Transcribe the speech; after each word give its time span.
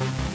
Hey 0.00 0.33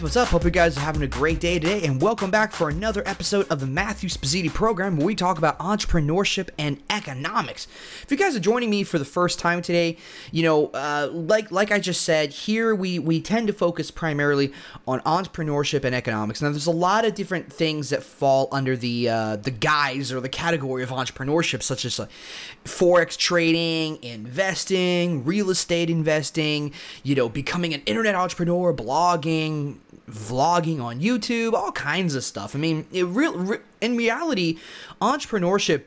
guys, 0.00 0.04
what's 0.04 0.16
up? 0.16 0.28
Hope 0.28 0.44
you 0.44 0.50
guys 0.50 0.78
are 0.78 0.80
having 0.80 1.02
a 1.02 1.06
great 1.06 1.40
day 1.40 1.58
today, 1.58 1.82
and 1.82 2.00
welcome 2.00 2.30
back 2.30 2.52
for 2.52 2.70
another 2.70 3.02
episode 3.04 3.46
of 3.48 3.60
the 3.60 3.66
Matthew 3.66 4.08
Spaziti 4.08 4.52
program 4.52 4.96
where 4.96 5.04
we 5.04 5.14
talk 5.14 5.36
about 5.36 5.58
entrepreneurship 5.58 6.48
and 6.58 6.82
economics. 6.88 7.66
If 8.02 8.10
you 8.10 8.16
guys 8.16 8.34
are 8.34 8.40
joining 8.40 8.70
me 8.70 8.82
for 8.82 8.98
the 8.98 9.04
first 9.04 9.38
time 9.38 9.60
today, 9.60 9.98
you 10.32 10.42
know, 10.42 10.68
uh, 10.68 11.10
like 11.12 11.50
like 11.50 11.70
I 11.70 11.78
just 11.78 12.00
said, 12.00 12.30
here 12.30 12.74
we 12.74 12.98
we 12.98 13.20
tend 13.20 13.48
to 13.48 13.52
focus 13.52 13.90
primarily 13.90 14.54
on 14.88 15.00
entrepreneurship 15.00 15.84
and 15.84 15.94
economics. 15.94 16.40
Now, 16.40 16.48
there's 16.48 16.66
a 16.66 16.70
lot 16.70 17.04
of 17.04 17.14
different 17.14 17.52
things 17.52 17.90
that 17.90 18.02
fall 18.02 18.48
under 18.52 18.78
the 18.78 19.06
uh, 19.06 19.36
the 19.36 19.50
guise 19.50 20.12
or 20.12 20.20
the 20.20 20.30
category 20.30 20.82
of 20.82 20.88
entrepreneurship, 20.88 21.62
such 21.62 21.84
as 21.84 21.98
like 21.98 22.10
forex 22.64 23.18
trading, 23.18 24.02
investing, 24.02 25.24
real 25.24 25.50
estate 25.50 25.90
investing, 25.90 26.72
you 27.02 27.14
know, 27.14 27.28
becoming 27.28 27.74
an 27.74 27.82
internet 27.84 28.14
entrepreneur, 28.14 28.72
blogging 28.72 29.76
vlogging 30.10 30.82
on 30.82 31.00
YouTube, 31.00 31.52
all 31.52 31.72
kinds 31.72 32.14
of 32.14 32.24
stuff. 32.24 32.54
I 32.54 32.58
mean, 32.58 32.86
it 32.92 33.04
real 33.04 33.36
re- 33.36 33.60
in 33.80 33.96
reality, 33.96 34.58
entrepreneurship 35.00 35.84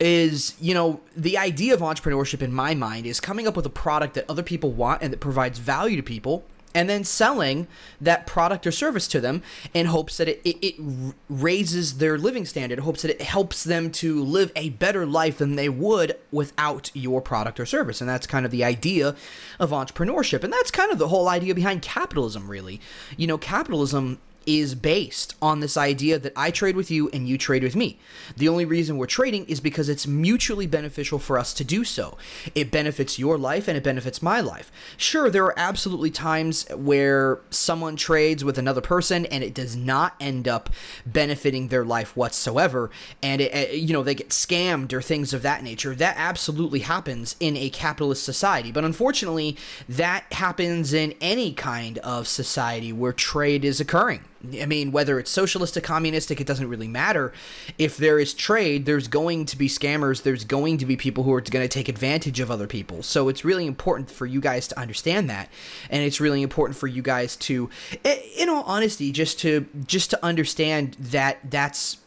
is 0.00 0.54
you 0.60 0.74
know 0.74 1.00
the 1.16 1.38
idea 1.38 1.72
of 1.72 1.80
entrepreneurship 1.80 2.42
in 2.42 2.52
my 2.52 2.74
mind 2.74 3.06
is 3.06 3.20
coming 3.20 3.46
up 3.46 3.56
with 3.56 3.64
a 3.64 3.70
product 3.70 4.14
that 4.14 4.28
other 4.28 4.42
people 4.42 4.70
want 4.70 5.02
and 5.02 5.12
that 5.12 5.18
provides 5.18 5.58
value 5.58 5.96
to 5.96 6.02
people 6.02 6.44
and 6.78 6.88
then 6.88 7.02
selling 7.02 7.66
that 8.00 8.24
product 8.24 8.64
or 8.64 8.70
service 8.70 9.08
to 9.08 9.20
them 9.20 9.42
in 9.74 9.86
hopes 9.86 10.16
that 10.18 10.28
it, 10.28 10.40
it, 10.44 10.64
it, 10.64 11.14
raises 11.28 11.98
their 11.98 12.16
living 12.16 12.44
standard, 12.44 12.78
hopes 12.78 13.02
that 13.02 13.10
it 13.10 13.20
helps 13.20 13.64
them 13.64 13.90
to 13.90 14.22
live 14.22 14.52
a 14.54 14.70
better 14.70 15.04
life 15.04 15.38
than 15.38 15.56
they 15.56 15.68
would 15.68 16.16
without 16.30 16.92
your 16.94 17.20
product 17.20 17.58
or 17.58 17.66
service. 17.66 18.00
And 18.00 18.08
that's 18.08 18.28
kind 18.28 18.46
of 18.46 18.52
the 18.52 18.62
idea 18.62 19.16
of 19.58 19.70
entrepreneurship. 19.70 20.44
And 20.44 20.52
that's 20.52 20.70
kind 20.70 20.92
of 20.92 20.98
the 20.98 21.08
whole 21.08 21.28
idea 21.28 21.52
behind 21.52 21.82
capitalism, 21.82 22.48
really. 22.48 22.80
You 23.16 23.26
know, 23.26 23.38
capitalism 23.38 24.20
is 24.48 24.74
based 24.74 25.34
on 25.42 25.60
this 25.60 25.76
idea 25.76 26.18
that 26.18 26.32
I 26.34 26.50
trade 26.50 26.74
with 26.74 26.90
you 26.90 27.10
and 27.10 27.28
you 27.28 27.36
trade 27.36 27.62
with 27.62 27.76
me. 27.76 27.98
The 28.34 28.48
only 28.48 28.64
reason 28.64 28.96
we're 28.96 29.04
trading 29.04 29.44
is 29.44 29.60
because 29.60 29.90
it's 29.90 30.06
mutually 30.06 30.66
beneficial 30.66 31.18
for 31.18 31.38
us 31.38 31.52
to 31.52 31.64
do 31.64 31.84
so. 31.84 32.16
It 32.54 32.70
benefits 32.70 33.18
your 33.18 33.36
life 33.36 33.68
and 33.68 33.76
it 33.76 33.84
benefits 33.84 34.22
my 34.22 34.40
life. 34.40 34.72
Sure, 34.96 35.28
there 35.28 35.44
are 35.44 35.58
absolutely 35.58 36.10
times 36.10 36.66
where 36.74 37.40
someone 37.50 37.94
trades 37.94 38.42
with 38.42 38.56
another 38.56 38.80
person 38.80 39.26
and 39.26 39.44
it 39.44 39.52
does 39.52 39.76
not 39.76 40.14
end 40.18 40.48
up 40.48 40.70
benefiting 41.04 41.68
their 41.68 41.84
life 41.84 42.16
whatsoever 42.16 42.90
and 43.22 43.42
it, 43.42 43.74
you 43.74 43.92
know 43.92 44.02
they 44.02 44.14
get 44.14 44.30
scammed 44.30 44.94
or 44.94 45.02
things 45.02 45.34
of 45.34 45.42
that 45.42 45.62
nature. 45.62 45.94
That 45.94 46.14
absolutely 46.16 46.80
happens 46.80 47.36
in 47.38 47.54
a 47.54 47.68
capitalist 47.68 48.24
society. 48.24 48.72
But 48.72 48.84
unfortunately, 48.84 49.58
that 49.90 50.24
happens 50.32 50.94
in 50.94 51.14
any 51.20 51.52
kind 51.52 51.98
of 51.98 52.26
society 52.26 52.94
where 52.94 53.12
trade 53.12 53.62
is 53.62 53.78
occurring. 53.78 54.24
I 54.60 54.66
mean, 54.66 54.92
whether 54.92 55.18
it's 55.18 55.30
socialistic, 55.30 55.82
communistic, 55.82 56.40
it 56.40 56.46
doesn't 56.46 56.68
really 56.68 56.86
matter. 56.86 57.32
If 57.76 57.96
there 57.96 58.20
is 58.20 58.34
trade, 58.34 58.86
there's 58.86 59.08
going 59.08 59.46
to 59.46 59.56
be 59.56 59.68
scammers. 59.68 60.22
There's 60.22 60.44
going 60.44 60.78
to 60.78 60.86
be 60.86 60.96
people 60.96 61.24
who 61.24 61.32
are 61.32 61.40
going 61.40 61.64
to 61.64 61.68
take 61.68 61.88
advantage 61.88 62.38
of 62.38 62.50
other 62.50 62.68
people. 62.68 63.02
So 63.02 63.28
it's 63.28 63.44
really 63.44 63.66
important 63.66 64.10
for 64.10 64.26
you 64.26 64.40
guys 64.40 64.68
to 64.68 64.78
understand 64.78 65.28
that, 65.28 65.48
and 65.90 66.04
it's 66.04 66.20
really 66.20 66.42
important 66.42 66.78
for 66.78 66.86
you 66.86 67.02
guys 67.02 67.34
to, 67.36 67.68
in 68.04 68.48
all 68.48 68.62
honesty, 68.62 69.10
just 69.10 69.40
to 69.40 69.66
just 69.86 70.10
to 70.10 70.24
understand 70.24 70.94
that 71.00 71.38
that's 71.50 71.98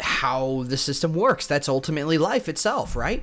how 0.00 0.64
the 0.66 0.76
system 0.76 1.14
works. 1.14 1.46
That's 1.46 1.68
ultimately 1.68 2.18
life 2.18 2.48
itself, 2.48 2.96
right? 2.96 3.22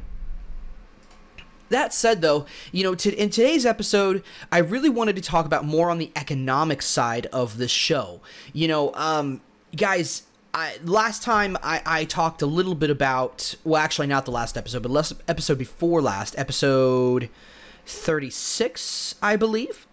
That 1.69 1.94
said, 1.94 2.22
though, 2.22 2.45
you 2.72 2.83
know, 2.83 2.91
in 2.91 3.29
today's 3.29 3.66
episode, 3.66 4.23
I 4.51 4.59
really 4.59 4.89
wanted 4.89 5.16
to 5.17 5.22
talk 5.22 5.45
about 5.45 5.66
more 5.66 5.89
on 5.89 5.97
the 5.97 6.11
economic 6.16 6.81
side 6.81 7.28
of 7.28 7.57
the 7.57 7.67
show. 7.67 8.22
You 8.53 8.67
know, 8.67 8.94
um, 8.94 9.41
guys, 9.75 10.23
I, 10.53 10.78
last 10.83 11.23
time 11.23 11.57
I, 11.61 11.81
I 11.85 12.05
talked 12.05 12.41
a 12.41 12.45
little 12.45 12.75
bit 12.75 12.89
about, 12.89 13.55
well, 13.63 13.81
actually, 13.81 14.07
not 14.07 14.25
the 14.25 14.31
last 14.31 14.57
episode, 14.57 14.81
but 14.83 14.91
last 14.91 15.13
episode 15.28 15.57
before 15.57 16.01
last, 16.01 16.38
episode 16.38 17.29
36, 17.85 19.16
I 19.22 19.35
believe. 19.35 19.85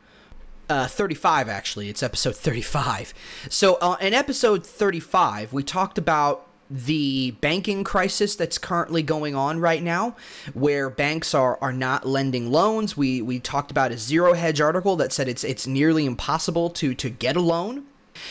Uh, 0.66 0.86
35 0.86 1.46
actually 1.46 1.91
it's 1.91 2.02
episode 2.02 2.34
35 2.34 3.12
so 3.50 3.74
uh, 3.82 3.98
in 4.00 4.14
episode 4.14 4.66
35 4.66 5.52
we 5.52 5.62
talked 5.62 5.98
about 5.98 6.48
the 6.70 7.32
banking 7.41 7.84
crisis 7.84 8.34
that's 8.36 8.58
currently 8.58 9.02
going 9.02 9.34
on 9.34 9.60
right 9.60 9.82
now, 9.82 10.16
where 10.54 10.91
banks 10.91 11.34
are, 11.34 11.58
are 11.60 11.72
not 11.72 12.06
lending 12.06 12.50
loans. 12.50 12.97
We 12.97 13.22
we 13.22 13.38
talked 13.41 13.70
about 13.70 13.92
a 13.92 13.98
zero 13.98 14.34
hedge 14.34 14.60
article 14.60 14.97
that 14.97 15.12
said 15.12 15.28
it's 15.28 15.44
it's 15.44 15.66
nearly 15.66 16.06
impossible 16.06 16.70
to 16.70 16.94
to 16.94 17.10
get 17.10 17.36
a 17.36 17.41
loan. 17.41 17.84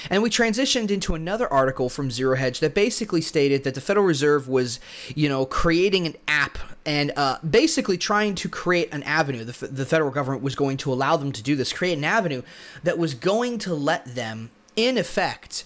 And 0.10 0.24
we 0.24 0.30
transitioned 0.30 0.92
into 0.92 1.16
another 1.16 1.52
article 1.52 1.90
from 1.90 2.10
Zero 2.10 2.38
Hedge 2.38 2.60
that 2.62 2.74
basically 2.74 3.22
stated 3.22 3.64
that 3.64 3.76
the 3.76 3.82
Federal 3.82 4.06
Reserve 4.06 4.48
was, 4.48 4.80
you 5.16 5.28
know, 5.28 5.46
creating 5.46 6.06
an 6.08 6.16
app 6.28 6.58
and 6.86 7.12
uh, 7.16 7.38
basically 7.48 7.98
trying 7.98 8.36
to 8.36 8.50
create 8.50 8.94
an 8.94 9.04
avenue. 9.04 9.44
The, 9.44 9.68
the 9.68 9.86
federal 9.86 10.12
government 10.12 10.44
was 10.44 10.56
going 10.56 10.78
to 10.78 10.92
allow 10.94 11.18
them 11.18 11.32
to 11.32 11.44
do 11.44 11.56
this, 11.56 11.74
create 11.74 11.98
an 11.98 12.04
avenue 12.04 12.44
that 12.84 12.98
was 12.98 13.14
going 13.14 13.58
to 13.60 13.74
let 13.74 14.06
them, 14.16 14.52
in 14.76 14.98
effect, 14.98 15.66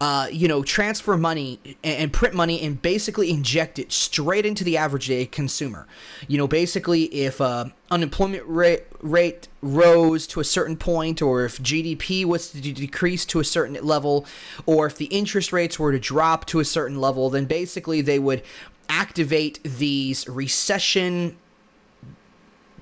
uh, 0.00 0.28
you 0.30 0.48
know, 0.48 0.62
transfer 0.62 1.16
money 1.16 1.60
and 1.82 2.12
print 2.12 2.34
money 2.34 2.60
and 2.60 2.80
basically 2.80 3.30
inject 3.30 3.78
it 3.78 3.92
straight 3.92 4.46
into 4.46 4.64
the 4.64 4.76
average 4.76 5.06
day 5.06 5.26
consumer. 5.26 5.86
You 6.26 6.38
know, 6.38 6.48
basically, 6.48 7.04
if 7.04 7.40
uh, 7.40 7.66
unemployment 7.90 8.44
rate, 8.46 8.84
rate 9.00 9.48
rose 9.62 10.26
to 10.28 10.40
a 10.40 10.44
certain 10.44 10.76
point, 10.76 11.22
or 11.22 11.44
if 11.44 11.60
GDP 11.62 12.24
was 12.24 12.50
to 12.50 12.60
decrease 12.60 13.24
to 13.26 13.40
a 13.40 13.44
certain 13.44 13.74
level, 13.84 14.26
or 14.66 14.86
if 14.86 14.96
the 14.96 15.06
interest 15.06 15.52
rates 15.52 15.78
were 15.78 15.92
to 15.92 15.98
drop 15.98 16.46
to 16.46 16.60
a 16.60 16.64
certain 16.64 17.00
level, 17.00 17.30
then 17.30 17.44
basically 17.44 18.00
they 18.00 18.18
would 18.18 18.42
activate 18.88 19.62
these 19.62 20.26
recession 20.28 21.36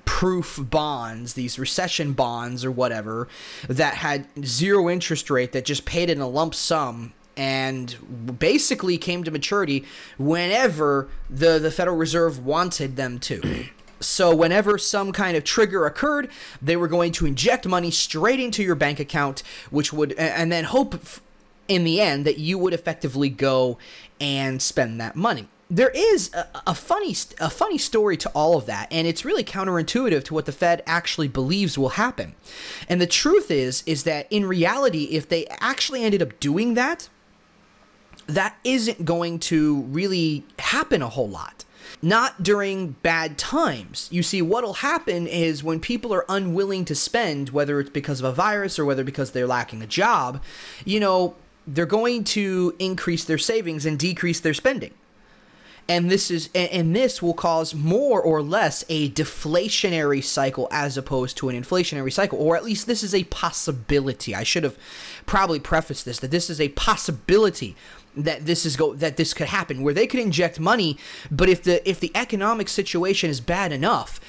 proof 0.07 0.57
bonds, 0.59 1.33
these 1.33 1.59
recession 1.59 2.13
bonds 2.13 2.63
or 2.65 2.71
whatever, 2.71 3.27
that 3.67 3.93
had 3.95 4.25
zero 4.43 4.89
interest 4.89 5.29
rate 5.29 5.51
that 5.51 5.65
just 5.65 5.85
paid 5.85 6.09
in 6.09 6.19
a 6.19 6.27
lump 6.27 6.55
sum 6.55 7.11
and 7.35 8.39
basically 8.39 8.97
came 8.97 9.23
to 9.23 9.29
maturity 9.29 9.85
whenever 10.17 11.07
the, 11.29 11.59
the 11.59 11.69
Federal 11.69 11.97
Reserve 11.97 12.43
wanted 12.43 12.95
them 12.95 13.19
to. 13.19 13.65
So, 13.99 14.35
whenever 14.35 14.77
some 14.77 15.11
kind 15.11 15.35
of 15.35 15.43
trigger 15.43 15.87
occurred, 15.87 16.29
they 16.61 16.75
were 16.75 16.87
going 16.87 17.11
to 17.13 17.25
inject 17.25 17.65
money 17.65 17.89
straight 17.89 18.39
into 18.39 18.61
your 18.61 18.75
bank 18.75 18.99
account, 18.99 19.41
which 19.71 19.91
would, 19.91 20.13
and 20.13 20.51
then 20.51 20.65
hope 20.65 21.03
in 21.67 21.83
the 21.83 21.99
end 21.99 22.23
that 22.23 22.37
you 22.37 22.59
would 22.59 22.75
effectively 22.75 23.29
go 23.31 23.79
and 24.21 24.61
spend 24.61 25.01
that 25.01 25.15
money 25.15 25.47
there 25.69 25.89
is 25.89 26.33
a, 26.33 26.47
a, 26.67 26.73
funny 26.73 27.15
a 27.39 27.49
funny 27.49 27.77
story 27.77 28.15
to 28.17 28.29
all 28.29 28.57
of 28.57 28.65
that 28.67 28.87
and 28.91 29.05
it's 29.05 29.25
really 29.25 29.43
counterintuitive 29.43 30.23
to 30.23 30.33
what 30.33 30.45
the 30.45 30.51
Fed 30.51 30.81
actually 30.85 31.27
believes 31.27 31.77
will 31.77 31.89
happen. 31.89 32.35
And 32.87 33.01
the 33.01 33.07
truth 33.07 33.51
is 33.51 33.83
is 33.85 34.03
that 34.03 34.27
in 34.29 34.45
reality 34.45 35.05
if 35.05 35.27
they 35.27 35.45
actually 35.59 36.03
ended 36.03 36.21
up 36.21 36.39
doing 36.39 36.75
that 36.75 37.09
that 38.27 38.57
isn't 38.63 39.05
going 39.05 39.39
to 39.39 39.81
really 39.83 40.45
happen 40.59 41.01
a 41.01 41.09
whole 41.09 41.29
lot. 41.29 41.63
Not 42.01 42.43
during 42.43 42.91
bad 43.01 43.37
times. 43.37 44.09
You 44.11 44.21
see, 44.21 44.41
what'll 44.41 44.73
happen 44.73 45.25
is 45.25 45.63
when 45.63 45.79
people 45.79 46.13
are 46.13 46.25
unwilling 46.27 46.83
to 46.85 46.95
spend, 46.95 47.49
whether 47.49 47.79
it's 47.79 47.89
because 47.89 48.19
of 48.19 48.25
a 48.25 48.33
virus 48.33 48.77
or 48.77 48.85
whether 48.85 49.05
because 49.05 49.31
they're 49.31 49.47
lacking 49.47 49.81
a 49.81 49.87
job, 49.87 50.43
you 50.83 50.99
know, 50.99 51.35
they're 51.65 51.85
going 51.85 52.25
to 52.25 52.75
increase 52.77 53.23
their 53.23 53.37
savings 53.37 53.85
and 53.85 53.97
decrease 53.97 54.41
their 54.41 54.53
spending 54.53 54.91
and 55.89 56.11
this 56.11 56.29
is 56.29 56.49
and 56.53 56.95
this 56.95 57.21
will 57.21 57.33
cause 57.33 57.73
more 57.73 58.21
or 58.21 58.41
less 58.41 58.83
a 58.89 59.09
deflationary 59.11 60.23
cycle 60.23 60.67
as 60.71 60.97
opposed 60.97 61.37
to 61.37 61.49
an 61.49 61.61
inflationary 61.61 62.11
cycle 62.11 62.39
or 62.39 62.55
at 62.55 62.63
least 62.63 62.87
this 62.87 63.03
is 63.03 63.15
a 63.15 63.23
possibility. 63.25 64.35
I 64.35 64.43
should 64.43 64.63
have 64.63 64.77
probably 65.25 65.59
prefaced 65.59 66.05
this 66.05 66.19
that 66.19 66.31
this 66.31 66.49
is 66.49 66.59
a 66.59 66.69
possibility 66.69 67.75
that 68.15 68.45
this 68.45 68.65
is 68.65 68.75
go 68.75 68.93
that 68.95 69.17
this 69.17 69.33
could 69.33 69.47
happen 69.47 69.81
where 69.81 69.93
they 69.93 70.07
could 70.07 70.19
inject 70.19 70.59
money 70.59 70.97
but 71.29 71.49
if 71.49 71.63
the 71.63 71.87
if 71.87 71.99
the 71.99 72.11
economic 72.15 72.67
situation 72.67 73.29
is 73.29 73.39
bad 73.39 73.71
enough 73.71 74.19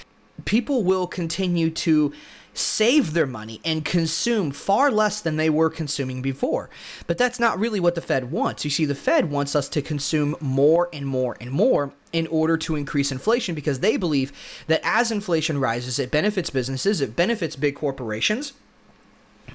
people 0.44 0.84
will 0.84 1.06
continue 1.06 1.70
to 1.70 2.12
save 2.58 3.12
their 3.12 3.26
money 3.26 3.60
and 3.64 3.84
consume 3.84 4.50
far 4.50 4.90
less 4.90 5.20
than 5.20 5.36
they 5.36 5.50
were 5.50 5.70
consuming 5.70 6.22
before. 6.22 6.68
But 7.06 7.18
that's 7.18 7.38
not 7.38 7.58
really 7.58 7.80
what 7.80 7.94
the 7.94 8.00
Fed 8.00 8.30
wants. 8.30 8.64
You 8.64 8.70
see, 8.70 8.84
the 8.84 8.94
Fed 8.94 9.30
wants 9.30 9.54
us 9.54 9.68
to 9.70 9.82
consume 9.82 10.36
more 10.40 10.88
and 10.92 11.06
more 11.06 11.36
and 11.40 11.50
more 11.50 11.92
in 12.12 12.26
order 12.26 12.56
to 12.56 12.76
increase 12.76 13.12
inflation 13.12 13.54
because 13.54 13.80
they 13.80 13.96
believe 13.96 14.32
that 14.66 14.80
as 14.82 15.10
inflation 15.10 15.60
rises, 15.60 15.98
it 15.98 16.10
benefits 16.10 16.50
businesses, 16.50 17.00
it 17.00 17.14
benefits 17.16 17.56
big 17.56 17.74
corporations, 17.74 18.54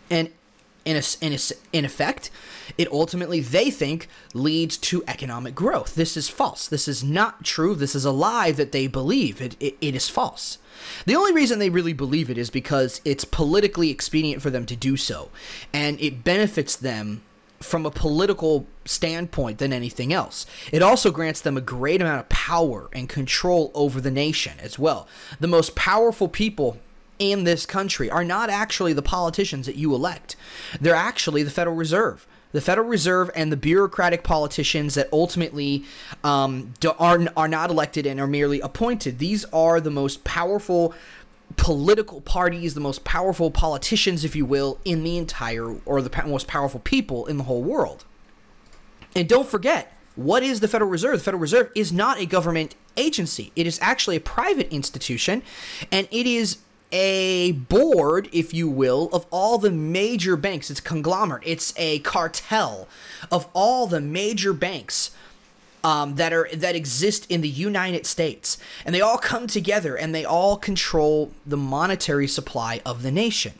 and 0.10 0.30
in, 0.85 0.97
a, 0.97 1.03
in, 1.21 1.33
a, 1.33 1.39
in 1.71 1.85
effect, 1.85 2.30
it 2.77 2.91
ultimately, 2.91 3.39
they 3.39 3.69
think, 3.69 4.07
leads 4.33 4.77
to 4.77 5.03
economic 5.07 5.56
growth. 5.56 5.95
This 5.95 6.18
is 6.18 6.30
false. 6.30 6.68
This 6.68 6.88
is 6.88 7.03
not 7.03 7.44
true. 7.44 7.75
This 7.75 7.95
is 7.95 8.06
a 8.06 8.12
lie 8.12 8.51
that 8.51 8.71
they 8.71 8.88
believe. 8.88 9.41
It, 9.41 9.56
it, 9.59 9.77
it 9.81 9.95
is 9.95 10.09
false. 10.09 10.57
The 11.06 11.15
only 11.15 11.33
reason 11.33 11.59
they 11.59 11.69
really 11.69 11.94
believe 11.94 12.30
it 12.30 12.38
is 12.38 12.50
because 12.50 13.00
it's 13.06 13.25
politically 13.25 13.89
expedient 13.89 14.41
for 14.41 14.50
them 14.50 14.65
to 14.65 14.75
do 14.75 14.97
so, 14.97 15.30
and 15.71 16.00
it 16.01 16.24
benefits 16.24 16.75
them 16.75 17.21
from 17.59 17.85
a 17.85 17.91
political 17.91 18.68
standpoint 18.83 19.57
than 19.57 19.71
anything 19.71 20.12
else. 20.12 20.45
It 20.71 20.81
also 20.81 21.12
grants 21.12 21.39
them 21.39 21.56
a 21.56 21.62
great 21.62 22.01
amount 22.01 22.19
of 22.19 22.30
power 22.30 22.89
and 22.91 23.07
control 23.07 23.71
over 23.74 24.01
the 24.01 24.12
nation 24.12 24.59
as 24.59 24.77
well. 24.77 25.07
The 25.39 25.47
most 25.47 25.75
powerful 25.75 26.27
people 26.27 26.77
in 27.24 27.44
this 27.44 27.66
country 27.66 28.10
are 28.10 28.24
not 28.24 28.50
actually 28.50 28.94
the 28.94 29.02
politicians 29.02 29.66
that 29.66 29.75
you 29.75 29.94
elect, 29.96 30.36
they're 30.80 30.96
actually 30.96 31.44
the 31.44 31.52
Federal 31.52 31.75
Reserve 31.75 32.28
the 32.54 32.62
Federal 32.62 32.88
Reserve 32.88 33.30
and 33.36 33.52
the 33.52 33.58
bureaucratic 33.58 34.24
politicians 34.24 34.94
that 34.94 35.10
ultimately 35.12 35.84
um, 36.24 36.74
are, 37.00 37.20
are 37.36 37.48
not 37.48 37.70
elected 37.70 38.06
and 38.06 38.20
are 38.20 38.28
merely 38.28 38.62
appointed. 38.62 39.18
These 39.20 39.44
are 39.46 39.81
the 39.81 39.90
most 39.90 40.24
powerful 40.24 40.94
political 41.58 42.22
parties, 42.22 42.74
the 42.75 42.80
most 42.80 43.04
powerful 43.04 43.52
politicians, 43.52 44.24
if 44.24 44.36
you 44.36 44.46
will, 44.46 44.80
in 44.86 45.04
the 45.04 45.18
entire, 45.18 45.76
or 45.86 46.02
the 46.02 46.24
most 46.26 46.48
powerful 46.48 46.80
people 46.80 47.26
in 47.26 47.38
the 47.38 47.44
whole 47.44 47.64
world. 47.64 48.06
And 49.16 49.28
don't 49.28 49.48
forget, 49.48 49.92
what 50.16 50.44
is 50.44 50.60
the 50.60 50.68
Federal 50.68 50.90
Reserve? 50.90 51.18
The 51.18 51.24
Federal 51.24 51.42
Reserve 51.42 51.72
is 51.76 51.92
not 51.92 52.19
a 52.19 52.26
government 52.26 52.76
agency. 52.96 53.52
It 53.56 53.66
is 53.66 53.80
actually 53.81 54.16
a 54.16 54.22
private 54.22 54.72
institution, 54.72 55.42
and 55.92 56.08
it 56.12 56.28
is 56.28 56.58
a 56.94 57.51
board, 57.54 58.30
if 58.31 58.54
you 58.54 58.69
will, 58.69 59.10
of 59.12 59.25
all 59.31 59.57
the 59.57 59.72
major 59.72 60.38
banks. 60.38 60.69
It's 60.69 60.80
conglomerate. 60.80 61.44
It's 61.45 61.74
a 61.75 62.00
cartel 62.00 62.88
of 63.31 63.48
all 63.54 63.88
the 63.88 64.00
major 64.00 64.54
banks 64.54 65.12
um, 65.84 66.16
that 66.16 66.31
are 66.31 66.48
that 66.54 66.75
exist 66.75 67.30
in 67.30 67.42
the 67.42 67.50
United 67.50 68.06
States, 68.06 68.57
and 68.86 68.95
they 68.95 69.01
all 69.01 69.18
come 69.18 69.48
together 69.48 69.98
and 69.98 70.16
they 70.16 70.24
all 70.24 70.56
control 70.56 71.31
the 71.45 71.57
monetary 71.57 72.28
supply 72.28 72.80
of 72.86 73.04
the 73.04 73.12
nation. 73.12 73.54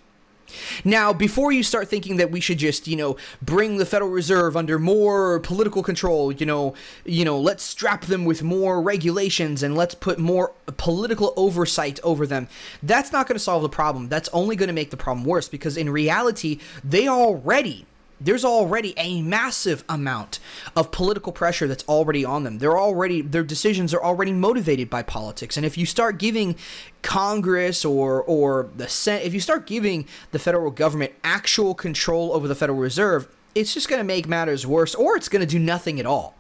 Now, 0.84 1.14
before 1.14 1.52
you 1.52 1.64
start 1.64 1.88
thinking 1.88 2.18
that 2.18 2.32
we 2.32 2.40
should 2.40 2.58
just, 2.58 2.88
you 2.88 2.96
know, 2.96 3.18
bring 3.42 3.78
the 3.78 3.86
Federal 3.86 4.12
Reserve 4.12 4.56
under 4.56 4.80
more 4.80 5.40
political 5.40 5.84
control, 5.84 6.32
you 6.32 6.46
know, 6.46 6.74
you 7.06 7.26
know, 7.26 7.40
let's 7.40 7.64
strap 7.64 8.06
them 8.06 8.26
with 8.26 8.44
more 8.44 8.82
regulations 8.82 9.64
and 9.64 9.76
let's 9.76 9.96
put 9.96 10.20
more 10.20 10.54
political 10.78 11.34
oversight 11.36 12.00
over 12.04 12.26
them. 12.26 12.48
That's 12.82 13.12
not 13.12 13.28
going 13.28 13.36
to 13.36 13.44
solve 13.44 13.62
the 13.62 13.70
problem. 13.70 14.10
That's 14.10 14.30
only 14.34 14.56
going 14.56 14.68
to 14.68 14.74
make 14.74 14.92
the 14.92 14.98
problem 14.98 15.26
worse 15.26 15.48
because 15.48 15.78
in 15.78 15.90
reality, 15.90 16.60
they 16.84 17.08
already 17.08 17.86
there's 18.24 18.46
already 18.46 18.94
a 18.98 19.22
massive 19.22 19.84
amount 19.90 20.40
of 20.76 20.92
political 20.92 21.32
pressure 21.32 21.68
that's 21.68 21.84
already 21.86 22.24
on 22.24 22.44
them. 22.44 22.60
They're 22.60 22.78
already 22.78 23.22
their 23.22 23.44
decisions 23.44 23.94
are 23.94 24.04
already 24.04 24.32
motivated 24.32 24.90
by 24.90 25.04
politics. 25.04 25.58
And 25.58 25.66
if 25.66 25.78
you 25.78 25.86
start 25.86 26.18
giving 26.18 26.56
Congress 27.02 27.84
or 27.84 28.24
or 28.24 28.70
the 28.76 28.88
Senate, 28.88 29.26
if 29.26 29.34
you 29.34 29.40
start 29.40 29.68
giving 29.68 30.08
the 30.32 30.40
federal 30.40 30.72
government 30.72 31.14
actual 31.24 31.76
control 31.76 32.34
over 32.34 32.48
the 32.48 32.56
Federal 32.56 32.80
Reserve, 32.80 33.28
it's 33.56 33.74
just 33.74 33.90
going 33.90 34.00
to 34.00 34.06
make 34.06 34.28
matters 34.28 34.66
worse 34.66 34.96
or 34.96 35.16
it's 35.16 35.30
going 35.30 35.42
to 35.42 35.46
do 35.46 35.60
nothing 35.60 36.00
at 36.00 36.06
all. 36.06 36.36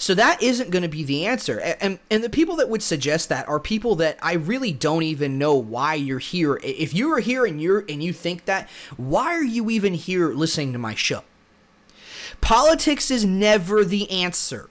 So 0.00 0.14
that 0.14 0.42
isn't 0.42 0.70
going 0.70 0.82
to 0.82 0.88
be 0.88 1.04
the 1.04 1.26
answer. 1.26 1.60
And, 1.60 1.98
and 2.10 2.24
the 2.24 2.30
people 2.30 2.56
that 2.56 2.70
would 2.70 2.82
suggest 2.82 3.28
that 3.28 3.46
are 3.46 3.60
people 3.60 3.96
that 3.96 4.18
I 4.22 4.32
really 4.32 4.72
don't 4.72 5.02
even 5.02 5.36
know 5.36 5.54
why 5.54 5.92
you're 5.92 6.18
here. 6.18 6.58
If 6.64 6.94
you 6.94 7.12
are 7.12 7.20
here 7.20 7.44
and 7.44 7.60
you're 7.60 7.84
and 7.86 8.02
you 8.02 8.14
think 8.14 8.46
that, 8.46 8.66
why 8.96 9.34
are 9.34 9.44
you 9.44 9.68
even 9.68 9.92
here 9.92 10.32
listening 10.32 10.72
to 10.72 10.78
my 10.78 10.94
show? 10.94 11.22
Politics 12.40 13.10
is 13.10 13.26
never 13.26 13.84
the 13.84 14.10
answer. 14.10 14.70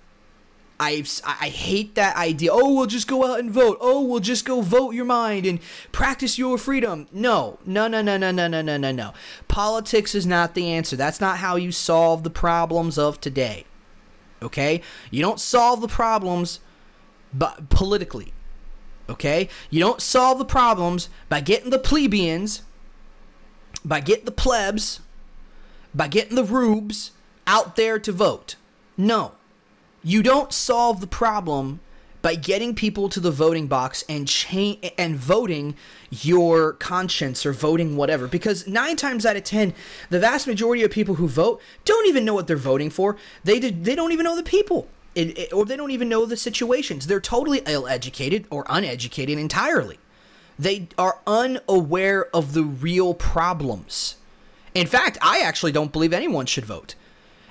I 0.80 1.06
I 1.24 1.50
hate 1.50 1.94
that 1.94 2.16
idea. 2.16 2.50
Oh, 2.52 2.74
we'll 2.74 2.88
just 2.88 3.08
go 3.08 3.32
out 3.32 3.40
and 3.40 3.52
vote. 3.52 3.78
Oh, 3.80 4.02
we'll 4.02 4.22
just 4.22 4.46
go 4.46 4.62
vote 4.62 4.96
your 4.96 5.06
mind 5.06 5.46
and 5.46 5.60
practice 5.92 6.40
your 6.40 6.58
freedom. 6.58 7.08
No, 7.12 7.60
no, 7.68 7.88
no, 7.88 8.02
no, 8.02 8.18
no, 8.18 8.32
no, 8.32 8.48
no, 8.48 8.64
no, 8.64 8.78
no, 8.78 8.92
no. 8.92 9.14
Politics 9.48 10.16
is 10.16 10.26
not 10.26 10.56
the 10.56 10.72
answer. 10.72 10.96
That's 10.96 11.22
not 11.22 11.38
how 11.38 11.56
you 11.56 11.72
solve 11.72 12.24
the 12.24 12.32
problems 12.32 12.98
of 12.98 13.22
today 13.22 13.66
okay? 14.42 14.82
You 15.12 15.22
don't 15.22 15.40
solve 15.40 15.82
the 15.82 15.88
problems 15.88 16.60
but 17.34 17.70
politically. 17.70 18.34
Okay? 19.10 19.50
You 19.70 19.80
don't 19.80 20.02
solve 20.02 20.38
the 20.38 20.46
problems 20.46 21.10
by 21.30 21.42
getting 21.42 21.70
the 21.70 21.80
plebeians, 21.80 22.64
by 23.84 24.00
getting 24.00 24.26
the 24.26 24.32
plebs, 24.32 25.02
by 25.94 26.08
getting 26.08 26.36
the 26.36 26.44
rubes 26.44 27.12
out 27.48 27.76
there 27.76 27.98
to 28.00 28.12
vote. 28.12 28.56
No. 28.98 29.34
You 30.04 30.22
don't 30.24 30.54
solve 30.54 31.02
the 31.02 31.08
problem 31.08 31.80
by 32.22 32.36
getting 32.36 32.76
people 32.76 33.10
to 33.10 33.20
the 33.20 33.32
voting 33.32 33.68
box 33.68 34.04
and 34.10 34.28
cha- 34.28 34.76
and 34.98 35.16
voting 35.16 35.76
your 36.10 36.74
conscience 36.74 37.46
or 37.46 37.54
voting 37.54 37.96
whatever. 37.96 38.28
Because 38.28 38.68
9 38.68 38.96
times 38.96 39.26
out 39.26 39.38
of 39.38 39.44
10 39.44 39.74
the 40.10 40.20
vast 40.20 40.48
majority 40.48 40.84
of 40.84 40.92
people 40.92 41.16
who 41.16 41.28
vote 41.28 41.62
don't 41.86 42.08
even 42.08 42.26
know 42.26 42.34
what 42.34 42.48
they're 42.48 42.58
voting 42.58 42.90
for. 42.90 43.18
They 43.44 43.60
did, 43.60 43.86
they 43.86 43.96
don't 43.96 44.12
even 44.12 44.24
know 44.24 44.36
the 44.36 44.44
people. 44.44 44.88
It, 45.16 45.38
it, 45.38 45.54
or 45.54 45.66
they 45.66 45.76
don't 45.76 45.92
even 45.92 46.10
know 46.10 46.26
the 46.26 46.38
situations. 46.38 47.08
They're 47.08 47.20
totally 47.20 47.62
ill-educated 47.66 48.46
or 48.50 48.66
uneducated 48.70 49.40
entirely. 49.40 49.98
They 50.58 50.90
are 50.98 51.20
unaware 51.26 52.34
of 52.36 52.54
the 52.54 52.64
real 52.64 53.14
problems. 53.14 54.18
In 54.76 54.88
fact 54.88 55.18
i 55.22 55.40
actually 55.40 55.72
don't 55.72 55.92
believe 55.92 56.14
anyone 56.14 56.46
should 56.46 56.66
vote. 56.66 56.96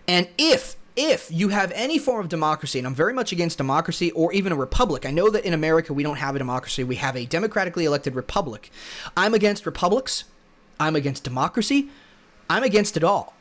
And 0.06 0.28
if 0.38 0.76
if 0.98 1.30
you 1.30 1.50
have 1.50 1.70
any 1.76 1.96
form 1.96 2.20
of 2.20 2.28
democracy, 2.28 2.76
and 2.78 2.86
I'm 2.86 2.94
very 2.94 3.12
much 3.12 3.30
against 3.30 3.56
democracy 3.56 4.10
or 4.10 4.32
even 4.32 4.50
a 4.50 4.56
republic, 4.56 5.06
I 5.06 5.12
know 5.12 5.30
that 5.30 5.44
in 5.44 5.54
America 5.54 5.92
we 5.92 6.02
don't 6.02 6.16
have 6.16 6.34
a 6.34 6.38
democracy, 6.38 6.82
we 6.82 6.96
have 6.96 7.16
a 7.16 7.24
democratically 7.24 7.84
elected 7.84 8.16
republic. 8.16 8.68
I'm 9.16 9.32
against 9.32 9.64
republics, 9.64 10.24
I'm 10.80 10.96
against 10.96 11.22
democracy, 11.22 11.88
I'm 12.50 12.64
against 12.64 12.96
it 12.96 13.04
all. 13.04 13.36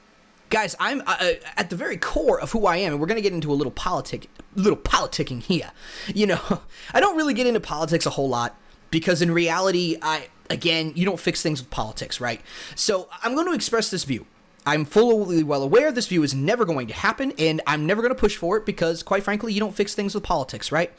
Guys, 0.51 0.75
I'm 0.79 1.01
uh, 1.01 1.17
uh 1.20 1.31
at 1.58 1.72
the 1.72 1.75
very 1.75 1.98
core 1.98 2.39
of 2.39 2.51
who 2.51 2.67
I 2.67 2.77
am, 2.77 2.93
and 2.93 3.01
we're 3.01 3.08
gonna 3.08 3.22
get 3.22 3.34
into 3.34 3.51
a 3.51 3.55
little 3.55 3.72
politic, 3.72 4.29
little 4.55 4.77
politicking 4.77 5.41
here. 5.41 5.72
You 6.13 6.27
know, 6.27 6.62
I 6.93 7.00
don't 7.00 7.17
really 7.17 7.34
get 7.34 7.48
into 7.48 7.60
politics 7.60 8.05
a 8.05 8.12
whole 8.12 8.29
lot 8.29 8.55
because 8.91 9.24
in 9.24 9.31
reality, 9.31 9.98
I 10.00 10.27
again, 10.51 10.93
you 10.96 11.05
don't 11.05 11.20
fix 11.20 11.41
things 11.41 11.60
with 11.60 11.72
politics, 11.72 12.22
right? 12.22 12.39
So 12.75 13.10
I'm 13.24 13.34
going 13.34 13.48
to 13.48 13.53
express 13.53 13.89
this 13.89 14.03
view. 14.03 14.27
I'm 14.67 14.83
fully 14.83 15.43
well 15.43 15.63
aware 15.63 15.93
this 15.93 16.07
view 16.07 16.24
is 16.24 16.36
never 16.36 16.65
going 16.65 16.88
to 16.88 16.93
happen, 16.93 17.31
and 17.39 17.62
I'm 17.65 17.86
never 17.86 18.01
going 18.01 18.13
to 18.13 18.19
push 18.19 18.36
for 18.36 18.57
it 18.57 18.65
because, 18.65 19.01
quite 19.01 19.24
frankly, 19.24 19.53
you 19.53 19.62
don't 19.62 19.74
fix 19.74 19.95
things 19.95 20.13
with 20.13 20.25
politics, 20.25 20.74
right? 20.74 20.91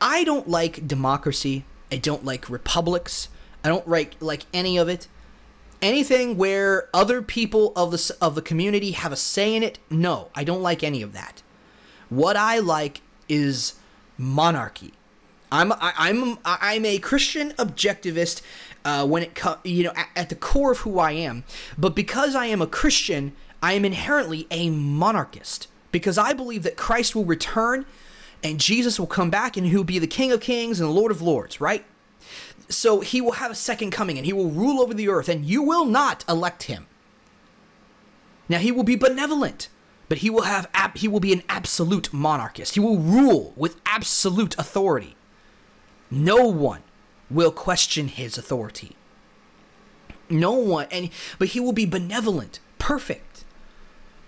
I 0.00 0.24
don't 0.24 0.48
like 0.48 0.88
democracy. 0.88 1.66
I 1.92 1.98
don't 1.98 2.24
like 2.24 2.48
republics. 2.48 3.28
I 3.62 3.68
don't 3.68 3.86
like 3.86 4.16
like 4.20 4.46
any 4.54 4.78
of 4.78 4.88
it. 4.88 5.08
Anything 5.82 6.38
where 6.38 6.88
other 6.94 7.20
people 7.20 7.74
of 7.76 7.90
the 7.90 8.16
of 8.22 8.34
the 8.34 8.40
community 8.40 8.92
have 8.92 9.12
a 9.12 9.16
say 9.16 9.54
in 9.54 9.62
it. 9.62 9.78
No, 9.90 10.30
I 10.34 10.42
don't 10.42 10.62
like 10.62 10.82
any 10.82 11.02
of 11.02 11.12
that. 11.12 11.42
What 12.08 12.34
I 12.34 12.58
like 12.60 13.02
is 13.28 13.74
monarchy. 14.16 14.94
I'm 15.52 15.70
I, 15.72 15.92
I'm 15.98 16.38
I'm 16.46 16.86
a 16.86 16.98
Christian 16.98 17.52
objectivist 17.52 18.40
uh, 18.86 19.04
when 19.04 19.22
it 19.24 19.34
comes 19.34 19.58
you 19.64 19.82
know 19.82 19.92
at, 19.96 20.08
at 20.14 20.28
the 20.28 20.36
core 20.36 20.72
of 20.72 20.78
who 20.78 20.98
I 20.98 21.10
am. 21.12 21.44
But 21.76 21.94
because 21.94 22.34
I 22.34 22.46
am 22.46 22.62
a 22.62 22.66
Christian, 22.66 23.32
I 23.60 23.72
am 23.72 23.84
inherently 23.84 24.46
a 24.50 24.70
monarchist 24.70 25.66
because 25.90 26.16
I 26.16 26.32
believe 26.32 26.62
that 26.62 26.76
Christ 26.76 27.16
will 27.16 27.24
return 27.24 27.84
and 28.44 28.60
Jesus 28.60 29.00
will 29.00 29.08
come 29.08 29.28
back 29.28 29.56
and 29.56 29.66
he'll 29.66 29.82
be 29.82 29.98
the 29.98 30.06
King 30.06 30.30
of 30.30 30.40
Kings 30.40 30.78
and 30.78 30.88
the 30.88 30.92
Lord 30.92 31.10
of 31.10 31.20
Lords, 31.20 31.60
right? 31.60 31.84
So 32.68 33.00
he 33.00 33.20
will 33.20 33.32
have 33.32 33.50
a 33.50 33.56
second 33.56 33.90
coming 33.90 34.18
and 34.18 34.24
he 34.24 34.32
will 34.32 34.50
rule 34.50 34.80
over 34.80 34.94
the 34.94 35.08
earth 35.08 35.28
and 35.28 35.44
you 35.44 35.62
will 35.62 35.84
not 35.84 36.24
elect 36.28 36.64
him. 36.64 36.86
Now 38.48 38.58
he 38.58 38.70
will 38.70 38.84
be 38.84 38.94
benevolent, 38.94 39.68
but 40.08 40.18
he 40.18 40.30
will 40.30 40.42
have 40.42 40.68
ab- 40.74 40.98
he 40.98 41.08
will 41.08 41.18
be 41.18 41.32
an 41.32 41.42
absolute 41.48 42.12
monarchist. 42.12 42.74
He 42.74 42.80
will 42.80 42.98
rule 42.98 43.52
with 43.56 43.80
absolute 43.84 44.56
authority. 44.58 45.16
No 46.08 46.46
one 46.46 46.82
will 47.30 47.50
question 47.50 48.08
his 48.08 48.38
authority. 48.38 48.96
No 50.28 50.52
one, 50.52 50.86
and 50.90 51.10
but 51.38 51.48
he 51.48 51.60
will 51.60 51.72
be 51.72 51.86
benevolent, 51.86 52.58
perfect, 52.78 53.44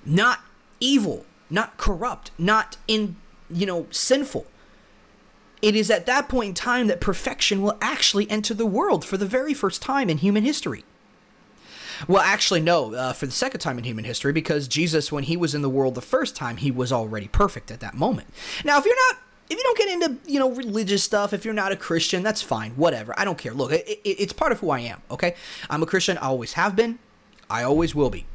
not 0.05 0.41
evil, 0.81 1.27
not 1.51 1.77
corrupt, 1.77 2.31
not 2.39 2.77
in 2.87 3.17
you 3.51 3.67
know 3.67 3.87
sinful. 3.91 4.47
it 5.61 5.75
is 5.75 5.91
at 5.91 6.07
that 6.07 6.29
point 6.29 6.49
in 6.51 6.55
time 6.55 6.87
that 6.87 7.01
perfection 7.01 7.63
will 7.63 7.77
actually 7.81 8.31
enter 8.31 8.55
the 8.55 8.67
world 8.67 9.05
for 9.05 9.17
the 9.17 9.27
very 9.27 9.55
first 9.55 9.83
time 9.83 10.09
in 10.09 10.19
human 10.19 10.45
history. 10.45 10.85
Well, 12.07 12.23
actually, 12.23 12.61
no, 12.61 12.95
uh, 12.95 13.13
for 13.13 13.27
the 13.27 13.33
second 13.33 13.59
time 13.59 13.77
in 13.77 13.83
human 13.83 14.05
history, 14.05 14.33
because 14.33 14.69
Jesus, 14.69 15.11
when 15.11 15.25
he 15.25 15.37
was 15.37 15.53
in 15.53 15.63
the 15.63 15.69
world 15.69 15.97
the 15.97 16.01
first 16.01 16.37
time, 16.37 16.59
he 16.59 16.71
was 16.71 16.93
already 16.93 17.27
perfect 17.27 17.73
at 17.73 17.81
that 17.81 17.95
moment. 17.95 18.29
Now, 18.65 18.79
if 18.79 18.85
you're 18.85 18.95
not 19.11 19.21
if 19.51 19.57
you 19.57 19.63
don't 19.63 19.79
get 19.79 19.89
into 19.89 20.31
you 20.31 20.39
know 20.39 20.51
religious 20.51 21.03
stuff 21.03 21.33
if 21.33 21.45
you're 21.45 21.55
not 21.55 21.73
a 21.73 21.77
christian 21.77 22.23
that's 22.23 22.43
fine 22.43 22.73
whatever 22.73 23.15
i 23.19 23.25
don't 23.25 23.39
care. 23.39 23.53
Look 23.53 23.73
it, 23.73 23.87
it, 23.89 24.01
it's 24.05 24.33
part 24.33 24.53
of 24.53 24.61
who 24.61 24.71
i 24.71 24.81
am 24.81 25.03
okay? 25.11 25.35
I'm 25.71 25.83
a 25.83 25.87
christian 25.87 26.19
i 26.19 26.27
always 26.27 26.55
have 26.55 26.77
been 26.77 26.99
i 27.49 27.63
always 27.63 27.95
will 27.95 28.11
be 28.11 28.27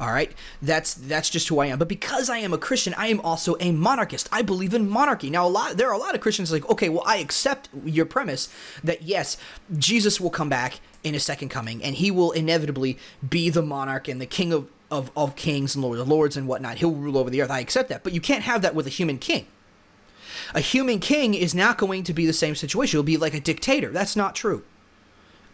all 0.00 0.10
right? 0.10 0.32
That's 0.60 0.94
that's 0.94 1.30
just 1.30 1.48
who 1.48 1.60
i 1.60 1.66
am 1.66 1.78
but 1.78 1.88
because 1.88 2.28
i 2.28 2.38
am 2.38 2.52
a 2.52 2.58
christian 2.58 2.94
i 2.94 3.06
am 3.08 3.20
also 3.20 3.56
a 3.60 3.72
monarchist. 3.72 4.28
I 4.32 4.42
believe 4.42 4.74
in 4.74 4.88
monarchy. 4.88 5.30
Now 5.30 5.46
a 5.46 5.48
lot 5.48 5.76
there 5.76 5.88
are 5.88 5.94
a 5.94 5.98
lot 5.98 6.14
of 6.14 6.20
christians 6.20 6.50
like 6.50 6.68
okay 6.68 6.88
well 6.88 7.04
i 7.06 7.18
accept 7.18 7.68
your 7.84 8.06
premise 8.06 8.48
that 8.82 9.02
yes 9.02 9.36
jesus 9.76 10.20
will 10.20 10.30
come 10.30 10.48
back 10.48 10.80
in 11.02 11.14
a 11.14 11.20
second 11.20 11.50
coming 11.50 11.82
and 11.82 11.96
he 11.96 12.10
will 12.10 12.32
inevitably 12.32 12.98
be 13.28 13.50
the 13.50 13.62
monarch 13.62 14.08
and 14.08 14.20
the 14.20 14.26
king 14.26 14.52
of 14.52 14.68
of, 14.90 15.10
of 15.16 15.34
kings 15.34 15.74
and 15.74 15.82
lords 15.82 16.00
of 16.00 16.08
lords 16.08 16.36
and 16.36 16.46
whatnot. 16.46 16.76
He'll 16.76 16.92
rule 16.92 17.18
over 17.18 17.30
the 17.30 17.42
earth. 17.42 17.50
I 17.50 17.60
accept 17.60 17.88
that 17.88 18.02
but 18.02 18.12
you 18.12 18.20
can't 18.20 18.42
have 18.42 18.62
that 18.62 18.74
with 18.74 18.86
a 18.86 18.90
human 18.90 19.18
king 19.18 19.46
a 20.52 20.60
human 20.60 21.00
king 21.00 21.34
is 21.34 21.54
not 21.54 21.78
going 21.78 22.02
to 22.04 22.12
be 22.12 22.26
the 22.26 22.32
same 22.32 22.54
situation. 22.54 22.98
It'll 22.98 23.04
be 23.04 23.16
like 23.16 23.34
a 23.34 23.40
dictator. 23.40 23.90
That's 23.90 24.16
not 24.16 24.34
true. 24.34 24.64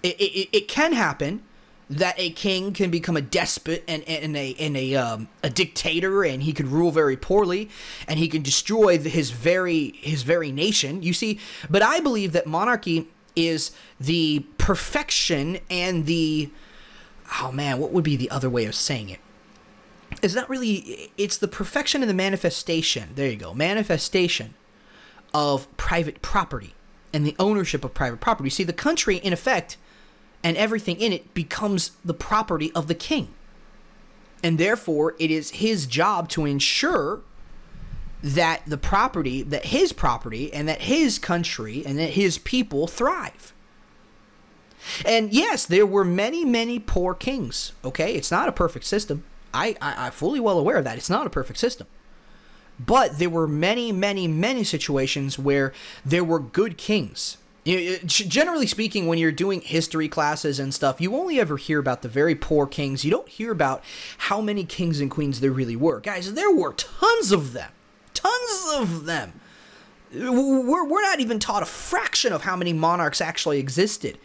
It, 0.03 0.19
it, 0.21 0.49
it 0.53 0.69
can 0.69 0.95
happen 0.95 1.43
that 1.91 2.15
a 2.19 2.31
king 2.31 2.73
can 2.73 2.89
become 2.89 3.17
a 3.17 3.21
despot 3.21 3.83
and, 3.89 4.05
and 4.09 4.37
a 4.37 4.55
and 4.61 4.77
a 4.77 4.95
um, 4.95 5.29
a 5.43 5.51
dictator 5.51 6.23
and 6.23 6.45
he 6.45 6.53
could 6.53 6.69
rule 6.69 6.93
very 6.93 7.17
poorly 7.17 7.69
and 8.07 8.19
he 8.19 8.29
can 8.29 8.43
destroy 8.43 8.97
his 8.97 9.33
very 9.33 9.93
his 9.97 10.23
very 10.23 10.53
nation 10.53 11.03
you 11.03 11.13
see 11.13 11.41
but 11.69 11.83
i 11.83 11.99
believe 11.99 12.31
that 12.31 12.47
monarchy 12.47 13.09
is 13.35 13.73
the 13.99 14.47
perfection 14.57 15.59
and 15.69 16.07
the 16.07 16.49
oh 17.43 17.51
man 17.51 17.79
what 17.79 17.91
would 17.91 18.05
be 18.05 18.17
the 18.17 18.31
other 18.31 18.49
way 18.49 18.65
of 18.67 18.75
saying 18.75 19.09
it 19.09 19.19
it's 20.23 20.35
not 20.35 20.49
really 20.49 21.11
it's 21.19 21.39
the 21.39 21.49
perfection 21.49 22.03
and 22.03 22.09
the 22.09 22.15
manifestation 22.15 23.09
there 23.17 23.29
you 23.29 23.37
go 23.37 23.53
manifestation 23.53 24.55
of 25.33 25.75
private 25.77 26.23
property 26.23 26.75
and 27.13 27.27
the 27.27 27.37
ownership 27.39 27.85
of 27.85 27.95
private 27.95 28.21
property. 28.21 28.51
See, 28.51 28.65
the 28.65 28.73
country, 28.73 29.17
in 29.17 29.33
effect, 29.33 29.77
and 30.43 30.57
everything 30.57 31.01
in 31.01 31.13
it 31.13 31.35
becomes 31.35 31.93
the 32.05 32.15
property 32.15 32.73
of 32.73 32.87
the 32.87 32.95
king. 32.95 33.29
And 34.43 34.59
therefore, 34.59 35.15
it 35.19 35.31
is 35.31 35.51
his 35.51 35.87
job 35.87 36.29
to 36.31 36.47
ensure 36.47 37.21
that 38.23 38.63
the 38.67 38.79
property, 38.79 39.43
that 39.43 39.67
his 39.67 39.93
property, 39.93 40.53
and 40.53 40.69
that 40.69 40.83
his 40.83 41.19
country, 41.19 41.83
and 41.85 41.99
that 41.99 42.11
his 42.11 42.39
people 42.39 42.87
thrive. 42.87 43.53
And 45.05 45.33
yes, 45.33 45.67
there 45.67 45.87
were 45.87 46.05
many, 46.05 46.45
many 46.45 46.79
poor 46.79 47.15
kings. 47.15 47.73
Okay, 47.85 48.15
it's 48.15 48.31
not 48.31 48.49
a 48.49 48.53
perfect 48.53 48.87
system. 48.87 49.25
I, 49.53 49.77
I, 49.81 50.07
I'm 50.07 50.13
fully 50.13 50.41
well 50.41 50.59
aware 50.59 50.77
of 50.77 50.85
that. 50.85 50.97
It's 50.97 51.11
not 51.11 51.27
a 51.27 51.31
perfect 51.31 51.59
system. 51.59 51.87
But 52.87 53.19
there 53.19 53.29
were 53.29 53.47
many, 53.47 53.93
many, 53.93 54.27
many 54.27 54.65
situations 54.65 55.39
where 55.39 55.73
there 56.05 56.25
were 56.25 56.41
good 56.41 56.79
kings. 56.79 57.37
Generally 57.67 58.69
speaking, 58.69 59.07
when 59.07 59.19
you're 59.19 59.31
doing 59.31 59.61
history 59.61 60.09
classes 60.09 60.59
and 60.59 60.73
stuff, 60.73 60.99
you 60.99 61.15
only 61.15 61.39
ever 61.39 61.59
hear 61.59 61.79
about 61.79 62.01
the 62.01 62.09
very 62.09 62.35
poor 62.35 62.67
kings. 62.67 63.05
You 63.05 63.11
don't 63.11 63.29
hear 63.29 63.53
about 63.53 63.85
how 64.17 64.41
many 64.41 64.65
kings 64.65 64.99
and 64.99 65.11
queens 65.11 65.41
there 65.41 65.51
really 65.51 65.77
were. 65.77 66.01
Guys, 66.01 66.33
there 66.33 66.51
were 66.51 66.73
tons 66.73 67.33
of 67.33 67.53
them. 67.53 67.71
Tons 68.15 68.75
of 68.75 69.05
them. 69.05 69.41
We're, 70.13 70.85
we're 70.85 71.03
not 71.03 71.21
even 71.21 71.39
taught 71.39 71.63
a 71.63 71.67
fraction 71.67 72.33
of 72.33 72.43
how 72.43 72.57
many 72.57 72.73
monarchs 72.73 73.21
actually 73.21 73.59
existed 73.59 74.19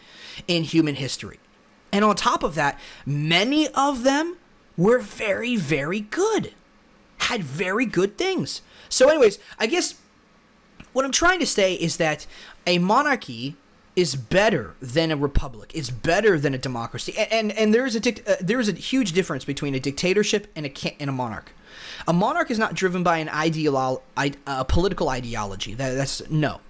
in 0.48 0.64
human 0.64 0.94
history. 0.94 1.38
And 1.92 2.06
on 2.06 2.16
top 2.16 2.42
of 2.42 2.54
that, 2.54 2.80
many 3.04 3.68
of 3.68 4.02
them 4.02 4.38
were 4.78 4.98
very, 4.98 5.56
very 5.56 6.00
good 6.00 6.54
had 7.26 7.42
very 7.42 7.86
good 7.86 8.16
things. 8.18 8.62
So, 8.88 9.08
anyways, 9.08 9.38
I 9.58 9.66
guess 9.66 9.94
what 10.92 11.04
I'm 11.04 11.12
trying 11.12 11.40
to 11.40 11.46
say 11.46 11.74
is 11.74 11.96
that 11.98 12.26
a 12.66 12.78
monarchy 12.78 13.56
is 13.94 14.14
better 14.14 14.74
than 14.80 15.10
a 15.10 15.16
republic. 15.16 15.70
It's 15.74 15.90
better 15.90 16.38
than 16.38 16.54
a 16.54 16.58
democracy. 16.58 17.14
And 17.16 17.32
and, 17.32 17.52
and 17.52 17.74
there 17.74 17.86
is 17.86 17.94
a 17.94 18.00
dict- 18.00 18.28
uh, 18.28 18.36
there 18.40 18.60
is 18.60 18.68
a 18.68 18.72
huge 18.72 19.12
difference 19.12 19.44
between 19.44 19.74
a 19.74 19.80
dictatorship 19.80 20.50
and 20.54 20.66
a 20.66 20.72
and 21.00 21.08
a 21.10 21.12
monarch. 21.12 21.52
A 22.06 22.12
monarch 22.12 22.50
is 22.50 22.58
not 22.58 22.74
driven 22.74 23.02
by 23.02 23.18
an 23.18 23.28
ideolo- 23.28 24.02
a 24.46 24.64
political 24.64 25.08
ideology. 25.08 25.74
That, 25.74 25.94
that's 25.94 26.28
no. 26.30 26.60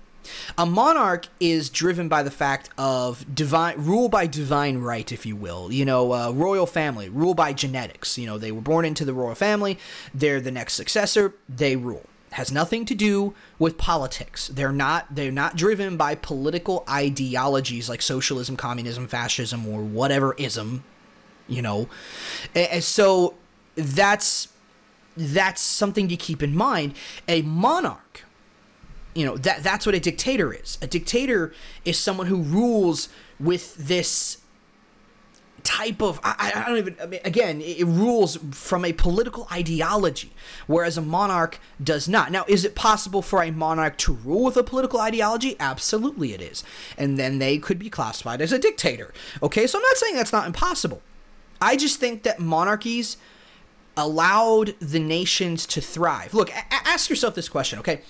A 0.58 0.66
monarch 0.66 1.28
is 1.40 1.70
driven 1.70 2.08
by 2.08 2.22
the 2.22 2.30
fact 2.30 2.70
of 2.78 3.24
divine 3.34 3.76
rule 3.78 4.08
by 4.08 4.26
divine 4.26 4.78
right, 4.78 5.10
if 5.10 5.26
you 5.26 5.36
will. 5.36 5.72
You 5.72 5.84
know, 5.84 6.12
uh, 6.12 6.30
royal 6.30 6.66
family, 6.66 7.08
rule 7.08 7.34
by 7.34 7.52
genetics. 7.52 8.18
You 8.18 8.26
know, 8.26 8.38
they 8.38 8.52
were 8.52 8.60
born 8.60 8.84
into 8.84 9.04
the 9.04 9.14
royal 9.14 9.34
family, 9.34 9.78
they're 10.14 10.40
the 10.40 10.50
next 10.50 10.74
successor, 10.74 11.34
they 11.48 11.76
rule. 11.76 12.04
Has 12.32 12.52
nothing 12.52 12.84
to 12.86 12.94
do 12.94 13.34
with 13.58 13.78
politics. 13.78 14.48
They're 14.48 14.72
not 14.72 15.14
they're 15.14 15.32
not 15.32 15.56
driven 15.56 15.96
by 15.96 16.16
political 16.16 16.84
ideologies 16.86 17.88
like 17.88 18.02
socialism, 18.02 18.56
communism, 18.56 19.08
fascism, 19.08 19.66
or 19.66 19.82
whatever 19.82 20.34
ism. 20.36 20.84
You 21.48 21.62
know, 21.62 21.88
and 22.54 22.84
so 22.84 23.34
that's 23.74 24.48
that's 25.16 25.62
something 25.62 26.08
to 26.08 26.16
keep 26.16 26.42
in 26.42 26.54
mind. 26.54 26.94
A 27.26 27.40
monarch 27.42 28.25
you 29.16 29.24
know 29.24 29.36
that 29.38 29.62
that's 29.62 29.86
what 29.86 29.94
a 29.94 30.00
dictator 30.00 30.52
is. 30.52 30.78
A 30.82 30.86
dictator 30.86 31.52
is 31.84 31.98
someone 31.98 32.26
who 32.26 32.42
rules 32.42 33.08
with 33.40 33.76
this 33.76 34.38
type 35.66 36.00
of 36.00 36.20
I, 36.22 36.52
I 36.54 36.68
don't 36.68 36.78
even 36.78 36.96
I 37.02 37.06
mean, 37.06 37.20
again 37.24 37.60
it, 37.60 37.80
it 37.80 37.84
rules 37.86 38.38
from 38.52 38.84
a 38.84 38.92
political 38.92 39.48
ideology 39.50 40.32
whereas 40.68 40.96
a 40.96 41.02
monarch 41.02 41.58
does 41.82 42.08
not. 42.08 42.30
Now 42.30 42.44
is 42.46 42.64
it 42.64 42.76
possible 42.76 43.20
for 43.20 43.42
a 43.42 43.50
monarch 43.50 43.98
to 43.98 44.12
rule 44.12 44.44
with 44.44 44.56
a 44.56 44.62
political 44.62 45.00
ideology? 45.00 45.56
Absolutely 45.58 46.32
it 46.34 46.40
is. 46.40 46.62
And 46.96 47.18
then 47.18 47.40
they 47.40 47.58
could 47.58 47.80
be 47.80 47.90
classified 47.90 48.40
as 48.40 48.52
a 48.52 48.58
dictator. 48.58 49.12
Okay 49.42 49.66
so 49.66 49.78
i'm 49.78 49.82
not 49.82 49.96
saying 49.96 50.14
that's 50.14 50.32
not 50.32 50.46
impossible. 50.46 51.02
I 51.60 51.76
just 51.76 51.98
think 51.98 52.22
that 52.22 52.38
monarchies 52.38 53.16
allowed 53.96 54.74
the 54.78 55.00
nations 55.00 55.66
to 55.66 55.80
thrive. 55.80 56.34
Look 56.34 56.50
a- 56.50 56.74
ask 56.86 57.10
yourself 57.10 57.34
this 57.34 57.48
question 57.48 57.78
okay 57.80 58.02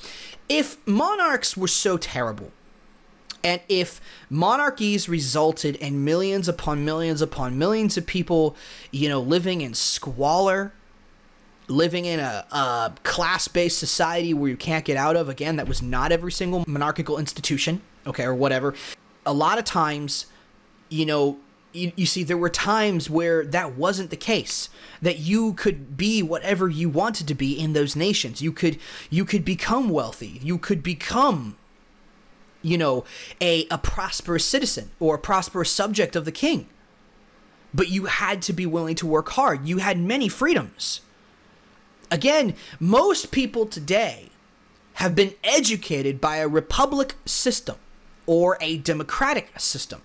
if 0.48 0.84
monarchs 0.86 1.56
were 1.56 1.68
so 1.68 1.96
terrible, 1.96 2.52
and 3.42 3.60
if 3.68 4.00
monarchies 4.28 5.08
resulted 5.08 5.76
in 5.76 6.04
millions 6.04 6.48
upon 6.48 6.84
millions 6.84 7.22
upon 7.22 7.56
millions 7.58 7.96
of 7.96 8.06
people, 8.06 8.56
you 8.90 9.08
know, 9.08 9.20
living 9.20 9.60
in 9.60 9.74
squalor, 9.74 10.72
living 11.68 12.04
in 12.04 12.20
a, 12.20 12.44
a 12.50 12.92
class 13.02 13.48
based 13.48 13.78
society 13.78 14.34
where 14.34 14.50
you 14.50 14.56
can't 14.56 14.84
get 14.84 14.96
out 14.96 15.16
of, 15.16 15.28
again, 15.28 15.56
that 15.56 15.68
was 15.68 15.82
not 15.82 16.12
every 16.12 16.32
single 16.32 16.64
monarchical 16.66 17.18
institution, 17.18 17.82
okay, 18.06 18.24
or 18.24 18.34
whatever. 18.34 18.74
A 19.24 19.32
lot 19.32 19.58
of 19.58 19.64
times, 19.64 20.26
you 20.88 21.06
know, 21.06 21.38
you, 21.76 21.92
you 21.94 22.06
see, 22.06 22.24
there 22.24 22.36
were 22.36 22.48
times 22.48 23.10
where 23.10 23.44
that 23.44 23.76
wasn't 23.76 24.10
the 24.10 24.16
case. 24.16 24.68
That 25.02 25.18
you 25.18 25.52
could 25.54 25.96
be 25.96 26.22
whatever 26.22 26.68
you 26.68 26.88
wanted 26.88 27.28
to 27.28 27.34
be 27.34 27.58
in 27.58 27.72
those 27.72 27.94
nations. 27.94 28.42
You 28.42 28.52
could 28.52 28.78
you 29.10 29.24
could 29.24 29.44
become 29.44 29.88
wealthy. 29.88 30.40
You 30.42 30.58
could 30.58 30.82
become, 30.82 31.56
you 32.62 32.78
know, 32.78 33.04
a 33.40 33.66
a 33.70 33.78
prosperous 33.78 34.44
citizen 34.44 34.90
or 34.98 35.16
a 35.16 35.18
prosperous 35.18 35.70
subject 35.70 36.16
of 36.16 36.24
the 36.24 36.32
king. 36.32 36.68
But 37.74 37.90
you 37.90 38.06
had 38.06 38.40
to 38.42 38.52
be 38.52 38.64
willing 38.64 38.94
to 38.96 39.06
work 39.06 39.30
hard. 39.30 39.68
You 39.68 39.78
had 39.78 39.98
many 39.98 40.28
freedoms. 40.28 41.02
Again, 42.10 42.54
most 42.80 43.30
people 43.30 43.66
today 43.66 44.30
have 44.94 45.14
been 45.14 45.34
educated 45.44 46.20
by 46.20 46.36
a 46.36 46.48
republic 46.48 47.14
system 47.26 47.76
or 48.24 48.56
a 48.60 48.78
democratic 48.78 49.50
system. 49.58 50.00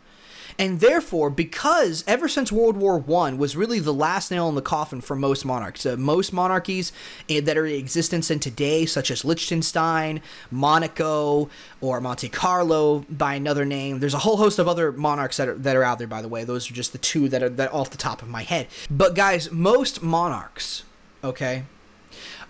And 0.58 0.80
therefore, 0.80 1.30
because 1.30 2.04
ever 2.08 2.28
since 2.28 2.52
World 2.52 2.78
War 2.78 2.98
One 2.98 3.38
was 3.38 3.56
really 3.56 3.80
the 3.80 3.94
last 3.94 4.32
nail 4.32 4.50
in 4.50 4.56
the 4.56 4.62
coffin 4.62 5.02
for 5.02 5.16
most 5.16 5.46
monarchs, 5.46 5.86
uh, 5.86 5.96
most 5.98 6.34
monarchies 6.34 6.92
eh, 7.30 7.42
that 7.42 7.58
are 7.58 7.66
in 7.66 7.76
existence 7.76 8.30
in 8.30 8.40
today, 8.40 8.86
such 8.86 9.12
as 9.12 9.24
Liechtenstein, 9.26 10.22
Monaco, 10.50 11.50
or 11.80 12.02
Monte 12.02 12.30
Carlo 12.30 13.06
by 13.10 13.36
another 13.36 13.66
name. 13.66 14.00
There's 14.00 14.14
a 14.14 14.20
whole 14.20 14.38
host 14.38 14.60
of 14.60 14.68
other 14.68 14.92
monarchs 14.92 15.38
that 15.38 15.48
are, 15.48 15.56
that 15.56 15.76
are 15.76 15.84
out 15.84 15.98
there, 15.98 16.08
by 16.08 16.22
the 16.22 16.28
way. 16.28 16.44
Those 16.44 16.70
are 16.70 16.74
just 16.74 16.92
the 16.92 16.98
two 16.98 17.30
that 17.30 17.44
are 17.44 17.50
that 17.50 17.74
off 17.74 17.90
the 17.90 17.98
top 17.98 18.22
of 18.22 18.30
my 18.30 18.44
head. 18.44 18.68
But 18.90 19.16
guys, 19.16 19.52
most 19.52 20.02
monarchs, 20.02 20.84
okay, 21.24 21.64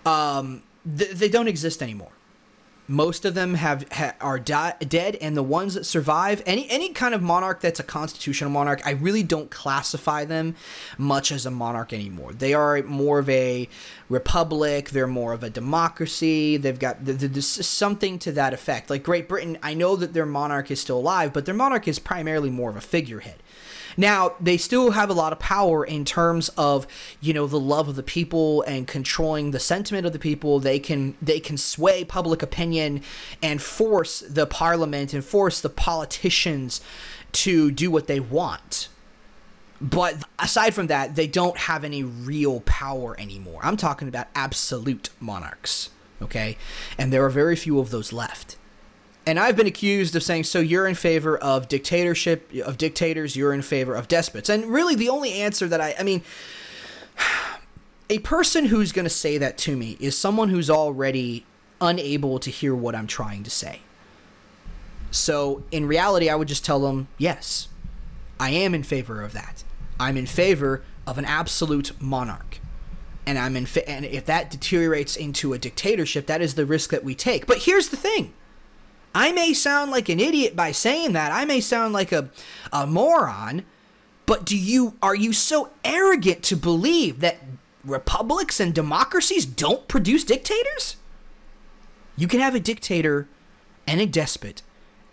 um, 0.06 0.64
th- 0.98 1.12
they 1.12 1.30
don't 1.30 1.48
exist 1.48 1.82
anymore. 1.82 2.12
Most 2.88 3.24
of 3.24 3.36
them 3.36 3.54
have 3.54 3.90
ha, 3.92 4.14
are 4.20 4.40
di- 4.40 4.76
dead, 4.80 5.16
and 5.22 5.38
the 5.38 5.44
ones 5.44 5.76
that 5.76 5.86
survive, 5.86 6.42
any 6.46 6.70
any 6.70 6.90
kind 6.90 7.14
of 7.14 7.22
monarch 7.22 7.62
that's 7.62 7.80
a 7.80 7.84
constitutional 7.84 8.50
monarch, 8.50 8.82
I 8.86 8.92
really 8.92 9.24
don't 9.24 9.50
classify 9.50 10.26
them 10.26 10.56
much 10.98 11.32
as 11.32 11.46
a 11.46 11.52
monarch 11.52 11.94
anymore. 11.94 12.34
They 12.34 12.54
are 12.54 12.82
more 12.84 13.20
of 13.20 13.30
a 13.30 13.70
republic. 14.10 14.90
They're 14.90 15.08
more 15.08 15.32
of 15.32 15.44
a 15.44 15.50
democracy. 15.50 16.58
They've 16.58 16.78
got 16.78 17.06
the, 17.06 17.14
the, 17.14 17.28
the, 17.28 17.42
something 17.42 18.20
to 18.20 18.32
that 18.34 18.54
effect. 18.54 18.90
Like 18.90 19.04
Great 19.04 19.30
Britain, 19.30 19.58
I 19.64 19.74
know 19.74 19.96
that 19.96 20.14
their 20.14 20.26
monarch 20.26 20.70
is 20.70 20.82
still 20.82 20.98
alive, 20.98 21.32
but 21.34 21.46
their 21.46 21.56
monarch 21.56 21.88
is 21.88 22.00
primarily 22.00 22.50
more 22.50 22.70
of 22.70 22.76
a 22.76 22.82
figurehead. 22.82 23.41
Now, 23.98 24.36
they 24.40 24.58
still 24.58 24.92
have 24.92 25.10
a 25.10 25.14
lot 25.14 25.34
of 25.34 25.40
power 25.40 25.84
in 25.84 26.06
terms 26.06 26.50
of, 26.50 26.88
you 27.20 27.34
know, 27.34 27.48
the 27.48 27.60
love 27.60 27.88
of 27.88 27.96
the 27.96 28.04
people 28.04 28.62
and 28.64 28.88
controlling 28.88 29.52
the 29.52 29.60
sentiment 29.60 30.06
of 30.06 30.14
the 30.14 30.20
people. 30.20 30.60
They 30.60 30.80
can 30.80 31.16
they 31.22 31.40
can 31.40 31.58
sway 31.58 32.04
public 32.04 32.42
opinion 32.42 33.02
and 33.42 33.62
force 33.62 34.22
the 34.22 34.46
parliament 34.46 35.14
and 35.14 35.24
force 35.24 35.62
the 35.62 35.70
politicians 35.70 36.82
to 37.34 37.72
do 37.72 37.90
what 37.90 38.08
they 38.08 38.20
want. 38.20 38.90
But 39.80 40.24
aside 40.38 40.76
from 40.76 40.88
that, 40.88 41.16
they 41.16 41.26
don't 41.26 41.58
have 41.58 41.84
any 41.84 42.04
real 42.04 42.60
power 42.62 43.20
anymore. 43.20 43.62
I'm 43.64 43.78
talking 43.78 44.08
about 44.08 44.28
absolute 44.36 45.10
monarchs, 45.20 45.90
okay? 46.22 46.58
And 47.00 47.12
there 47.12 47.26
are 47.26 47.32
very 47.32 47.56
few 47.56 47.80
of 47.80 47.90
those 47.90 48.14
left 48.14 48.58
and 49.26 49.40
I've 49.40 49.56
been 49.56 49.68
accused 49.68 50.16
of 50.16 50.24
saying, 50.24 50.46
so 50.46 50.60
you're 50.60 50.88
in 50.88 50.96
favor 50.96 51.38
of 51.38 51.68
dictatorship, 51.68 52.52
of 52.66 52.78
dictators, 52.78 53.36
you're 53.36 53.54
in 53.54 53.62
favor 53.62 53.94
of 53.94 54.08
despots. 54.08 54.50
And 54.50 54.66
really, 54.66 54.96
the 54.96 55.10
only 55.10 55.34
answer 55.34 55.68
that 55.68 55.80
I, 55.80 55.96
I 56.00 56.04
mean, 56.04 56.24
a 58.10 58.20
person 58.20 58.66
who's 58.66 58.92
going 58.92 59.06
to 59.06 59.10
say 59.10 59.38
that 59.38 59.58
to 59.60 59.78
me 59.78 59.96
is 60.00 60.18
someone 60.18 60.50
who's 60.50 60.70
already 60.70 61.46
unable 61.80 62.40
to 62.40 62.50
hear 62.50 62.76
what 62.76 62.96
I'm 62.96 63.08
trying 63.08 63.44
to 63.44 63.50
say. 63.50 63.82
So, 65.12 65.64
in 65.72 65.88
reality, 65.88 66.30
I 66.30 66.36
would 66.36 66.48
just 66.48 66.66
tell 66.66 66.80
them, 66.80 67.08
yes, 67.18 67.68
I 68.40 68.50
am 68.52 68.74
in 68.74 68.84
favor 68.84 69.22
of 69.22 69.34
that. 69.34 69.64
I'm 70.00 70.18
in 70.18 70.26
favor 70.26 70.84
of 71.06 71.18
an 71.18 71.26
absolute 71.26 71.92
monarch. 72.02 72.60
And 73.26 73.38
I'm 73.38 73.56
in 73.56 73.66
fa- 73.68 73.88
and 73.88 74.04
if 74.04 74.26
that 74.26 74.50
deteriorates 74.50 75.16
into 75.16 75.54
a 75.54 75.60
dictatorship, 75.60 76.26
that 76.26 76.42
is 76.42 76.56
the 76.56 76.66
risk 76.66 76.90
that 76.90 77.04
we 77.04 77.14
take. 77.14 77.46
But 77.46 77.60
here's 77.60 77.90
the 77.90 77.98
thing 77.98 78.34
I 79.14 79.32
may 79.32 79.54
sound 79.54 79.92
like 79.92 80.10
an 80.10 80.20
idiot 80.20 80.56
by 80.56 80.72
saying 80.72 81.14
that. 81.14 81.32
I 81.32 81.46
may 81.46 81.60
sound 81.60 81.94
like 81.94 82.12
a, 82.12 82.30
a 82.72 82.88
moron, 82.88 83.66
but 84.26 84.46
do 84.46 84.58
you 84.58 84.96
are 85.02 85.16
you 85.16 85.34
so 85.34 85.72
arrogant 85.84 86.44
to 86.44 86.56
believe 86.56 87.20
that 87.20 87.38
republics 87.84 88.60
and 88.60 88.74
democracies 88.74 89.46
don't 89.46 89.88
produce 89.88 90.24
dictators? 90.24 90.96
You 92.16 92.28
can 92.28 92.40
have 92.40 92.56
a 92.56 92.60
dictator 92.60 93.28
and 93.88 94.00
a 94.00 94.06
despot 94.06 94.62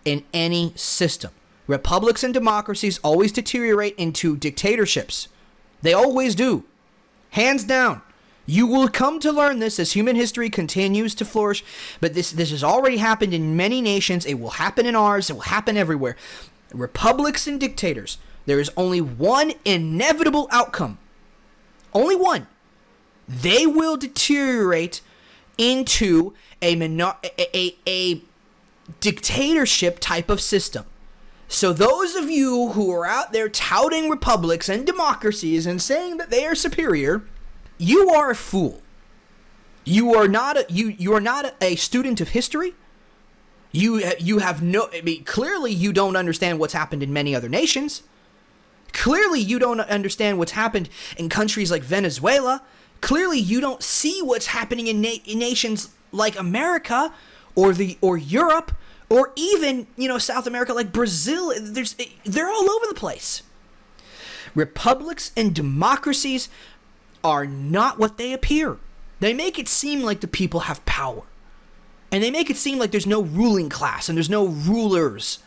in 0.04 0.24
any 0.32 0.72
system. 0.76 1.32
Republics 1.66 2.22
and 2.22 2.32
democracies 2.32 2.98
always 3.02 3.32
deteriorate 3.32 3.94
into 3.96 4.36
dictatorships. 4.36 5.28
They 5.82 5.92
always 5.92 6.34
do. 6.34 6.64
Hands 7.30 7.62
down. 7.64 8.02
You 8.50 8.66
will 8.66 8.88
come 8.88 9.20
to 9.20 9.30
learn 9.30 9.58
this 9.58 9.78
as 9.78 9.92
human 9.92 10.16
history 10.16 10.48
continues 10.48 11.14
to 11.16 11.26
flourish, 11.26 11.62
but 12.00 12.14
this 12.14 12.30
this 12.32 12.50
has 12.50 12.64
already 12.64 12.96
happened 12.96 13.34
in 13.34 13.58
many 13.58 13.82
nations. 13.82 14.24
It 14.24 14.40
will 14.40 14.52
happen 14.52 14.86
in 14.86 14.96
ours. 14.96 15.28
It 15.28 15.34
will 15.34 15.42
happen 15.42 15.76
everywhere. 15.76 16.16
Republics 16.72 17.46
and 17.46 17.60
dictators. 17.60 18.16
There 18.46 18.58
is 18.58 18.70
only 18.74 19.02
one 19.02 19.52
inevitable 19.66 20.48
outcome. 20.50 20.96
Only 21.92 22.16
one. 22.16 22.46
They 23.28 23.66
will 23.66 23.98
deteriorate 23.98 25.02
into 25.58 26.32
a, 26.62 26.74
minor- 26.74 27.16
a, 27.22 27.54
a, 27.54 27.76
a 27.86 28.22
dictatorship 29.00 29.98
type 29.98 30.30
of 30.30 30.40
system. 30.40 30.86
So, 31.48 31.74
those 31.74 32.14
of 32.14 32.30
you 32.30 32.70
who 32.70 32.90
are 32.92 33.04
out 33.04 33.32
there 33.32 33.50
touting 33.50 34.08
republics 34.08 34.70
and 34.70 34.86
democracies 34.86 35.66
and 35.66 35.82
saying 35.82 36.16
that 36.16 36.30
they 36.30 36.46
are 36.46 36.54
superior, 36.54 37.24
you 37.78 38.10
are 38.10 38.30
a 38.30 38.34
fool. 38.34 38.82
You 39.84 40.14
are 40.14 40.28
not 40.28 40.56
a, 40.56 40.66
you 40.68 40.88
you 40.88 41.14
are 41.14 41.20
not 41.20 41.54
a 41.62 41.76
student 41.76 42.20
of 42.20 42.30
history. 42.30 42.74
You 43.72 44.02
you 44.18 44.38
have 44.38 44.62
no 44.62 44.88
I 44.92 45.00
mean 45.00 45.24
clearly 45.24 45.72
you 45.72 45.92
don't 45.92 46.16
understand 46.16 46.58
what's 46.58 46.74
happened 46.74 47.02
in 47.02 47.12
many 47.12 47.34
other 47.34 47.48
nations. 47.48 48.02
Clearly 48.92 49.40
you 49.40 49.58
don't 49.58 49.80
understand 49.80 50.38
what's 50.38 50.52
happened 50.52 50.88
in 51.16 51.28
countries 51.28 51.70
like 51.70 51.82
Venezuela. 51.82 52.62
Clearly 53.00 53.38
you 53.38 53.60
don't 53.60 53.82
see 53.82 54.20
what's 54.22 54.46
happening 54.46 54.88
in, 54.88 55.00
na- 55.00 55.22
in 55.24 55.38
nations 55.38 55.90
like 56.10 56.38
America 56.38 57.12
or 57.54 57.72
the 57.72 57.96
or 58.00 58.16
Europe 58.16 58.72
or 59.08 59.32
even, 59.36 59.86
you 59.96 60.08
know, 60.08 60.18
South 60.18 60.46
America 60.46 60.72
like 60.72 60.92
Brazil. 60.92 61.52
There's 61.60 61.96
they're 62.24 62.48
all 62.48 62.70
over 62.70 62.86
the 62.88 62.94
place. 62.94 63.42
Republics 64.54 65.30
and 65.36 65.54
democracies 65.54 66.48
are 67.22 67.46
not 67.46 67.98
what 67.98 68.16
they 68.16 68.32
appear. 68.32 68.78
They 69.20 69.34
make 69.34 69.58
it 69.58 69.68
seem 69.68 70.02
like 70.02 70.20
the 70.20 70.28
people 70.28 70.60
have 70.60 70.84
power. 70.84 71.22
And 72.10 72.22
they 72.22 72.30
make 72.30 72.48
it 72.50 72.56
seem 72.56 72.78
like 72.78 72.90
there's 72.90 73.06
no 73.06 73.22
ruling 73.22 73.68
class 73.68 74.08
and 74.08 74.16
there's 74.16 74.30
no 74.30 74.46
rulers. 74.46 75.40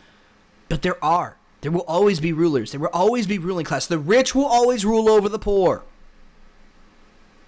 But 0.69 0.81
there 0.81 1.03
are. 1.03 1.37
There 1.61 1.71
will 1.71 1.81
always 1.81 2.19
be 2.19 2.33
rulers. 2.33 2.71
There 2.71 2.79
will 2.79 2.87
always 2.87 3.27
be 3.27 3.37
ruling 3.37 3.65
class. 3.65 3.87
The 3.87 3.97
rich 3.97 4.35
will 4.35 4.45
always 4.45 4.85
rule 4.85 5.09
over 5.09 5.29
the 5.29 5.39
poor. 5.39 5.83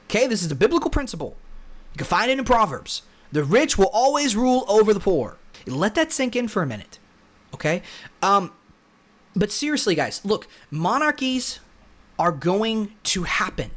Okay, 0.06 0.28
this 0.28 0.44
is 0.44 0.52
a 0.52 0.56
biblical 0.56 0.92
principle. 0.92 1.36
You 1.94 1.98
can 1.98 2.08
find 2.08 2.30
it 2.30 2.38
in 2.38 2.46
Proverbs. 2.46 3.04
The 3.32 3.44
rich 3.44 3.78
will 3.78 3.90
always 3.92 4.36
rule 4.36 4.66
over 4.68 4.94
the 4.94 5.00
poor. 5.00 5.38
Let 5.66 5.96
that 5.96 6.12
sink 6.12 6.36
in 6.36 6.48
for 6.48 6.62
a 6.62 6.68
minute. 6.68 7.00
Okay? 7.54 7.82
Um 8.22 8.52
but 9.36 9.52
seriously 9.52 9.96
guys, 9.96 10.24
look, 10.24 10.48
monarchies 10.70 11.60
are 12.20 12.32
going 12.32 12.94
to 13.04 13.24
happen. 13.24 13.72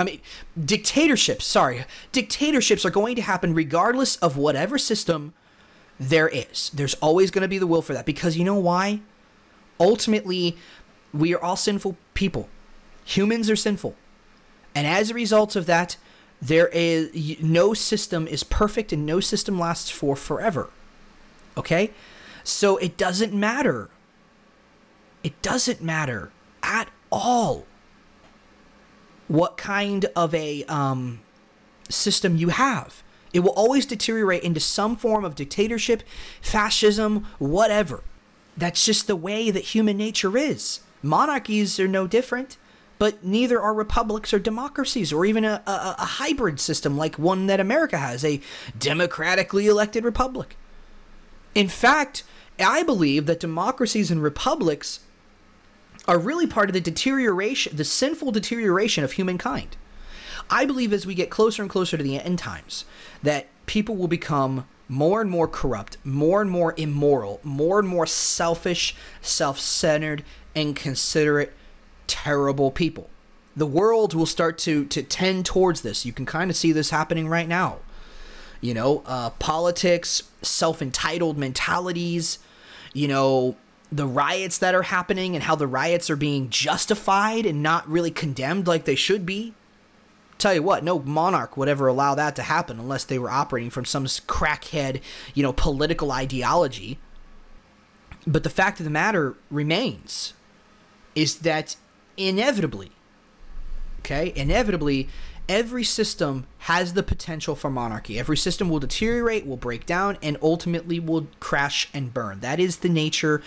I 0.00 0.04
mean, 0.04 0.20
dictatorships, 0.58 1.44
sorry, 1.44 1.84
dictatorships 2.10 2.86
are 2.86 2.90
going 2.90 3.16
to 3.16 3.22
happen 3.22 3.54
regardless 3.54 4.16
of 4.16 4.38
whatever 4.38 4.78
system 4.78 5.34
there 5.98 6.26
is. 6.26 6.70
There's 6.72 6.94
always 6.94 7.30
going 7.30 7.42
to 7.42 7.48
be 7.48 7.58
the 7.58 7.66
will 7.66 7.82
for 7.82 7.92
that 7.92 8.06
because 8.06 8.38
you 8.38 8.42
know 8.42 8.58
why? 8.58 9.02
Ultimately, 9.78 10.56
we 11.12 11.34
are 11.34 11.42
all 11.42 11.54
sinful 11.54 11.98
people. 12.14 12.48
Humans 13.04 13.50
are 13.50 13.56
sinful. 13.56 13.94
And 14.74 14.86
as 14.86 15.10
a 15.10 15.14
result 15.14 15.54
of 15.54 15.66
that, 15.66 15.98
there 16.40 16.68
is 16.68 17.10
no 17.42 17.74
system 17.74 18.26
is 18.26 18.42
perfect 18.42 18.94
and 18.94 19.04
no 19.04 19.20
system 19.20 19.58
lasts 19.58 19.90
for 19.90 20.16
forever. 20.16 20.70
Okay? 21.58 21.90
So 22.42 22.78
it 22.78 22.96
doesn't 22.96 23.34
matter. 23.34 23.90
It 25.22 25.42
doesn't 25.42 25.82
matter 25.82 26.32
at 26.62 26.88
all 27.12 27.66
what 29.30 29.56
kind 29.56 30.06
of 30.16 30.34
a 30.34 30.64
um, 30.64 31.20
system 31.88 32.36
you 32.36 32.48
have. 32.48 33.04
It 33.32 33.40
will 33.40 33.52
always 33.52 33.86
deteriorate 33.86 34.42
into 34.42 34.58
some 34.58 34.96
form 34.96 35.24
of 35.24 35.36
dictatorship, 35.36 36.02
fascism, 36.40 37.28
whatever. 37.38 38.02
That's 38.56 38.84
just 38.84 39.06
the 39.06 39.14
way 39.14 39.52
that 39.52 39.66
human 39.66 39.96
nature 39.96 40.36
is. 40.36 40.80
Monarchies 41.00 41.78
are 41.78 41.86
no 41.86 42.08
different, 42.08 42.56
but 42.98 43.24
neither 43.24 43.60
are 43.60 43.72
republics 43.72 44.34
or 44.34 44.40
democracies, 44.40 45.12
or 45.12 45.24
even 45.24 45.44
a, 45.44 45.62
a, 45.64 45.94
a 45.96 46.04
hybrid 46.04 46.58
system 46.58 46.96
like 46.96 47.16
one 47.16 47.46
that 47.46 47.60
America 47.60 47.98
has 47.98 48.24
a 48.24 48.40
democratically 48.76 49.68
elected 49.68 50.02
republic. 50.02 50.56
In 51.54 51.68
fact, 51.68 52.24
I 52.58 52.82
believe 52.82 53.26
that 53.26 53.38
democracies 53.38 54.10
and 54.10 54.20
republics 54.20 55.00
are 56.08 56.18
really 56.18 56.46
part 56.46 56.68
of 56.68 56.72
the 56.72 56.80
deterioration, 56.80 57.76
the 57.76 57.84
sinful 57.84 58.32
deterioration 58.32 59.04
of 59.04 59.12
humankind. 59.12 59.76
I 60.48 60.64
believe 60.64 60.92
as 60.92 61.06
we 61.06 61.14
get 61.14 61.30
closer 61.30 61.62
and 61.62 61.70
closer 61.70 61.96
to 61.96 62.02
the 62.02 62.18
end 62.18 62.38
times, 62.38 62.84
that 63.22 63.46
people 63.66 63.96
will 63.96 64.08
become 64.08 64.66
more 64.88 65.20
and 65.20 65.30
more 65.30 65.46
corrupt, 65.46 65.96
more 66.04 66.42
and 66.42 66.50
more 66.50 66.74
immoral, 66.76 67.40
more 67.44 67.78
and 67.78 67.88
more 67.88 68.06
selfish, 68.06 68.96
self 69.22 69.58
centered, 69.60 70.24
inconsiderate, 70.54 71.52
terrible 72.08 72.70
people. 72.72 73.08
The 73.54 73.66
world 73.66 74.14
will 74.14 74.26
start 74.26 74.58
to, 74.58 74.84
to 74.86 75.02
tend 75.02 75.46
towards 75.46 75.82
this. 75.82 76.04
You 76.04 76.12
can 76.12 76.26
kind 76.26 76.50
of 76.50 76.56
see 76.56 76.72
this 76.72 76.90
happening 76.90 77.28
right 77.28 77.48
now. 77.48 77.78
You 78.60 78.74
know, 78.74 79.02
uh, 79.06 79.30
politics, 79.30 80.24
self 80.42 80.82
entitled 80.82 81.38
mentalities, 81.38 82.40
you 82.92 83.06
know, 83.06 83.56
the 83.92 84.06
riots 84.06 84.58
that 84.58 84.74
are 84.74 84.82
happening 84.82 85.34
and 85.34 85.44
how 85.44 85.56
the 85.56 85.66
riots 85.66 86.08
are 86.10 86.16
being 86.16 86.48
justified 86.48 87.44
and 87.44 87.62
not 87.62 87.88
really 87.88 88.10
condemned 88.10 88.66
like 88.66 88.84
they 88.84 88.94
should 88.94 89.26
be. 89.26 89.54
Tell 90.38 90.54
you 90.54 90.62
what, 90.62 90.84
no 90.84 90.98
monarch 91.00 91.56
would 91.56 91.68
ever 91.68 91.86
allow 91.86 92.14
that 92.14 92.34
to 92.36 92.42
happen 92.42 92.78
unless 92.78 93.04
they 93.04 93.18
were 93.18 93.30
operating 93.30 93.70
from 93.70 93.84
some 93.84 94.06
crackhead, 94.06 95.02
you 95.34 95.42
know, 95.42 95.52
political 95.52 96.12
ideology. 96.12 96.98
But 98.26 98.42
the 98.42 98.50
fact 98.50 98.80
of 98.80 98.84
the 98.84 98.90
matter 98.90 99.36
remains 99.50 100.34
is 101.14 101.40
that 101.40 101.76
inevitably, 102.16 102.92
okay, 104.00 104.32
inevitably, 104.36 105.08
every 105.50 105.82
system 105.82 106.46
has 106.58 106.94
the 106.94 107.02
potential 107.02 107.56
for 107.56 107.68
monarchy. 107.68 108.20
Every 108.20 108.36
system 108.36 108.70
will 108.70 108.78
deteriorate, 108.78 109.44
will 109.44 109.56
break 109.56 109.84
down, 109.84 110.16
and 110.22 110.38
ultimately 110.40 111.00
will 111.00 111.26
crash 111.40 111.88
and 111.92 112.14
burn. 112.14 112.38
That 112.38 112.60
is 112.60 112.78
the 112.78 112.88
nature 112.88 113.42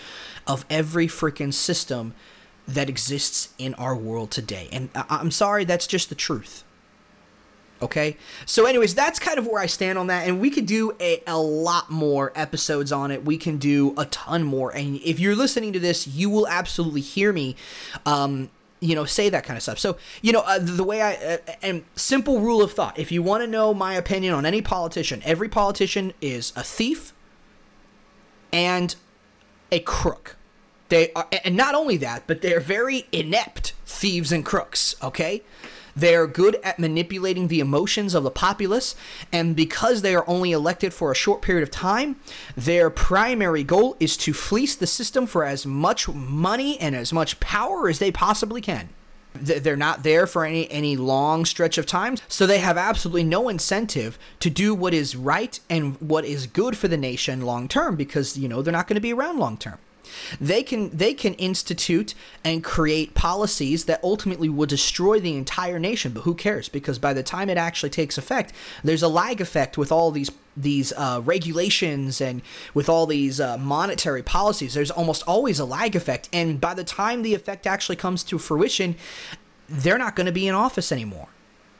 of 0.46 0.66
every 0.68 1.06
freaking 1.06 1.52
system 1.52 2.14
that 2.68 2.90
exists 2.90 3.54
in 3.58 3.72
our 3.74 3.96
world 3.96 4.30
today. 4.30 4.68
And 4.70 4.90
I- 4.94 5.06
I'm 5.08 5.30
sorry, 5.30 5.64
that's 5.64 5.86
just 5.86 6.10
the 6.10 6.14
truth. 6.14 6.62
Okay. 7.82 8.16
So, 8.46 8.66
anyways, 8.66 8.94
that's 8.94 9.18
kind 9.18 9.38
of 9.38 9.46
where 9.46 9.60
I 9.60 9.66
stand 9.66 9.98
on 9.98 10.06
that. 10.06 10.28
And 10.28 10.40
we 10.40 10.48
could 10.50 10.66
do 10.66 10.96
a, 11.00 11.22
a 11.26 11.38
lot 11.38 11.90
more 11.90 12.32
episodes 12.34 12.92
on 12.92 13.10
it. 13.10 13.24
We 13.24 13.36
can 13.36 13.56
do 13.56 13.94
a 13.98 14.04
ton 14.06 14.42
more. 14.42 14.74
And 14.74 15.00
if 15.04 15.18
you're 15.18 15.34
listening 15.34 15.72
to 15.72 15.80
this, 15.80 16.06
you 16.06 16.30
will 16.30 16.46
absolutely 16.48 17.00
hear 17.00 17.32
me, 17.32 17.56
um, 18.06 18.50
you 18.84 18.94
know, 18.94 19.04
say 19.04 19.28
that 19.28 19.44
kind 19.44 19.56
of 19.56 19.62
stuff. 19.62 19.78
So, 19.78 19.96
you 20.22 20.32
know, 20.32 20.40
uh, 20.40 20.58
the 20.60 20.84
way 20.84 21.00
I, 21.00 21.14
uh, 21.14 21.38
and 21.62 21.84
simple 21.96 22.40
rule 22.40 22.62
of 22.62 22.72
thought 22.72 22.98
if 22.98 23.10
you 23.10 23.22
want 23.22 23.42
to 23.42 23.46
know 23.46 23.72
my 23.72 23.94
opinion 23.94 24.34
on 24.34 24.44
any 24.44 24.60
politician, 24.60 25.22
every 25.24 25.48
politician 25.48 26.12
is 26.20 26.52
a 26.54 26.62
thief 26.62 27.12
and 28.52 28.94
a 29.72 29.80
crook. 29.80 30.36
They 30.90 31.12
are, 31.14 31.26
and 31.44 31.56
not 31.56 31.74
only 31.74 31.96
that, 31.98 32.24
but 32.26 32.42
they're 32.42 32.60
very 32.60 33.06
inept 33.10 33.72
thieves 33.86 34.30
and 34.30 34.44
crooks, 34.44 34.94
okay? 35.02 35.42
They're 35.96 36.26
good 36.26 36.58
at 36.62 36.78
manipulating 36.78 37.48
the 37.48 37.60
emotions 37.60 38.14
of 38.14 38.24
the 38.24 38.30
populace, 38.30 38.94
and 39.32 39.54
because 39.54 40.02
they 40.02 40.14
are 40.14 40.28
only 40.28 40.52
elected 40.52 40.92
for 40.92 41.10
a 41.10 41.16
short 41.16 41.42
period 41.42 41.62
of 41.62 41.70
time, 41.70 42.16
their 42.56 42.90
primary 42.90 43.64
goal 43.64 43.96
is 44.00 44.16
to 44.18 44.32
fleece 44.32 44.74
the 44.74 44.86
system 44.86 45.26
for 45.26 45.44
as 45.44 45.64
much 45.64 46.08
money 46.08 46.78
and 46.80 46.94
as 46.94 47.12
much 47.12 47.40
power 47.40 47.88
as 47.88 47.98
they 47.98 48.10
possibly 48.10 48.60
can. 48.60 48.88
They're 49.34 49.76
not 49.76 50.04
there 50.04 50.28
for 50.28 50.44
any 50.44 50.70
any 50.70 50.96
long 50.96 51.44
stretch 51.44 51.76
of 51.76 51.86
time, 51.86 52.18
so 52.28 52.46
they 52.46 52.60
have 52.60 52.78
absolutely 52.78 53.24
no 53.24 53.48
incentive 53.48 54.16
to 54.38 54.48
do 54.48 54.74
what 54.76 54.94
is 54.94 55.16
right 55.16 55.58
and 55.68 56.00
what 56.00 56.24
is 56.24 56.46
good 56.46 56.76
for 56.76 56.86
the 56.86 56.96
nation 56.96 57.40
long 57.40 57.66
term 57.66 57.96
because 57.96 58.38
you 58.38 58.48
know 58.48 58.62
they're 58.62 58.72
not 58.72 58.86
going 58.86 58.94
to 58.94 59.00
be 59.00 59.12
around 59.12 59.40
long 59.40 59.56
term. 59.56 59.78
They 60.40 60.62
can 60.62 60.90
they 60.90 61.14
can 61.14 61.34
institute 61.34 62.14
and 62.44 62.62
create 62.62 63.14
policies 63.14 63.84
that 63.86 64.02
ultimately 64.02 64.48
will 64.48 64.66
destroy 64.66 65.20
the 65.20 65.36
entire 65.36 65.78
nation, 65.78 66.12
but 66.12 66.22
who 66.22 66.34
cares? 66.34 66.68
Because 66.68 66.98
by 66.98 67.12
the 67.12 67.22
time 67.22 67.50
it 67.50 67.58
actually 67.58 67.90
takes 67.90 68.18
effect, 68.18 68.52
there's 68.82 69.02
a 69.02 69.08
lag 69.08 69.40
effect 69.40 69.78
with 69.78 69.90
all 69.92 70.10
these 70.10 70.30
these 70.56 70.92
uh, 70.92 71.20
regulations 71.24 72.20
and 72.20 72.42
with 72.74 72.88
all 72.88 73.06
these 73.06 73.40
uh, 73.40 73.58
monetary 73.58 74.22
policies. 74.22 74.74
There's 74.74 74.90
almost 74.90 75.22
always 75.26 75.58
a 75.58 75.64
lag 75.64 75.96
effect, 75.96 76.28
and 76.32 76.60
by 76.60 76.74
the 76.74 76.84
time 76.84 77.22
the 77.22 77.34
effect 77.34 77.66
actually 77.66 77.96
comes 77.96 78.22
to 78.24 78.38
fruition, 78.38 78.96
they're 79.68 79.98
not 79.98 80.14
going 80.14 80.26
to 80.26 80.32
be 80.32 80.46
in 80.46 80.54
office 80.54 80.92
anymore 80.92 81.28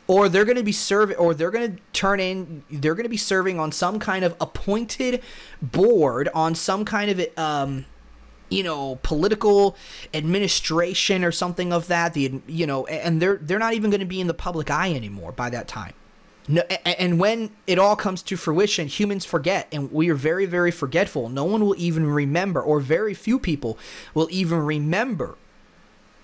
or 0.06 0.28
they're 0.28 0.44
going 0.44 0.56
to 0.56 0.62
be 0.62 0.72
serving 0.72 1.16
or 1.16 1.34
they're 1.34 1.50
going 1.50 1.76
to 1.76 1.82
turn 1.92 2.20
in 2.20 2.62
they're 2.70 2.94
going 2.94 3.04
to 3.04 3.10
be 3.10 3.16
serving 3.16 3.58
on 3.58 3.72
some 3.72 3.98
kind 3.98 4.24
of 4.24 4.34
appointed 4.40 5.22
board 5.62 6.28
on 6.34 6.54
some 6.54 6.84
kind 6.84 7.10
of 7.10 7.38
um 7.38 7.84
you 8.54 8.62
know 8.62 8.98
political 9.02 9.76
administration 10.12 11.24
or 11.24 11.32
something 11.32 11.72
of 11.72 11.88
that 11.88 12.14
the 12.14 12.40
you 12.46 12.66
know 12.66 12.86
and 12.86 13.20
they're 13.20 13.38
they're 13.42 13.58
not 13.58 13.74
even 13.74 13.90
going 13.90 14.00
to 14.00 14.06
be 14.06 14.20
in 14.20 14.26
the 14.26 14.34
public 14.34 14.70
eye 14.70 14.92
anymore 14.92 15.32
by 15.32 15.50
that 15.50 15.66
time 15.66 15.94
no, 16.46 16.60
and 16.84 17.18
when 17.18 17.52
it 17.66 17.78
all 17.78 17.96
comes 17.96 18.22
to 18.24 18.36
fruition, 18.36 18.86
humans 18.86 19.24
forget, 19.24 19.66
and 19.72 19.90
we 19.90 20.10
are 20.10 20.14
very, 20.14 20.44
very 20.44 20.70
forgetful. 20.70 21.30
No 21.30 21.44
one 21.44 21.64
will 21.64 21.74
even 21.78 22.06
remember, 22.06 22.60
or 22.60 22.80
very 22.80 23.14
few 23.14 23.38
people 23.38 23.78
will 24.12 24.28
even 24.30 24.58
remember 24.58 25.36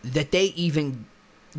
that 0.04 0.30
they 0.30 0.46
even 0.56 1.06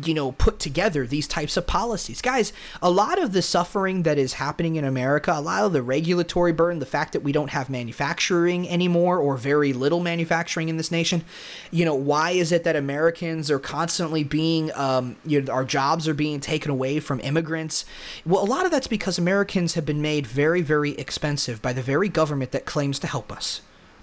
you 0.04 0.14
know 0.14 0.32
put 0.32 0.58
together 0.58 1.06
these 1.06 1.28
types 1.28 1.56
of 1.56 1.66
policies. 1.66 2.20
Guys 2.20 2.52
a 2.80 2.90
lot 2.90 3.20
of 3.20 3.32
the 3.32 3.42
suffering 3.42 4.02
that 4.02 4.18
is 4.18 4.34
happening 4.34 4.76
in 4.76 4.84
america 4.84 5.32
a 5.34 5.40
lot 5.40 5.64
of 5.64 5.72
the 5.72 5.82
regulatory 5.82 6.52
burden 6.52 6.78
the 6.78 6.86
fact 6.86 7.12
that 7.12 7.22
we 7.22 7.32
don't 7.32 7.50
have 7.50 7.68
manufacturing 7.68 8.68
anymore 8.68 9.18
or 9.18 9.36
very 9.36 9.72
little 9.72 10.00
manufacturing 10.00 10.68
in 10.68 10.76
this 10.76 10.90
nation 10.90 11.24
you 11.70 11.84
know 11.84 11.94
why 11.94 12.30
is 12.30 12.52
it 12.52 12.64
that 12.64 12.76
americans 12.76 13.50
are 13.50 13.58
constantly 13.58 14.24
being 14.24 14.70
um, 14.74 15.16
you 15.24 15.40
know 15.40 15.52
our 15.52 15.64
jobs 15.64 16.08
are 16.08 16.14
being 16.14 16.40
taken 16.40 16.70
away 16.70 17.00
from 17.00 17.20
immigrants? 17.20 17.84
Well 18.24 18.42
a 18.42 18.46
lot 18.46 18.64
of 18.64 18.70
that's 18.70 18.86
because 18.86 19.18
americans 19.18 19.74
have 19.74 19.86
been 19.86 20.02
made 20.02 20.26
very 20.26 20.62
very 20.62 20.92
expensive 20.92 21.60
by 21.62 21.72
the 21.72 21.82
very 21.82 22.08
government 22.08 22.52
that 22.52 22.64
claims 22.64 22.98
to 23.00 23.06
help 23.06 23.32
us 23.32 23.60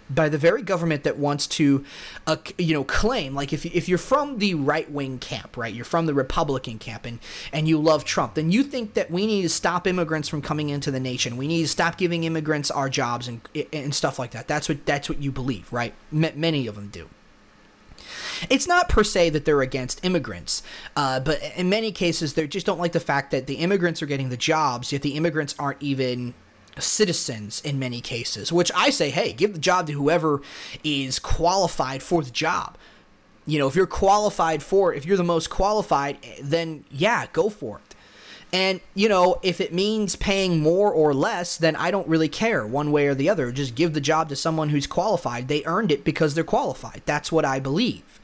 by 0.10 0.30
the 0.30 0.38
very 0.38 0.62
government 0.62 1.04
that 1.04 1.18
wants 1.18 1.46
to, 1.48 1.86
uh, 2.26 2.38
you 2.58 2.74
know, 2.74 2.84
claim 2.84 3.36
like 3.36 3.54
if 3.54 3.66
if 3.66 3.88
you're 3.88 3.98
from 3.98 4.40
the 4.40 4.56
right 4.56 4.90
wing 4.92 5.20
camp, 5.20 5.56
right, 5.56 5.74
you're 5.74 5.86
from 5.86 6.06
the 6.06 6.14
Republican 6.14 6.80
camp, 6.80 7.06
and 7.06 7.20
and 7.54 7.68
you 7.68 7.78
love 7.78 8.04
Trump, 8.04 8.34
then 8.34 8.52
you 8.52 8.64
think 8.64 8.94
that 8.96 9.12
we 9.12 9.28
need 9.28 9.44
to 9.44 9.50
stop 9.50 9.86
immigrants 9.86 10.28
from 10.28 10.42
coming 10.42 10.70
into 10.70 10.92
the 10.92 11.00
nation. 11.00 11.38
We 11.38 11.48
need 11.48 11.62
to 11.62 11.68
stop 11.68 11.98
giving 11.98 12.24
immigrants 12.24 12.72
our 12.72 12.90
jobs 12.90 13.28
and 13.28 13.42
and 13.72 13.94
stuff 13.94 14.18
like 14.20 14.32
that. 14.32 14.48
That's 14.48 14.68
what 14.68 14.86
that's 14.86 15.10
what 15.10 15.22
you 15.22 15.32
believe, 15.32 15.72
right? 15.72 15.94
M- 16.12 16.40
many 16.40 16.68
of 16.68 16.76
them 16.76 16.88
do. 16.88 17.10
It's 18.50 18.68
not 18.68 18.88
per 18.88 19.04
se 19.04 19.32
that 19.32 19.46
they're 19.46 19.62
against 19.62 20.04
immigrants, 20.06 20.64
uh, 20.96 21.20
but 21.20 21.42
in 21.56 21.70
many 21.70 21.92
cases 21.92 22.34
they 22.34 22.48
just 22.48 22.66
don't 22.66 22.80
like 22.80 22.94
the 22.94 23.00
fact 23.00 23.32
that 23.32 23.48
the 23.48 23.56
immigrants 23.56 24.02
are 24.02 24.06
getting 24.06 24.30
the 24.30 24.38
jobs, 24.38 24.92
yet 24.92 25.02
the 25.02 25.16
immigrants 25.16 25.54
aren't 25.60 25.82
even 25.82 26.34
citizens 26.80 27.62
in 27.62 27.80
many 27.80 28.02
cases, 28.02 28.52
which 28.52 28.72
I 28.76 28.90
say, 28.90 29.10
hey, 29.10 29.34
give 29.34 29.54
the 29.54 29.60
job 29.60 29.88
to 29.88 29.94
whoever 29.94 30.42
is 30.84 31.20
qualified 31.20 32.04
for 32.04 32.24
the 32.24 32.32
job. 32.32 32.78
You 33.46 33.60
know, 33.60 33.68
if 33.68 33.76
you're 33.76 33.88
qualified 33.88 34.62
for 34.62 34.94
it, 34.94 34.98
if 34.98 35.06
you're 35.06 35.18
the 35.18 35.24
most 35.24 35.50
qualified, 35.50 36.18
then 36.42 36.86
yeah, 36.92 37.26
go 37.34 37.50
for 37.50 37.78
it. 37.78 37.96
And, 38.52 38.82
you 38.96 39.10
know, 39.10 39.40
if 39.44 39.62
it 39.62 39.74
means 39.74 40.16
paying 40.16 40.60
more 40.60 40.92
or 40.92 41.14
less, 41.14 41.56
then 41.58 41.76
I 41.76 41.92
don't 41.92 42.08
really 42.08 42.30
care 42.30 42.66
one 42.66 42.92
way 42.92 43.08
or 43.08 43.14
the 43.14 43.30
other. 43.30 43.52
Just 43.52 43.76
give 43.76 43.94
the 43.94 44.02
job 44.02 44.30
to 44.30 44.36
someone 44.36 44.70
who's 44.70 44.88
qualified. 44.88 45.48
They 45.48 45.64
earned 45.66 45.92
it 45.92 46.04
because 46.04 46.34
they're 46.34 46.44
qualified. 46.44 47.04
That's 47.06 47.32
what 47.32 47.46
I 47.46 47.60
believe. 47.60 48.20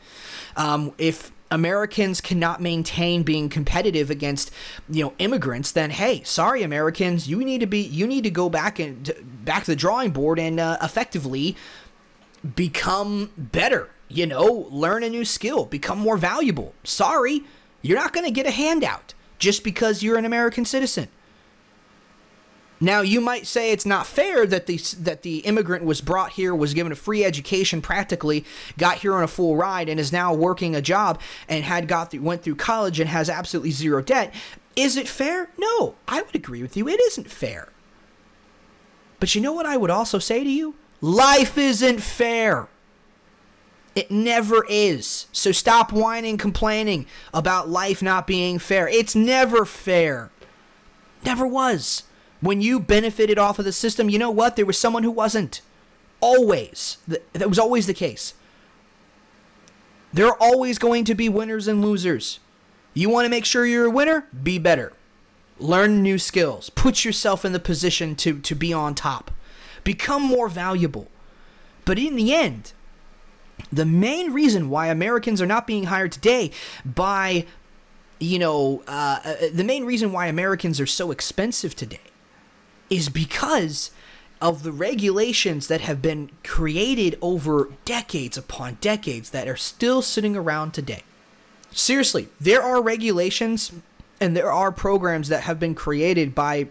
Um, 0.56 0.94
if 0.98 1.32
Americans 1.51 2.21
cannot 2.21 2.62
maintain 2.62 3.23
being 3.23 3.49
competitive 3.49 4.10
against 4.10 4.51
you 4.89 5.03
know 5.03 5.13
immigrants, 5.19 5.71
then 5.71 5.91
hey, 5.91 6.23
sorry 6.23 6.63
Americans, 6.63 7.27
you 7.27 7.43
need 7.43 7.60
to 7.60 7.67
be 7.67 7.79
you 7.79 8.08
need 8.08 8.23
to 8.23 8.31
go 8.31 8.49
back 8.49 8.79
and 8.79 9.12
back 9.43 9.63
to 9.65 9.71
the 9.71 9.75
drawing 9.75 10.12
board 10.12 10.39
and 10.39 10.60
uh, 10.60 10.77
effectively 10.81 11.55
become 12.55 13.31
better. 13.38 13.89
You 14.08 14.27
know, 14.27 14.67
learn 14.69 15.03
a 15.03 15.10
new 15.10 15.25
skill, 15.25 15.65
become 15.65 15.97
more 15.97 16.17
valuable. 16.17 16.73
Sorry, 16.84 17.43
you're 17.81 17.97
not 17.97 18.13
going 18.13 18.25
to 18.25 18.31
get 18.31 18.45
a 18.45 18.51
handout 18.51 19.13
just 19.39 19.63
because 19.63 20.03
you're 20.03 20.17
an 20.17 20.25
American 20.25 20.65
citizen. 20.65 21.08
Now 22.79 23.01
you 23.01 23.21
might 23.21 23.47
say 23.47 23.71
it's 23.71 23.85
not 23.85 24.05
fair 24.05 24.45
that 24.45 24.65
the 24.65 24.77
that 24.99 25.21
the 25.21 25.39
immigrant 25.39 25.85
was 25.85 26.01
brought 26.01 26.33
here, 26.33 26.53
was 26.53 26.73
given 26.73 26.91
a 26.91 26.95
free 26.95 27.23
education, 27.23 27.81
practically 27.81 28.43
got 28.77 28.97
here 28.97 29.13
on 29.15 29.23
a 29.23 29.27
full 29.27 29.55
ride, 29.55 29.88
and 29.88 29.99
is 29.99 30.11
now 30.11 30.33
working 30.33 30.75
a 30.75 30.81
job 30.81 31.21
and 31.47 31.63
had 31.63 31.88
got 31.88 32.11
through, 32.11 32.21
went 32.21 32.43
through 32.43 32.55
college 32.55 32.99
and 32.99 33.09
has 33.09 33.29
absolutely 33.29 33.71
zero 33.71 34.01
debt. 34.01 34.33
Is 34.75 34.97
it 34.97 35.07
fair? 35.07 35.49
No, 35.57 35.95
I 36.07 36.21
would 36.21 36.35
agree 36.35 36.61
with 36.61 36.75
you. 36.75 36.88
It 36.89 36.99
isn't 36.99 37.31
fair. 37.31 37.69
But 39.21 39.33
you 39.33 39.41
know 39.41 39.53
what 39.53 39.65
I 39.65 39.77
would 39.77 39.89
also 39.89 40.19
say 40.19 40.43
to 40.43 40.49
you? 40.49 40.75
Life 40.99 41.57
isn't 41.57 42.01
fair. 42.01 42.67
It 43.95 44.11
never 44.11 44.65
is. 44.67 45.27
So 45.31 45.53
stop 45.53 45.93
whining, 45.93 46.38
complaining 46.38 47.05
about 47.33 47.69
life 47.69 48.01
not 48.01 48.27
being 48.27 48.59
fair. 48.59 48.89
It's 48.89 49.15
never 49.15 49.63
fair. 49.63 50.29
Never 51.23 51.47
was. 51.47 52.03
When 52.45 52.62
you 52.62 52.79
benefited 52.79 53.39
off 53.39 53.58
of 53.58 53.65
the 53.65 53.71
system, 53.71 54.08
you 54.08 54.19
know 54.19 54.29
what? 54.29 54.55
There 54.55 54.67
was 54.67 54.77
someone 54.77 55.01
who 55.01 55.10
wasn't. 55.10 55.62
Always. 56.19 56.99
That 57.34 57.49
was 57.49 57.58
always 57.58 57.88
the 57.88 57.93
case. 57.95 58.36
There 60.13 60.27
are 60.27 60.38
always 60.39 60.77
going 60.77 61.05
to 61.05 61.15
be 61.15 61.27
winners 61.27 61.67
and 61.67 61.84
losers. 61.84 62.39
You 62.93 63.10
want 63.10 63.25
to 63.25 63.31
make 63.31 63.45
sure 63.45 63.65
you're 63.65 63.88
a 63.88 63.89
winner? 63.89 64.27
Be 64.43 64.60
better. 64.60 64.93
Learn 65.58 66.03
new 66.03 66.19
skills. 66.19 66.69
Put 66.69 67.03
yourself 67.03 67.45
in 67.45 67.51
the 67.51 67.60
position 67.60 68.15
to, 68.17 68.39
to 68.39 68.53
be 68.53 68.71
on 68.71 68.93
top. 68.93 69.31
Become 69.84 70.21
more 70.21 70.47
valuable. 70.47 71.10
But 71.84 71.97
in 71.97 72.15
the 72.15 72.31
end, 72.31 72.73
the 73.71 73.86
main 73.86 74.34
reason 74.34 74.69
why 74.69 74.86
Americans 74.88 75.41
are 75.41 75.47
not 75.47 75.65
being 75.65 75.86
hired 75.86 76.12
today 76.12 76.51
by, 76.86 77.47
you 78.19 78.38
know, 78.38 78.84
uh, 78.88 79.34
the 79.51 79.63
main 79.63 79.84
reason 79.84 80.12
why 80.12 80.27
Americans 80.27 80.79
are 80.79 80.86
so 80.86 81.10
expensive 81.10 81.75
today 81.75 82.01
is 82.89 83.10
because 83.10 83.91
of 84.41 84.63
the 84.63 84.71
regulations 84.71 85.67
that 85.67 85.82
have 85.82 86.02
been 86.02 86.30
created 86.43 87.17
over 87.21 87.69
decades 87.86 88.38
upon 88.38 88.78
decades 88.82 89.30
that 89.32 89.48
are 89.48 89.56
still 89.56 90.02
sitting 90.02 90.36
around 90.36 90.74
today. 90.74 91.04
Seriously, 91.71 92.28
there 92.39 92.62
are 92.62 92.82
regulations 92.82 93.71
and 94.19 94.36
there 94.36 94.52
are 94.52 94.71
programs 94.71 95.30
that 95.30 95.43
have 95.43 95.60
been 95.60 95.76
created 95.76 96.36
by 96.36 96.67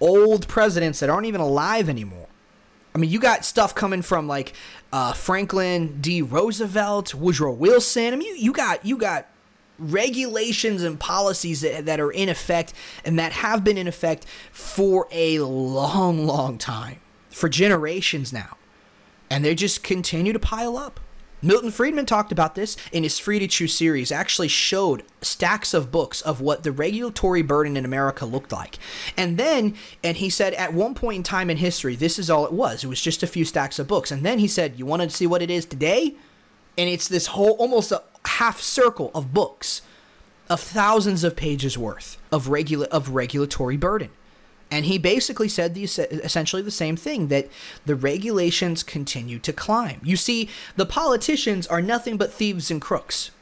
old 0.00 0.48
presidents 0.48 1.00
that 1.00 1.10
aren't 1.10 1.26
even 1.26 1.40
alive 1.40 1.88
anymore. 1.88 2.26
I 2.94 2.98
mean, 2.98 3.10
you 3.10 3.20
got 3.20 3.44
stuff 3.44 3.74
coming 3.74 4.02
from 4.02 4.26
like 4.26 4.52
uh, 4.92 5.12
Franklin 5.12 6.00
D. 6.00 6.22
Roosevelt, 6.22 7.14
Woodrow 7.14 7.52
Wilson. 7.52 8.12
I 8.12 8.16
mean, 8.16 8.28
you, 8.28 8.42
you 8.42 8.52
got 8.52 8.84
you 8.84 8.96
got 8.96 9.26
regulations 9.80 10.82
and 10.82 11.00
policies 11.00 11.62
that, 11.62 11.86
that 11.86 11.98
are 11.98 12.10
in 12.10 12.28
effect 12.28 12.72
and 13.04 13.18
that 13.18 13.32
have 13.32 13.64
been 13.64 13.78
in 13.78 13.88
effect 13.88 14.26
for 14.52 15.08
a 15.10 15.40
long, 15.40 16.26
long 16.26 16.58
time, 16.58 17.00
for 17.30 17.48
generations 17.48 18.32
now. 18.32 18.56
And 19.30 19.44
they 19.44 19.54
just 19.54 19.82
continue 19.82 20.32
to 20.32 20.38
pile 20.38 20.76
up. 20.76 21.00
Milton 21.42 21.70
Friedman 21.70 22.04
talked 22.04 22.32
about 22.32 22.54
this 22.54 22.76
in 22.92 23.02
his 23.02 23.18
Free 23.18 23.38
to 23.38 23.48
Choose 23.48 23.72
series, 23.72 24.12
actually 24.12 24.48
showed 24.48 25.04
stacks 25.22 25.72
of 25.72 25.90
books 25.90 26.20
of 26.20 26.42
what 26.42 26.64
the 26.64 26.72
regulatory 26.72 27.40
burden 27.40 27.78
in 27.78 27.84
America 27.86 28.26
looked 28.26 28.52
like. 28.52 28.78
And 29.16 29.38
then, 29.38 29.74
and 30.04 30.18
he 30.18 30.28
said 30.28 30.52
at 30.54 30.74
one 30.74 30.94
point 30.94 31.16
in 31.16 31.22
time 31.22 31.48
in 31.48 31.56
history, 31.56 31.96
this 31.96 32.18
is 32.18 32.28
all 32.28 32.44
it 32.44 32.52
was. 32.52 32.84
It 32.84 32.88
was 32.88 33.00
just 33.00 33.22
a 33.22 33.26
few 33.26 33.46
stacks 33.46 33.78
of 33.78 33.88
books. 33.88 34.10
And 34.10 34.24
then 34.24 34.38
he 34.38 34.48
said, 34.48 34.78
You 34.78 34.84
want 34.84 35.02
to 35.02 35.08
see 35.08 35.26
what 35.26 35.40
it 35.40 35.50
is 35.50 35.64
today? 35.64 36.14
And 36.78 36.88
it's 36.88 37.08
this 37.08 37.28
whole 37.28 37.52
almost 37.52 37.92
a 37.92 38.02
half 38.24 38.60
circle 38.60 39.10
of 39.14 39.34
books 39.34 39.82
of 40.48 40.60
thousands 40.60 41.22
of 41.24 41.36
pages 41.36 41.78
worth 41.78 42.18
of 42.32 42.48
regula- 42.48 42.86
of 42.86 43.10
regulatory 43.10 43.76
burden. 43.76 44.10
And 44.70 44.84
he 44.84 44.98
basically 44.98 45.48
said 45.48 45.74
the 45.74 45.84
essentially 45.84 46.62
the 46.62 46.70
same 46.70 46.96
thing 46.96 47.28
that 47.28 47.48
the 47.86 47.96
regulations 47.96 48.82
continue 48.82 49.38
to 49.40 49.52
climb. 49.52 50.00
You 50.04 50.16
see, 50.16 50.48
the 50.76 50.86
politicians 50.86 51.66
are 51.66 51.82
nothing 51.82 52.16
but 52.16 52.32
thieves 52.32 52.70
and 52.70 52.80
crooks, 52.80 53.32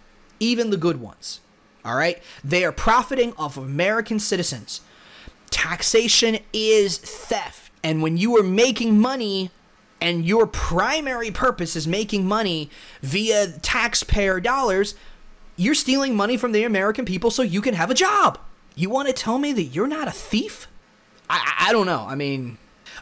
even 0.41 0.71
the 0.71 0.79
good 0.79 1.01
ones. 1.01 1.41
All 1.85 1.97
right? 1.97 2.23
They 2.43 2.65
are 2.65 2.73
profiting 2.73 3.35
off 3.39 3.57
of 3.57 3.65
American 3.65 4.19
citizens. 4.19 4.81
Taxation 5.51 6.39
is 6.53 6.99
theft. 6.99 7.73
And 7.85 8.03
when 8.03 8.17
you 8.17 8.37
are 8.39 8.43
making 8.43 8.99
money 8.99 9.51
and 10.01 10.25
your 10.25 10.47
primary 10.47 11.31
purpose 11.31 11.77
is 11.77 11.87
making 11.87 12.27
money 12.27 12.71
via 13.03 13.49
taxpayer 13.63 14.41
dollars, 14.41 14.95
you're 15.57 15.75
stealing 15.75 16.17
money 16.17 16.37
from 16.37 16.53
the 16.53 16.65
American 16.65 17.05
people 17.05 17.31
so 17.31 17.43
you 17.43 17.61
can 17.61 17.75
have 17.75 17.91
a 17.91 17.95
job. 17.95 18.39
You 18.75 18.91
want 18.91 19.09
to 19.09 19.15
tell 19.15 19.39
me 19.39 19.53
that 19.53 19.65
you're 19.65 19.89
not 19.89 20.07
a 20.09 20.13
thief? 20.13 20.69
I, 21.29 21.67
I 21.69 21.73
don't 21.73 21.87
know. 21.87 22.07
I 22.09 22.15
mean, 22.15 22.59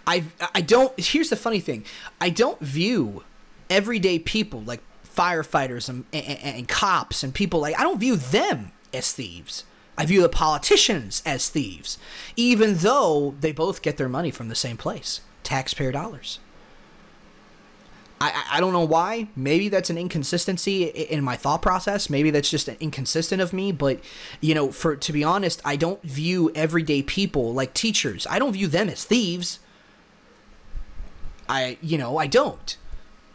I 0.06 0.24
I 0.54 0.62
don't. 0.62 0.98
Here's 0.98 1.30
the 1.30 1.37
funny 1.37 1.61
thing. 1.61 1.85
I 2.20 2.30
don't 2.30 2.59
view 2.61 3.24
everyday 3.68 4.18
people 4.18 4.62
like 4.62 4.80
firefighters 5.06 5.88
and, 5.88 6.04
and, 6.12 6.38
and 6.42 6.68
cops 6.68 7.22
and 7.22 7.35
people 7.35 7.61
like 7.61 7.78
I 7.78 7.82
don't 7.82 8.00
view 8.00 8.16
them 8.16 8.72
as 8.92 9.12
thieves. 9.12 9.64
I 9.98 10.04
view 10.04 10.20
the 10.20 10.28
politicians 10.28 11.22
as 11.24 11.48
thieves, 11.48 11.98
even 12.37 12.76
though 12.76 13.35
they 13.40 13.52
both 13.52 13.80
get 13.80 13.96
their 13.96 14.11
money 14.11 14.30
from 14.30 14.48
the 14.48 14.54
same 14.54 14.76
place, 14.76 15.22
taxpayer 15.42 15.90
dollars. 15.90 16.38
I, 18.20 18.44
I 18.52 18.61
don't 18.61 18.72
know 18.72 18.85
why. 18.85 19.29
Maybe 19.37 19.68
that's 19.68 19.90
an 19.90 19.98
inconsistency 19.98 20.85
in 20.85 21.22
my 21.22 21.37
thought 21.37 21.61
process. 21.61 22.09
Maybe 22.09 22.31
that's 22.31 22.50
just 22.50 22.68
inconsistent 22.68 23.42
of 23.42 23.52
me. 23.52 23.72
But 23.72 24.00
you 24.40 24.55
know, 24.55 24.72
for 24.72 24.96
to 24.96 25.12
be 25.12 25.22
honest, 25.22 25.61
I 25.64 25.76
don't 25.76 26.02
view 26.02 26.50
everyday 26.55 27.02
people 27.02 27.52
like 27.52 27.74
teachers. 27.74 28.26
I 28.31 28.38
don't 28.38 28.52
view 28.52 28.68
them 28.68 28.88
as 28.88 29.05
thieves. 29.05 29.59
I 31.48 31.79
you 31.83 31.98
know 31.98 32.16
I 32.16 32.26
don't. 32.26 32.76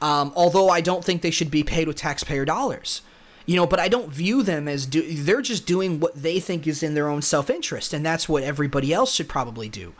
Um, 0.02 0.34
although 0.36 0.70
I 0.70 0.82
don't 0.82 1.06
think 1.06 1.22
they 1.22 1.32
should 1.32 1.52
be 1.52 1.64
paid 1.64 1.88
with 1.88 1.98
taxpayer 1.98 2.46
dollars. 2.46 3.02
You 3.46 3.56
know, 3.56 3.68
but 3.68 3.80
I 3.80 3.88
don't 3.88 4.10
view 4.10 4.44
them 4.44 4.68
as 4.68 4.86
do. 4.86 5.02
They're 5.14 5.42
just 5.42 5.66
doing 5.66 6.00
what 6.00 6.16
they 6.16 6.40
think 6.40 6.68
is 6.68 6.84
in 6.84 6.94
their 6.94 7.08
own 7.08 7.22
self 7.22 7.50
interest, 7.50 7.94
and 7.94 8.06
that's 8.06 8.30
what 8.30 8.44
everybody 8.44 8.94
else 8.94 9.14
should 9.14 9.28
probably 9.28 9.68
do. 9.68 9.94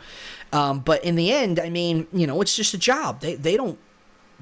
Um, 0.52 0.80
but 0.80 1.04
in 1.04 1.16
the 1.16 1.30
end, 1.32 1.58
I 1.58 1.68
mean, 1.68 2.06
you 2.12 2.26
know, 2.26 2.40
it's 2.40 2.56
just 2.56 2.74
a 2.74 2.78
job. 2.78 3.20
They 3.20 3.34
they 3.34 3.56
don't 3.56 3.78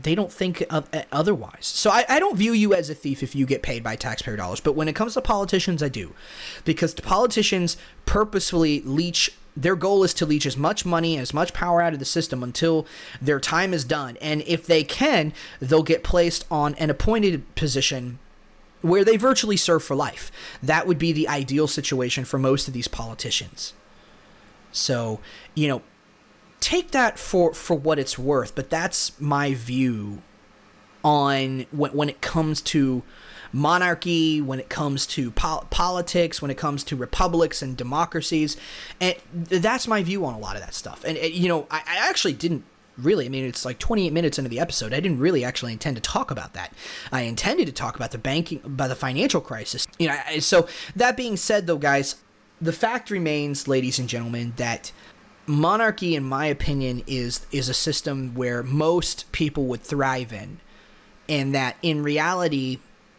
they 0.03 0.15
don't 0.15 0.33
think 0.33 0.65
of, 0.71 0.89
eh, 0.93 1.05
otherwise. 1.13 1.67
So 1.67 1.91
I, 1.91 2.05
I 2.09 2.19
don't 2.19 2.37
view 2.37 2.53
you 2.53 2.75
as 2.75 2.91
a 2.91 2.95
thief 2.95 3.23
if 3.23 3.35
you 3.35 3.47
get 3.47 3.63
paid 3.63 3.83
by 3.83 3.97
taxpayer 3.97 4.37
dollars. 4.37 4.61
But 4.61 4.75
when 4.75 4.89
it 4.89 4.95
comes 4.95 5.15
to 5.15 5.21
politicians, 5.21 5.83
I 5.83 5.89
do. 5.89 6.15
Because 6.65 6.95
politicians 6.95 7.77
purposefully 8.07 8.81
leech 8.83 9.33
their 9.57 9.77
goal 9.77 10.05
is 10.05 10.15
to 10.15 10.25
leech 10.25 10.47
as 10.47 10.57
much 10.57 10.87
money 10.87 11.19
as 11.19 11.35
much 11.35 11.53
power 11.53 11.83
out 11.83 11.93
of 11.93 11.99
the 11.99 12.05
system 12.05 12.43
until 12.43 12.87
their 13.21 13.41
time 13.41 13.75
is 13.75 13.85
done 13.85 14.17
and 14.21 14.43
if 14.43 14.65
they 14.65 14.85
can 14.85 15.33
they'll 15.59 15.83
get 15.83 16.05
placed 16.05 16.47
on 16.53 16.75
an 16.77 16.89
appointed 16.89 17.53
position 17.57 18.21
where 18.81 19.05
they 19.05 19.17
virtually 19.17 19.57
serve 19.57 19.83
for 19.83 19.97
life 19.97 20.31
that 20.63 20.87
would 20.87 21.01
be 21.01 21.13
the 21.13 21.27
ideal 21.27 21.67
situation 21.67 22.25
for 22.25 22.39
most 22.39 22.69
of 22.69 22.75
these 22.75 22.87
politicians 22.87 23.75
so 24.71 25.19
you 25.57 25.67
know 25.67 25.83
take 26.61 26.91
that 26.93 27.19
for 27.19 27.55
for 27.55 27.75
what 27.75 27.99
it's 27.99 28.19
worth, 28.19 28.55
but 28.55 28.71
that's 28.71 29.19
my 29.21 29.55
view 29.55 30.23
on 31.03 31.67
when 31.73 31.93
when 31.93 32.09
it 32.09 32.21
comes 32.21 32.61
to 32.61 33.03
monarchy, 33.53 34.41
when 34.41 34.61
it 34.61 34.69
comes 34.69 35.07
to 35.07 35.31
po- 35.31 35.67
politics, 35.71 36.41
when 36.41 36.51
it 36.51 36.57
comes 36.57 36.85
to 36.85 36.97
republics 36.97 37.63
and 37.63 37.77
democracies, 37.77 38.57
and 39.01 39.17
that's 39.33 39.89
my 39.89 40.03
view 40.03 40.25
on 40.25 40.35
a 40.35 40.39
lot 40.39 40.57
of 40.57 40.63
that 40.63 40.75
stuff. 40.75 41.05
And, 41.05 41.19
you 41.19 41.49
know, 41.49 41.67
I, 41.71 41.79
I 41.79 42.09
actually 42.09 42.35
didn't 42.35 42.65
really. 42.97 43.27
I 43.27 43.29
mean, 43.29 43.45
it's 43.45 43.65
like 43.65 43.79
28 43.79 44.13
minutes 44.13 44.39
into 44.39 44.49
the 44.49 44.61
episode. 44.61 44.93
I 44.93 45.01
didn't 45.01 45.19
really 45.19 45.45
actually 45.45 45.73
intend 45.73 45.97
to 45.97 46.03
talk 46.03 46.31
about 46.31 46.53
that. 46.55 46.73
I 47.11 47.23
intended 47.23 47.67
to 47.67 47.73
talk 47.73 47.97
about 47.97 48.11
the 48.11 48.19
banking, 48.19 48.61
about 48.65 48.89
the 48.89 48.95
financial 48.95 49.41
crisis. 49.41 49.87
You 49.99 50.09
know, 50.09 50.39
so 50.39 50.69
that 50.97 51.17
being 51.17 51.37
said, 51.37 51.67
though, 51.67 51.79
guys, 51.79 52.17
the 52.61 52.73
fact 52.73 53.11
remains, 53.11 53.67
ladies 53.67 53.99
and 53.99 54.09
gentlemen, 54.09 54.53
that 54.57 54.93
monarchy 55.51 56.15
in 56.15 56.23
my 56.23 56.47
opinion 56.47 57.03
is 57.07 57.45
is 57.51 57.69
a 57.69 57.75
system 57.75 58.35
where 58.35 58.63
most 58.63 59.31
people 59.33 59.67
would 59.67 59.83
thrive 59.83 60.33
in 60.33 60.61
and 61.29 61.55
that 61.55 61.77
in 61.83 62.03
reality 62.03 62.79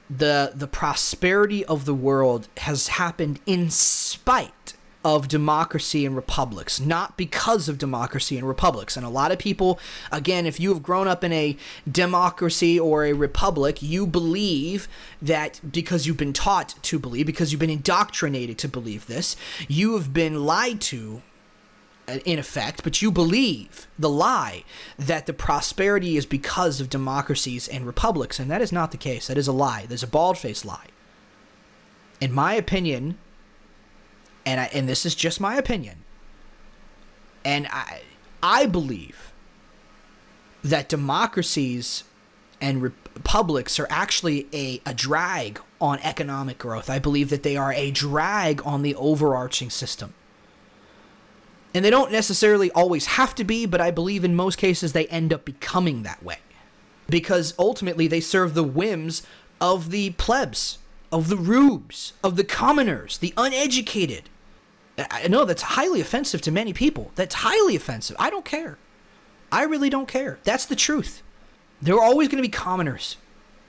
the 0.09 0.51
the 0.55 0.67
prosperity 0.67 1.63
of 1.65 1.85
the 1.85 1.93
world 1.93 2.47
has 2.57 2.89
happened 2.89 3.39
in 3.45 3.69
spite 3.69 4.73
of 5.03 5.27
democracy 5.27 6.05
and 6.05 6.15
republics, 6.15 6.79
not 6.79 7.17
because 7.17 7.67
of 7.67 7.79
democracy 7.79 8.37
and 8.37 8.47
republics. 8.47 8.95
And 8.95 9.03
a 9.03 9.09
lot 9.09 9.31
of 9.31 9.39
people, 9.39 9.79
again, 10.11 10.45
if 10.45 10.59
you 10.59 10.69
have 10.69 10.83
grown 10.83 11.07
up 11.07 11.23
in 11.23 11.33
a 11.33 11.57
democracy 11.91 12.79
or 12.79 13.05
a 13.05 13.13
republic, 13.13 13.81
you 13.81 14.05
believe 14.05 14.87
that 15.19 15.59
because 15.71 16.05
you've 16.05 16.17
been 16.17 16.33
taught 16.33 16.75
to 16.83 16.99
believe, 16.99 17.25
because 17.25 17.51
you've 17.51 17.59
been 17.59 17.71
indoctrinated 17.71 18.59
to 18.59 18.67
believe 18.67 19.07
this, 19.07 19.35
you 19.67 19.95
have 19.95 20.13
been 20.13 20.45
lied 20.45 20.79
to 20.81 21.23
in 22.25 22.39
effect, 22.39 22.83
but 22.83 23.01
you 23.01 23.11
believe 23.11 23.87
the 23.97 24.09
lie 24.09 24.63
that 24.97 25.25
the 25.25 25.33
prosperity 25.33 26.17
is 26.17 26.25
because 26.25 26.81
of 26.81 26.89
democracies 26.89 27.67
and 27.67 27.85
republics, 27.85 28.39
and 28.39 28.49
that 28.51 28.61
is 28.61 28.71
not 28.71 28.91
the 28.91 28.97
case. 28.97 29.27
That 29.27 29.37
is 29.37 29.47
a 29.47 29.53
lie. 29.53 29.85
There's 29.87 30.03
a 30.03 30.07
bald 30.07 30.37
faced 30.37 30.65
lie. 30.65 30.87
In 32.19 32.31
my 32.31 32.53
opinion, 32.53 33.17
and 34.45 34.59
I, 34.59 34.65
and 34.73 34.89
this 34.89 35.05
is 35.05 35.15
just 35.15 35.39
my 35.39 35.55
opinion, 35.55 36.03
and 37.45 37.67
I 37.71 38.01
I 38.43 38.65
believe 38.65 39.31
that 40.63 40.89
democracies 40.89 42.03
and 42.59 42.81
republics 42.81 43.79
are 43.79 43.87
actually 43.89 44.47
a, 44.53 44.81
a 44.85 44.93
drag 44.93 45.59
on 45.79 45.99
economic 45.99 46.59
growth. 46.59 46.89
I 46.89 46.99
believe 46.99 47.29
that 47.31 47.43
they 47.43 47.57
are 47.57 47.73
a 47.73 47.89
drag 47.91 48.61
on 48.63 48.83
the 48.83 48.95
overarching 48.95 49.69
system. 49.71 50.13
And 51.73 51.85
they 51.85 51.89
don't 51.89 52.11
necessarily 52.11 52.69
always 52.71 53.05
have 53.05 53.33
to 53.35 53.43
be, 53.43 53.65
but 53.65 53.81
I 53.81 53.91
believe 53.91 54.23
in 54.23 54.35
most 54.35 54.57
cases 54.57 54.93
they 54.93 55.07
end 55.07 55.31
up 55.31 55.45
becoming 55.45 56.03
that 56.03 56.21
way. 56.23 56.39
Because 57.07 57.53
ultimately 57.57 58.07
they 58.07 58.19
serve 58.19 58.53
the 58.53 58.63
whims 58.63 59.23
of 59.59 59.91
the 59.91 60.11
plebs, 60.11 60.79
of 61.11 61.29
the 61.29 61.37
rubes, 61.37 62.13
of 62.23 62.35
the 62.35 62.43
commoners, 62.43 63.17
the 63.17 63.33
uneducated. 63.37 64.29
I 64.97 65.27
know 65.27 65.45
that's 65.45 65.61
highly 65.61 66.01
offensive 66.01 66.41
to 66.41 66.51
many 66.51 66.73
people. 66.73 67.11
That's 67.15 67.35
highly 67.35 67.75
offensive. 67.75 68.15
I 68.19 68.29
don't 68.29 68.45
care. 68.45 68.77
I 69.51 69.63
really 69.63 69.89
don't 69.89 70.07
care. 70.07 70.39
That's 70.43 70.65
the 70.65 70.75
truth. 70.75 71.21
There 71.81 71.95
are 71.95 72.03
always 72.03 72.27
going 72.27 72.41
to 72.41 72.47
be 72.47 72.51
commoners. 72.51 73.17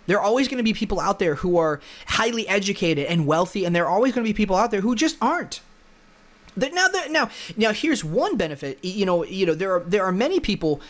There 0.06 0.18
are 0.18 0.24
always 0.24 0.48
going 0.48 0.58
to 0.58 0.64
be 0.64 0.74
people 0.74 1.00
out 1.00 1.18
there 1.18 1.36
who 1.36 1.56
are 1.58 1.80
highly 2.06 2.46
educated 2.48 3.06
and 3.06 3.26
wealthy, 3.26 3.64
and 3.64 3.74
there 3.74 3.86
are 3.86 3.90
always 3.90 4.12
going 4.12 4.24
to 4.24 4.28
be 4.28 4.36
people 4.36 4.56
out 4.56 4.70
there 4.70 4.80
who 4.80 4.94
just 4.94 5.16
aren't. 5.20 5.60
Now, 6.56 6.88
now, 7.10 7.30
now, 7.56 7.72
here's 7.72 8.04
one 8.04 8.36
benefit. 8.36 8.78
You 8.84 9.06
know, 9.06 9.24
you 9.24 9.46
know, 9.46 9.54
there 9.54 9.74
are 9.74 9.80
there 9.80 10.04
are 10.04 10.12
many 10.12 10.40
people. 10.40 10.80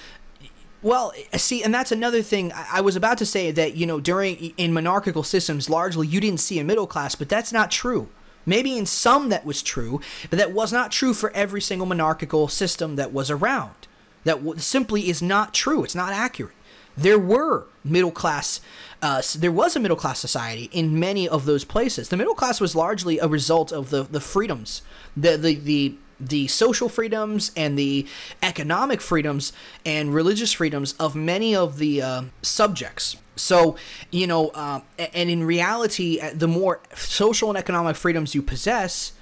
Well, 0.83 1.13
see, 1.37 1.63
and 1.63 1.73
that's 1.73 1.93
another 1.93 2.23
thing. 2.23 2.53
I 2.53 2.81
was 2.81 2.97
about 2.97 3.19
to 3.19 3.27
say 3.27 3.53
that 3.53 3.77
you 3.77 3.87
know, 3.87 4.01
during 4.01 4.53
in 4.57 4.73
monarchical 4.73 5.23
systems, 5.23 5.71
largely 5.71 6.09
you 6.09 6.21
didn't 6.21 6.41
see 6.41 6.59
a 6.59 6.65
middle 6.65 6.89
class, 6.89 7.15
but 7.15 7.29
that's 7.29 7.53
not 7.53 7.71
true. 7.71 8.09
Maybe 8.45 8.77
in 8.77 8.87
some 8.87 9.29
that 9.29 9.45
was 9.45 9.63
true, 9.63 10.01
but 10.29 10.39
that 10.39 10.51
was 10.51 10.73
not 10.73 10.91
true 10.91 11.15
for 11.15 11.31
every 11.31 11.61
single 11.61 11.87
monarchical 11.87 12.49
system 12.49 12.97
that 12.97 13.13
was 13.13 13.31
around. 13.31 13.87
That 14.25 14.41
simply 14.61 15.09
is 15.09 15.23
not 15.23 15.55
true. 15.55 15.85
It's 15.85 15.95
not 15.95 16.13
accurate. 16.13 16.55
There 16.97 17.19
were 17.19 17.67
middle 17.85 18.13
class 18.13 18.61
uh, 19.03 19.21
there 19.37 19.51
was 19.51 19.75
a 19.75 19.81
middle 19.81 19.97
class 19.97 20.21
society 20.21 20.71
in 20.73 20.99
many 20.99 21.29
of 21.29 21.45
those 21.45 21.65
places. 21.65 22.09
The 22.09 22.17
middle 22.17 22.37
class 22.37 22.61
was 22.61 22.77
largely 22.77 23.19
a 23.19 23.27
result 23.27 23.73
of 23.73 23.91
the 23.91 24.05
the 24.05 24.21
freedoms, 24.21 24.83
the 25.17 25.37
the 25.37 25.57
the 25.57 25.97
the 26.21 26.47
social 26.47 26.89
freedoms 26.89 27.51
and 27.57 27.77
the 27.77 28.07
economic 28.43 29.01
freedoms 29.01 29.53
and 29.85 30.15
religious 30.15 30.53
freedoms 30.53 30.93
of 30.95 31.17
many 31.17 31.53
of 31.55 31.79
the 31.79 32.01
uh, 32.01 32.23
subjects. 32.43 33.17
So, 33.35 33.77
you 34.13 34.29
know, 34.29 34.53
um, 34.55 34.83
and 34.99 35.29
in 35.29 35.43
reality, 35.43 36.21
uh, 36.21 36.31
the 36.33 36.47
more 36.47 36.81
social 36.95 37.49
and 37.49 37.59
economic 37.59 37.97
freedoms 37.97 38.37
you 38.37 38.43
possess, 38.43 39.13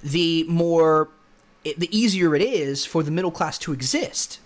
the 0.00 0.44
more, 0.44 1.08
the 1.64 1.88
easier 1.90 2.36
it 2.36 2.42
is 2.42 2.86
for 2.86 3.02
the 3.02 3.10
middle 3.10 3.32
class 3.32 3.58
to 3.58 3.72
exist. 3.72 4.38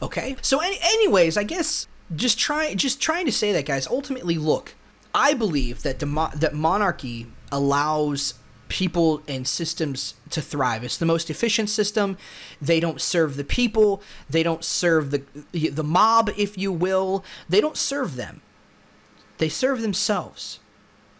Okay. 0.00 0.36
So, 0.40 0.60
any, 0.60 0.78
anyways, 0.80 1.36
I 1.36 1.42
guess 1.42 1.88
just 2.14 2.38
try, 2.38 2.74
just 2.74 3.00
trying 3.00 3.26
to 3.26 3.32
say 3.32 3.52
that, 3.52 3.66
guys. 3.66 3.86
Ultimately, 3.86 4.36
look, 4.38 4.74
I 5.14 5.34
believe 5.34 5.82
that 5.82 5.98
demo- 5.98 6.30
that 6.34 6.54
monarchy 6.54 7.26
allows 7.52 8.34
people 8.68 9.22
and 9.26 9.46
systems 9.46 10.14
to 10.30 10.40
thrive. 10.40 10.84
It's 10.84 10.96
the 10.96 11.06
most 11.06 11.28
efficient 11.28 11.68
system. 11.68 12.16
They 12.62 12.80
don't 12.80 13.00
serve 13.00 13.36
the 13.36 13.44
people. 13.44 14.02
They 14.28 14.42
don't 14.42 14.64
serve 14.64 15.10
the 15.10 15.24
the 15.52 15.84
mob, 15.84 16.30
if 16.36 16.56
you 16.56 16.72
will. 16.72 17.24
They 17.48 17.60
don't 17.60 17.76
serve 17.76 18.16
them. 18.16 18.42
They 19.38 19.48
serve 19.48 19.82
themselves. 19.82 20.60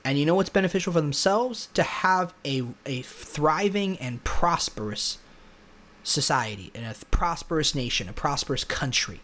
And 0.05 0.19
you 0.19 0.25
know 0.25 0.35
what's 0.35 0.51
beneficial 0.51 0.93
for 0.93 1.01
themselves? 1.01 1.69
To 1.75 1.83
have 1.83 2.33
a, 2.45 2.63
a 2.87 3.03
thriving 3.03 3.99
and 3.99 4.25
prosperous 4.25 5.19
society 6.03 6.71
and 6.75 6.85
a 6.87 6.95
prosperous 7.07 7.75
nation, 7.75 8.09
a 8.09 8.13
prosperous 8.13 8.65
country. 8.65 9.21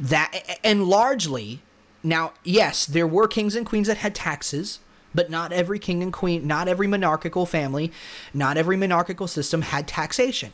That 0.00 0.58
and 0.64 0.84
largely 0.84 1.62
now, 2.02 2.32
yes, 2.42 2.84
there 2.84 3.06
were 3.06 3.28
kings 3.28 3.54
and 3.54 3.64
queens 3.64 3.86
that 3.86 3.98
had 3.98 4.14
taxes 4.14 4.80
but 5.14 5.30
not 5.30 5.52
every 5.52 5.78
king 5.78 6.02
and 6.02 6.12
queen, 6.12 6.46
not 6.46 6.68
every 6.68 6.86
monarchical 6.86 7.46
family, 7.46 7.92
not 8.34 8.56
every 8.56 8.76
monarchical 8.76 9.28
system 9.28 9.62
had 9.62 9.86
taxation. 9.86 10.52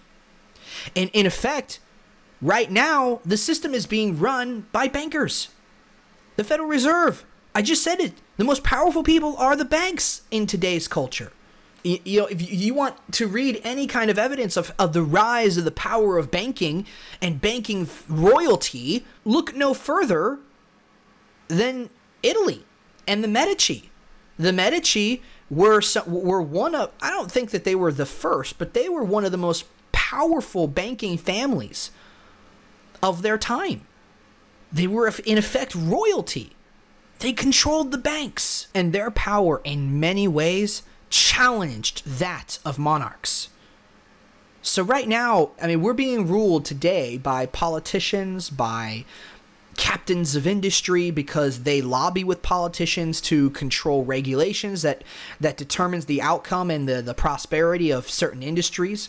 And 0.94 1.10
in 1.12 1.26
effect, 1.26 1.80
right 2.42 2.70
now, 2.70 3.20
the 3.24 3.36
system 3.36 3.74
is 3.74 3.86
being 3.86 4.18
run 4.18 4.66
by 4.70 4.86
bankers. 4.86 5.48
The 6.36 6.44
Federal 6.44 6.68
Reserve. 6.68 7.24
I 7.54 7.62
just 7.62 7.82
said 7.82 8.00
it. 8.00 8.14
The 8.36 8.44
most 8.44 8.62
powerful 8.62 9.02
people 9.02 9.36
are 9.38 9.56
the 9.56 9.64
banks 9.64 10.22
in 10.30 10.46
today's 10.46 10.86
culture. 10.86 11.32
You, 11.82 12.20
know, 12.20 12.26
if 12.26 12.50
you 12.50 12.74
want 12.74 12.96
to 13.12 13.26
read 13.26 13.60
any 13.64 13.86
kind 13.86 14.10
of 14.10 14.18
evidence 14.18 14.56
of, 14.56 14.72
of 14.78 14.92
the 14.92 15.02
rise 15.02 15.56
of 15.56 15.64
the 15.64 15.70
power 15.70 16.18
of 16.18 16.30
banking 16.30 16.86
and 17.22 17.40
banking 17.40 17.88
royalty, 18.08 19.06
look 19.24 19.54
no 19.54 19.72
further 19.72 20.38
than 21.48 21.90
Italy 22.22 22.64
and 23.08 23.24
the 23.24 23.28
Medici 23.28 23.90
the 24.40 24.52
Medici 24.52 25.22
were 25.50 25.82
were 26.06 26.40
one 26.40 26.74
of 26.74 26.90
I 27.02 27.10
don't 27.10 27.30
think 27.30 27.50
that 27.50 27.64
they 27.64 27.74
were 27.74 27.92
the 27.92 28.06
first, 28.06 28.58
but 28.58 28.72
they 28.72 28.88
were 28.88 29.04
one 29.04 29.24
of 29.24 29.32
the 29.32 29.38
most 29.38 29.66
powerful 29.92 30.66
banking 30.66 31.18
families 31.18 31.90
of 33.02 33.22
their 33.22 33.36
time. 33.36 33.86
They 34.72 34.86
were 34.86 35.12
in 35.26 35.36
effect 35.36 35.74
royalty. 35.74 36.56
They 37.18 37.32
controlled 37.34 37.90
the 37.90 37.98
banks, 37.98 38.68
and 38.74 38.92
their 38.92 39.10
power 39.10 39.60
in 39.62 40.00
many 40.00 40.26
ways 40.26 40.82
challenged 41.10 42.06
that 42.06 42.58
of 42.64 42.78
monarchs. 42.78 43.48
So 44.62 44.82
right 44.82 45.08
now, 45.08 45.50
I 45.60 45.66
mean, 45.66 45.80
we're 45.80 45.92
being 45.94 46.26
ruled 46.28 46.64
today 46.64 47.18
by 47.18 47.46
politicians, 47.46 48.50
by 48.50 49.04
captains 49.76 50.36
of 50.36 50.46
industry 50.46 51.10
because 51.10 51.62
they 51.62 51.80
lobby 51.80 52.22
with 52.22 52.42
politicians 52.42 53.20
to 53.22 53.48
control 53.50 54.04
regulations 54.04 54.82
that 54.82 55.02
that 55.40 55.56
determines 55.56 56.04
the 56.04 56.20
outcome 56.20 56.70
and 56.70 56.86
the, 56.86 57.00
the 57.00 57.14
prosperity 57.14 57.90
of 57.90 58.10
certain 58.10 58.42
industries. 58.42 59.08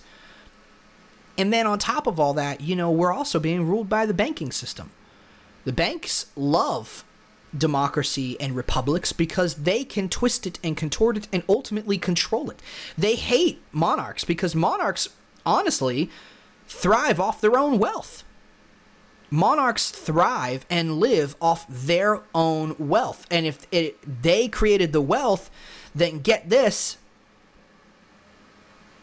And 1.38 1.52
then 1.52 1.68
on 1.68 1.80
top 1.80 2.08
of 2.08 2.20
all 2.20 2.34
that, 2.36 2.62
you 2.62 2.76
know, 2.76 2.90
we're 2.90 3.12
also 3.12 3.40
being 3.40 3.68
ruled 3.68 3.90
by 3.90 4.06
the 4.06 4.14
banking 4.14 4.52
system. 4.52 4.92
The 5.66 5.74
banks 5.74 6.28
love 6.36 7.04
democracy 7.58 8.40
and 8.40 8.56
republics 8.56 9.12
because 9.12 9.56
they 9.56 9.84
can 9.84 10.08
twist 10.08 10.48
it 10.48 10.60
and 10.64 10.78
contort 10.78 11.18
it 11.18 11.28
and 11.34 11.44
ultimately 11.50 11.98
control 11.98 12.50
it. 12.50 12.62
They 12.98 13.16
hate 13.16 13.62
monarchs 13.72 14.24
because 14.24 14.56
monarchs 14.56 15.10
honestly 15.46 16.10
thrive 16.68 17.20
off 17.20 17.42
their 17.42 17.58
own 17.58 17.78
wealth 17.80 18.24
monarchs 19.32 19.90
thrive 19.90 20.66
and 20.70 21.00
live 21.00 21.36
off 21.42 21.66
their 21.68 22.22
own 22.36 22.76
wealth. 22.78 23.26
And 23.32 23.48
if 23.48 23.66
it, 23.72 23.98
they 24.22 24.48
created 24.48 24.92
the 24.94 25.02
wealth, 25.02 25.50
then 25.96 26.20
get 26.20 26.50
this, 26.50 26.98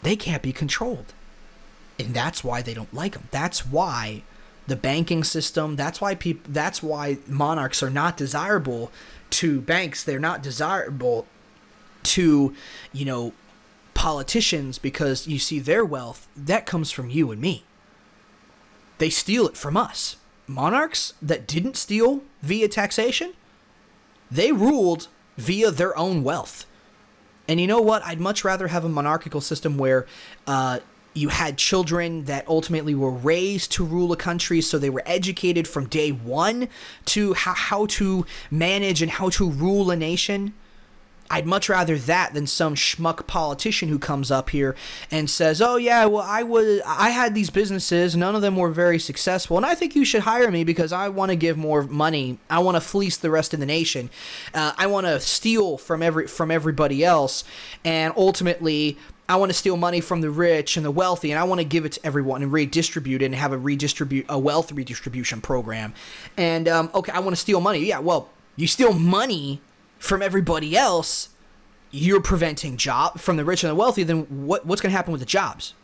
they 0.02 0.14
can't 0.14 0.42
be 0.42 0.52
controlled. 0.52 1.14
And 1.98 2.14
that's 2.14 2.44
why 2.44 2.62
they 2.62 2.74
don't 2.74 2.92
like 2.94 3.14
them. 3.14 3.28
That's 3.32 3.66
why 3.66 4.22
the 4.68 4.76
banking 4.76 5.24
system, 5.24 5.76
that's 5.76 6.00
why 6.00 6.14
people 6.14 6.52
that's 6.52 6.82
why 6.82 7.18
monarchs 7.26 7.82
are 7.82 7.90
not 7.90 8.16
desirable 8.16 8.92
to 9.30 9.60
banks. 9.62 10.04
They're 10.04 10.18
not 10.18 10.42
desirable 10.42 11.26
to, 12.04 12.54
you 12.92 13.04
know, 13.04 13.32
politicians 13.94 14.78
because 14.78 15.26
you 15.26 15.38
see 15.38 15.58
their 15.58 15.84
wealth 15.84 16.28
that 16.36 16.66
comes 16.66 16.90
from 16.90 17.08
you 17.10 17.30
and 17.30 17.40
me. 17.40 17.64
They 18.98 19.10
steal 19.10 19.48
it 19.48 19.56
from 19.56 19.76
us. 19.76 20.16
Monarchs 20.46 21.14
that 21.22 21.46
didn't 21.46 21.76
steal 21.76 22.22
via 22.42 22.68
taxation, 22.68 23.32
they 24.30 24.52
ruled 24.52 25.08
via 25.36 25.70
their 25.70 25.96
own 25.96 26.22
wealth. 26.22 26.66
And 27.48 27.58
you 27.58 27.66
know 27.66 27.80
what? 27.80 28.04
I'd 28.04 28.20
much 28.20 28.44
rather 28.44 28.68
have 28.68 28.84
a 28.84 28.88
monarchical 28.88 29.40
system 29.40 29.78
where 29.78 30.06
uh, 30.46 30.80
you 31.18 31.28
had 31.28 31.58
children 31.58 32.24
that 32.24 32.46
ultimately 32.48 32.94
were 32.94 33.10
raised 33.10 33.72
to 33.72 33.84
rule 33.84 34.12
a 34.12 34.16
country, 34.16 34.60
so 34.60 34.78
they 34.78 34.90
were 34.90 35.02
educated 35.04 35.66
from 35.66 35.86
day 35.86 36.10
one 36.10 36.68
to 37.06 37.34
how, 37.34 37.54
how 37.54 37.86
to 37.86 38.24
manage 38.50 39.02
and 39.02 39.10
how 39.10 39.28
to 39.30 39.50
rule 39.50 39.90
a 39.90 39.96
nation 39.96 40.54
I'd 41.30 41.46
much 41.46 41.68
rather 41.68 41.98
that 41.98 42.32
than 42.34 42.46
some 42.46 42.74
schmuck 42.74 43.26
politician 43.26 43.88
who 43.88 43.98
comes 43.98 44.30
up 44.30 44.50
here 44.50 44.74
and 45.10 45.28
says, 45.28 45.60
"Oh 45.60 45.76
yeah, 45.76 46.06
well 46.06 46.24
I 46.26 46.42
was 46.42 46.80
I 46.86 47.10
had 47.10 47.34
these 47.34 47.50
businesses, 47.50 48.16
none 48.16 48.34
of 48.34 48.42
them 48.42 48.56
were 48.56 48.70
very 48.70 48.98
successful, 48.98 49.56
and 49.56 49.66
I 49.66 49.74
think 49.74 49.94
you 49.94 50.04
should 50.04 50.22
hire 50.22 50.50
me 50.50 50.64
because 50.64 50.92
I 50.92 51.08
want 51.08 51.30
to 51.30 51.36
give 51.36 51.56
more 51.56 51.82
money. 51.82 52.38
I 52.48 52.60
want 52.60 52.76
to 52.76 52.80
fleece 52.80 53.16
the 53.16 53.30
rest 53.30 53.52
of 53.52 53.60
the 53.60 53.66
nation. 53.66 54.10
Uh, 54.54 54.72
I 54.76 54.86
want 54.86 55.06
to 55.06 55.20
steal 55.20 55.76
from 55.76 56.02
every 56.02 56.26
from 56.26 56.50
everybody 56.50 57.04
else, 57.04 57.44
and 57.84 58.12
ultimately." 58.16 58.96
I 59.28 59.36
want 59.36 59.50
to 59.50 59.54
steal 59.54 59.76
money 59.76 60.00
from 60.00 60.22
the 60.22 60.30
rich 60.30 60.76
and 60.76 60.86
the 60.86 60.90
wealthy, 60.90 61.30
and 61.30 61.38
I 61.38 61.44
want 61.44 61.60
to 61.60 61.64
give 61.64 61.84
it 61.84 61.92
to 61.92 62.06
everyone 62.06 62.42
and 62.42 62.50
redistribute 62.50 63.20
it 63.20 63.26
and 63.26 63.34
have 63.34 63.52
a 63.52 63.58
redistribute 63.58 64.24
a 64.28 64.38
wealth 64.38 64.72
redistribution 64.72 65.42
program. 65.42 65.92
And 66.36 66.66
um, 66.66 66.90
okay, 66.94 67.12
I 67.12 67.18
want 67.18 67.32
to 67.32 67.36
steal 67.36 67.60
money. 67.60 67.80
Yeah, 67.80 67.98
well, 67.98 68.30
you 68.56 68.66
steal 68.66 68.94
money 68.94 69.60
from 69.98 70.22
everybody 70.22 70.76
else, 70.76 71.28
you're 71.90 72.22
preventing 72.22 72.76
job 72.76 73.18
from 73.18 73.36
the 73.36 73.44
rich 73.44 73.62
and 73.64 73.70
the 73.70 73.74
wealthy, 73.74 74.02
then 74.02 74.46
what, 74.46 74.64
what's 74.64 74.80
going 74.80 74.90
to 74.90 74.96
happen 74.96 75.12
with 75.12 75.20
the 75.20 75.26
jobs? 75.26 75.74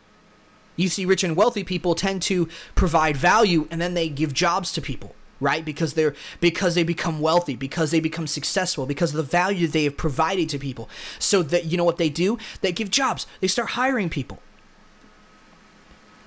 You 0.75 0.89
see, 0.89 1.05
rich 1.05 1.23
and 1.23 1.35
wealthy 1.35 1.63
people 1.63 1.95
tend 1.95 2.21
to 2.23 2.49
provide 2.75 3.15
value, 3.15 3.67
and 3.71 3.79
then 3.79 3.93
they 3.93 4.09
give 4.09 4.33
jobs 4.33 4.71
to 4.73 4.81
people, 4.81 5.15
right? 5.45 5.63
Because 5.63 5.93
they're 5.93 6.15
because 6.39 6.73
they 6.73 6.83
become 6.83 7.19
wealthy, 7.19 7.55
because 7.55 7.91
they 7.91 7.99
become 7.99 8.25
successful, 8.25 8.87
because 8.87 9.11
of 9.11 9.17
the 9.17 9.23
value 9.23 9.67
they 9.67 9.83
have 9.83 9.95
provided 9.95 10.49
to 10.49 10.57
people. 10.57 10.89
So 11.19 11.43
that 11.43 11.65
you 11.65 11.77
know 11.77 11.83
what 11.83 11.97
they 11.97 12.09
do? 12.09 12.39
They 12.61 12.71
give 12.71 12.89
jobs. 12.89 13.27
They 13.39 13.47
start 13.47 13.69
hiring 13.69 14.09
people. 14.09 14.39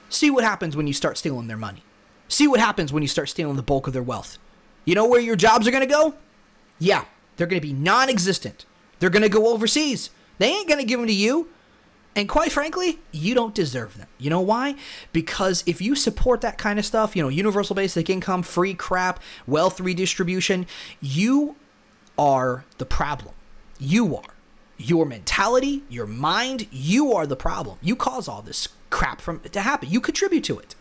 See 0.09 0.31
what 0.31 0.44
happens 0.44 0.76
when 0.76 0.87
you 0.87 0.94
start 0.94 1.18
stealing 1.18 1.48
their 1.48 1.57
money. 1.57 1.83
See 2.28 2.46
what 2.46 2.61
happens 2.61 2.92
when 2.92 3.02
you 3.02 3.09
start 3.09 3.28
stealing 3.28 3.57
the 3.57 3.62
bulk 3.62 3.88
of 3.88 3.92
their 3.92 4.02
wealth. 4.02 4.38
You 4.85 4.94
know 4.94 5.07
where 5.07 5.20
your 5.20 5.37
jobs 5.37 5.66
are 5.66 5.72
going 5.72 5.87
to 5.87 5.92
go? 5.92 6.14
Yeah, 6.78 7.04
they're 7.37 7.48
going 7.48 7.61
to 7.61 7.66
be 7.66 7.74
non 7.74 8.09
existent. 8.09 8.64
They're 9.00 9.11
going 9.11 9.22
to 9.22 9.28
go 9.28 9.52
overseas. 9.52 10.11
They 10.38 10.48
ain't 10.48 10.68
going 10.68 10.81
to 10.81 10.87
give 10.87 11.00
them 11.00 11.09
to 11.09 11.12
you. 11.12 11.48
And 12.18 12.28
quite 12.28 12.50
frankly, 12.50 12.98
you 13.12 13.33
don't 13.33 13.54
deserve 13.54 13.96
them. 13.96 14.09
You 14.18 14.28
know 14.28 14.40
why? 14.40 14.74
Because 15.12 15.62
if 15.66 15.81
you 15.81 15.94
support 15.94 16.40
that 16.40 16.59
kind 16.59 16.76
of 16.76 16.85
stuff, 16.85 17.14
you 17.14 17.22
know, 17.22 17.28
universal 17.28 17.76
basic 17.76 18.11
income, 18.11 18.42
free 18.42 18.74
crap, 18.74 19.22
wealth 19.46 19.78
redistribution, 19.78 20.66
you 21.00 21.54
are 22.18 22.64
the 22.78 22.85
problem. 22.85 23.37
You 23.78 24.16
are. 24.16 24.35
Your 24.78 25.07
mentality, 25.07 25.85
your 25.88 26.09
mind, 26.09 26.66
you 26.72 27.12
are 27.12 27.24
the 27.24 27.37
problem. 27.37 27.78
You 27.81 27.94
cause 27.94 28.26
all 28.26 28.42
this 28.42 28.66
crap 28.90 29.20
from 29.20 29.38
to 29.38 29.61
happen. 29.61 29.88
You 29.88 30.00
contribute 30.00 30.42
to 30.44 30.59
it. 30.59 30.74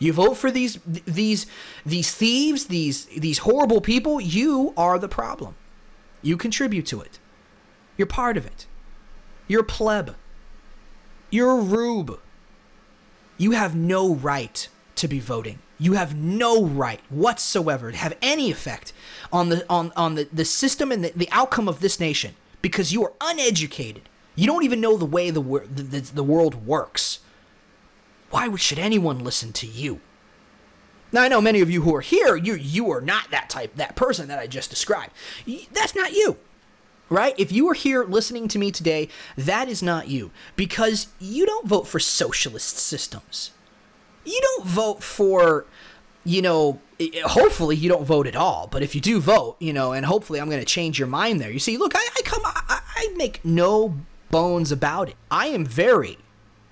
You 0.00 0.12
vote 0.12 0.36
for 0.36 0.50
these 0.50 0.80
these 0.84 1.46
these 1.84 2.12
thieves, 2.12 2.66
these 2.66 3.04
these 3.06 3.38
horrible 3.38 3.80
people, 3.80 4.20
you 4.20 4.74
are 4.76 4.98
the 4.98 5.08
problem. 5.08 5.54
You 6.22 6.36
contribute 6.36 6.86
to 6.86 7.02
it. 7.02 7.20
You're 7.96 8.08
part 8.08 8.36
of 8.36 8.44
it. 8.44 8.66
You're 9.46 9.60
a 9.60 9.64
pleb. 9.64 10.16
You're 11.30 11.58
a 11.58 11.62
rube. 11.62 12.18
You 13.38 13.52
have 13.52 13.74
no 13.74 14.14
right 14.14 14.68
to 14.96 15.08
be 15.08 15.20
voting. 15.20 15.58
You 15.78 15.92
have 15.92 16.16
no 16.16 16.64
right 16.64 17.00
whatsoever 17.10 17.92
to 17.92 17.96
have 17.98 18.16
any 18.22 18.50
effect 18.50 18.92
on 19.32 19.50
the 19.50 19.66
on, 19.68 19.92
on 19.94 20.14
the, 20.14 20.28
the 20.32 20.44
system 20.44 20.90
and 20.90 21.04
the, 21.04 21.12
the 21.14 21.28
outcome 21.30 21.68
of 21.68 21.80
this 21.80 22.00
nation 22.00 22.34
because 22.62 22.92
you 22.92 23.04
are 23.04 23.12
uneducated. 23.20 24.08
You 24.34 24.46
don't 24.46 24.64
even 24.64 24.80
know 24.80 24.96
the 24.96 25.04
way 25.04 25.30
the, 25.30 25.40
the, 25.40 26.00
the 26.00 26.24
world 26.24 26.66
works. 26.66 27.20
Why 28.30 28.54
should 28.56 28.78
anyone 28.78 29.22
listen 29.22 29.52
to 29.54 29.66
you? 29.66 30.00
Now 31.12 31.22
I 31.22 31.28
know 31.28 31.40
many 31.40 31.60
of 31.60 31.70
you 31.70 31.82
who 31.82 31.94
are 31.94 32.00
here, 32.00 32.36
you 32.36 32.54
you 32.54 32.90
are 32.90 33.00
not 33.00 33.30
that 33.30 33.50
type, 33.50 33.76
that 33.76 33.96
person 33.96 34.28
that 34.28 34.38
I 34.38 34.46
just 34.46 34.70
described. 34.70 35.12
That's 35.72 35.94
not 35.94 36.12
you. 36.12 36.38
Right? 37.08 37.34
If 37.38 37.52
you 37.52 37.68
are 37.70 37.74
here 37.74 38.04
listening 38.04 38.48
to 38.48 38.58
me 38.58 38.72
today, 38.72 39.08
that 39.36 39.68
is 39.68 39.82
not 39.82 40.08
you 40.08 40.32
because 40.56 41.08
you 41.20 41.46
don't 41.46 41.68
vote 41.68 41.86
for 41.86 42.00
socialist 42.00 42.78
systems. 42.78 43.52
You 44.24 44.40
don't 44.42 44.66
vote 44.66 45.04
for, 45.04 45.66
you 46.24 46.42
know, 46.42 46.80
hopefully 47.24 47.76
you 47.76 47.88
don't 47.88 48.04
vote 48.04 48.26
at 48.26 48.34
all. 48.34 48.66
But 48.66 48.82
if 48.82 48.96
you 48.96 49.00
do 49.00 49.20
vote, 49.20 49.56
you 49.60 49.72
know, 49.72 49.92
and 49.92 50.04
hopefully 50.04 50.40
I'm 50.40 50.50
going 50.50 50.60
to 50.60 50.66
change 50.66 50.98
your 50.98 51.06
mind 51.06 51.40
there. 51.40 51.50
You 51.50 51.60
see, 51.60 51.76
look, 51.76 51.92
I, 51.94 52.08
I 52.16 52.22
come, 52.24 52.42
I, 52.44 52.80
I 52.96 53.14
make 53.16 53.44
no 53.44 53.96
bones 54.30 54.72
about 54.72 55.08
it. 55.10 55.16
I 55.30 55.46
am 55.46 55.64
very, 55.64 56.18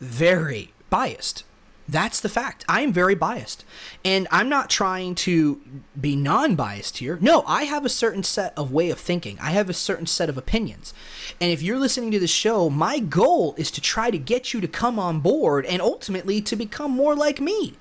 very 0.00 0.72
biased. 0.90 1.44
That's 1.86 2.20
the 2.20 2.30
fact. 2.30 2.64
I 2.68 2.80
am 2.80 2.92
very 2.92 3.14
biased. 3.14 3.64
And 4.04 4.26
I'm 4.30 4.48
not 4.48 4.70
trying 4.70 5.14
to 5.16 5.60
be 6.00 6.16
non 6.16 6.54
biased 6.56 6.98
here. 6.98 7.18
No, 7.20 7.44
I 7.46 7.64
have 7.64 7.84
a 7.84 7.90
certain 7.90 8.22
set 8.22 8.54
of 8.56 8.72
way 8.72 8.90
of 8.90 8.98
thinking, 8.98 9.38
I 9.40 9.50
have 9.50 9.68
a 9.68 9.74
certain 9.74 10.06
set 10.06 10.28
of 10.28 10.38
opinions. 10.38 10.94
And 11.40 11.52
if 11.52 11.62
you're 11.62 11.78
listening 11.78 12.10
to 12.12 12.18
this 12.18 12.30
show, 12.30 12.70
my 12.70 12.98
goal 12.98 13.54
is 13.58 13.70
to 13.72 13.80
try 13.80 14.10
to 14.10 14.18
get 14.18 14.54
you 14.54 14.60
to 14.62 14.68
come 14.68 14.98
on 14.98 15.20
board 15.20 15.66
and 15.66 15.82
ultimately 15.82 16.40
to 16.42 16.56
become 16.56 16.90
more 16.90 17.14
like 17.14 17.40
me. 17.40 17.74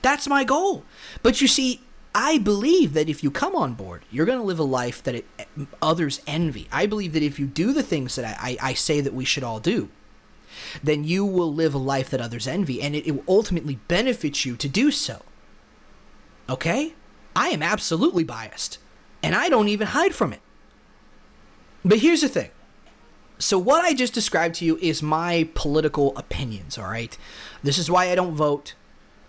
That's 0.00 0.28
my 0.28 0.44
goal. 0.44 0.84
But 1.22 1.40
you 1.40 1.48
see, 1.48 1.82
I 2.14 2.38
believe 2.38 2.94
that 2.94 3.08
if 3.08 3.22
you 3.22 3.30
come 3.30 3.54
on 3.54 3.74
board, 3.74 4.04
you're 4.10 4.26
going 4.26 4.38
to 4.38 4.44
live 4.44 4.58
a 4.58 4.64
life 4.64 5.02
that 5.02 5.14
it, 5.14 5.26
others 5.82 6.22
envy. 6.26 6.68
I 6.72 6.86
believe 6.86 7.12
that 7.12 7.22
if 7.22 7.38
you 7.38 7.46
do 7.46 7.72
the 7.72 7.82
things 7.82 8.14
that 8.16 8.24
I, 8.24 8.56
I, 8.62 8.70
I 8.70 8.74
say 8.74 9.00
that 9.00 9.12
we 9.12 9.24
should 9.24 9.44
all 9.44 9.60
do, 9.60 9.90
then 10.82 11.04
you 11.04 11.24
will 11.24 11.52
live 11.52 11.74
a 11.74 11.78
life 11.78 12.10
that 12.10 12.20
others 12.20 12.46
envy, 12.46 12.82
and 12.82 12.94
it, 12.94 13.06
it 13.06 13.12
will 13.12 13.24
ultimately 13.28 13.78
benefit 13.88 14.44
you 14.44 14.56
to 14.56 14.68
do 14.68 14.90
so. 14.90 15.22
Okay? 16.48 16.94
I 17.36 17.48
am 17.48 17.62
absolutely 17.62 18.24
biased, 18.24 18.78
and 19.22 19.34
I 19.34 19.48
don't 19.48 19.68
even 19.68 19.88
hide 19.88 20.14
from 20.14 20.32
it. 20.32 20.40
But 21.84 21.98
here's 21.98 22.22
the 22.22 22.28
thing. 22.28 22.50
So, 23.38 23.56
what 23.58 23.84
I 23.84 23.94
just 23.94 24.12
described 24.12 24.56
to 24.56 24.64
you 24.64 24.76
is 24.78 25.02
my 25.02 25.48
political 25.54 26.16
opinions, 26.16 26.76
all 26.76 26.88
right? 26.88 27.16
This 27.62 27.78
is 27.78 27.90
why 27.90 28.10
I 28.10 28.16
don't 28.16 28.34
vote. 28.34 28.74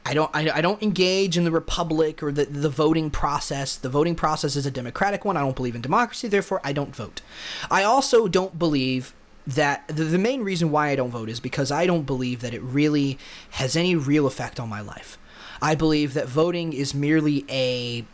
I 0.05 0.15
don't 0.15 0.31
I, 0.33 0.49
I 0.49 0.61
don't 0.61 0.81
engage 0.81 1.37
in 1.37 1.43
the 1.43 1.51
republic 1.51 2.23
or 2.23 2.31
the, 2.31 2.45
the 2.45 2.69
voting 2.69 3.11
process. 3.11 3.75
The 3.75 3.89
voting 3.89 4.15
process 4.15 4.55
is 4.55 4.65
a 4.65 4.71
democratic 4.71 5.23
one. 5.23 5.37
I 5.37 5.41
don't 5.41 5.55
believe 5.55 5.75
in 5.75 5.81
democracy, 5.81 6.27
therefore 6.27 6.61
I 6.63 6.73
don't 6.73 6.95
vote. 6.95 7.21
I 7.69 7.83
also 7.83 8.27
don't 8.27 8.57
believe 8.57 9.13
that 9.47 9.87
the, 9.87 10.03
the 10.03 10.17
main 10.17 10.43
reason 10.43 10.71
why 10.71 10.89
I 10.89 10.95
don't 10.95 11.09
vote 11.09 11.29
is 11.29 11.39
because 11.39 11.71
I 11.71 11.85
don't 11.85 12.03
believe 12.03 12.41
that 12.41 12.53
it 12.53 12.61
really 12.61 13.17
has 13.51 13.75
any 13.75 13.95
real 13.95 14.27
effect 14.27 14.59
on 14.59 14.69
my 14.69 14.81
life. 14.81 15.17
I 15.61 15.75
believe 15.75 16.13
that 16.13 16.27
voting 16.27 16.73
is 16.73 16.93
merely 16.93 17.45
a 17.49 18.05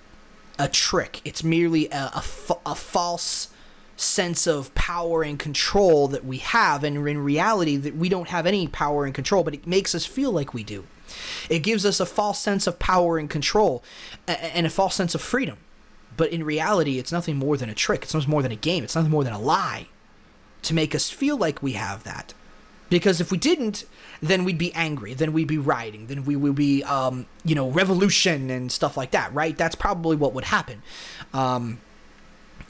a 0.58 0.70
trick. 0.70 1.22
It's 1.26 1.44
merely 1.44 1.90
a, 1.90 2.12
a, 2.16 2.24
a 2.66 2.76
false 2.76 3.50
sense 3.98 4.48
of 4.48 4.74
power 4.74 5.22
and 5.22 5.38
control 5.38 6.08
that 6.08 6.24
we 6.24 6.38
have 6.38 6.84
and 6.84 7.08
in 7.08 7.18
reality 7.20 7.76
that 7.78 7.96
we 7.96 8.10
don't 8.10 8.30
have 8.30 8.46
any 8.46 8.68
power 8.68 9.06
and 9.06 9.14
control 9.14 9.42
but 9.42 9.54
it 9.54 9.66
makes 9.66 9.96
us 9.96 10.06
feel 10.06 10.32
like 10.32 10.54
we 10.54 10.64
do. 10.64 10.86
It 11.50 11.60
gives 11.60 11.86
us 11.86 12.00
a 12.00 12.06
false 12.06 12.40
sense 12.40 12.68
of 12.68 12.80
power 12.80 13.18
and 13.18 13.30
control 13.30 13.84
and 14.28 14.66
a 14.66 14.70
false 14.70 14.96
sense 14.96 15.16
of 15.16 15.22
freedom. 15.22 15.58
But 16.18 16.32
in 16.32 16.44
reality 16.44 17.00
it's 17.00 17.12
nothing 17.12 17.36
more 17.38 17.58
than 17.58 17.70
a 17.70 17.76
trick. 17.76 18.04
It's 18.04 18.14
nothing 18.14 18.32
more 18.32 18.42
than 18.42 18.52
a 18.52 18.58
game. 18.58 18.84
It's 18.84 18.96
nothing 18.96 19.12
more 19.12 19.24
than 19.24 19.34
a 19.34 19.40
lie 19.40 19.88
to 20.66 20.74
make 20.74 20.94
us 20.94 21.10
feel 21.10 21.38
like 21.38 21.64
we 21.64 21.74
have 21.74 22.04
that. 22.04 22.34
Because 22.90 23.20
if 23.20 23.32
we 23.32 23.38
didn't, 23.38 23.86
then 24.22 24.44
we'd 24.44 24.58
be 24.58 24.74
angry, 24.74 25.14
then 25.14 25.34
we'd 25.34 25.48
be 25.48 25.58
rioting, 25.58 26.08
then 26.08 26.24
we 26.24 26.36
would 26.36 26.56
be, 26.56 26.84
um, 26.84 27.26
you 27.44 27.56
know, 27.56 27.70
revolution 27.70 28.50
and 28.50 28.72
stuff 28.72 28.96
like 28.96 29.12
that, 29.12 29.34
right? 29.34 29.58
That's 29.58 29.76
probably 29.76 30.16
what 30.16 30.34
would 30.34 30.46
happen. 30.46 30.84
Um, 31.34 31.80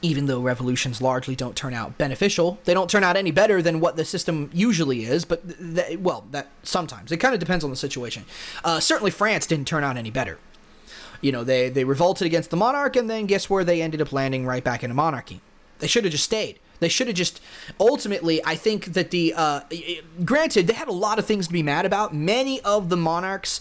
even 0.02 0.26
though 0.26 0.40
revolutions 0.40 1.00
largely 1.00 1.34
don't 1.34 1.56
turn 1.56 1.74
out 1.74 1.98
beneficial, 1.98 2.58
they 2.64 2.74
don't 2.74 2.90
turn 2.90 3.02
out 3.02 3.16
any 3.16 3.30
better 3.30 3.62
than 3.62 3.80
what 3.80 3.96
the 3.96 4.04
system 4.04 4.50
usually 4.52 5.04
is. 5.04 5.24
But 5.24 5.58
th- 5.58 5.98
well, 5.98 6.26
that 6.30 6.48
sometimes 6.62 7.12
it 7.12 7.18
kind 7.18 7.34
of 7.34 7.40
depends 7.40 7.64
on 7.64 7.70
the 7.70 7.76
situation. 7.76 8.24
Uh, 8.64 8.80
certainly, 8.80 9.10
France 9.10 9.46
didn't 9.46 9.66
turn 9.66 9.84
out 9.84 9.96
any 9.96 10.10
better. 10.10 10.38
You 11.20 11.32
know, 11.32 11.44
they 11.44 11.70
they 11.70 11.84
revolted 11.84 12.26
against 12.26 12.50
the 12.50 12.56
monarch, 12.56 12.94
and 12.94 13.08
then 13.08 13.26
guess 13.26 13.48
where 13.48 13.64
they 13.64 13.80
ended 13.80 14.00
up 14.00 14.12
landing 14.12 14.44
right 14.44 14.62
back 14.62 14.84
in 14.84 14.90
a 14.90 14.94
monarchy. 14.94 15.40
They 15.78 15.86
should 15.86 16.04
have 16.04 16.12
just 16.12 16.24
stayed. 16.24 16.58
They 16.80 16.88
should 16.88 17.06
have 17.06 17.16
just 17.16 17.40
ultimately. 17.80 18.44
I 18.44 18.54
think 18.54 18.86
that 18.94 19.10
the 19.10 19.34
uh, 19.34 19.60
granted 20.24 20.66
they 20.66 20.74
had 20.74 20.88
a 20.88 20.92
lot 20.92 21.18
of 21.18 21.26
things 21.26 21.46
to 21.46 21.52
be 21.52 21.62
mad 21.62 21.86
about. 21.86 22.14
Many 22.14 22.60
of 22.62 22.88
the 22.88 22.96
monarchs, 22.96 23.60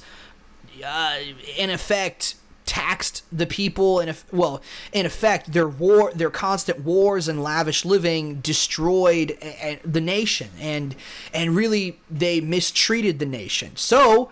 uh, 0.85 1.17
in 1.57 1.69
effect, 1.69 2.35
taxed 2.65 3.23
the 3.31 3.45
people 3.45 3.99
and 3.99 4.09
if 4.09 4.25
well 4.33 4.61
in 4.91 5.05
effect 5.05 5.53
their 5.53 5.67
war 5.67 6.11
their 6.15 6.31
constant 6.31 6.79
wars 6.79 7.27
and 7.27 7.41
lavish 7.43 7.85
living 7.85 8.39
destroyed 8.41 9.37
a, 9.41 9.79
a, 9.83 9.87
the 9.87 10.01
nation 10.01 10.49
and 10.59 10.95
and 11.33 11.55
really 11.55 11.99
they 12.09 12.41
mistreated 12.41 13.19
the 13.19 13.25
nation 13.25 13.71
so 13.75 14.31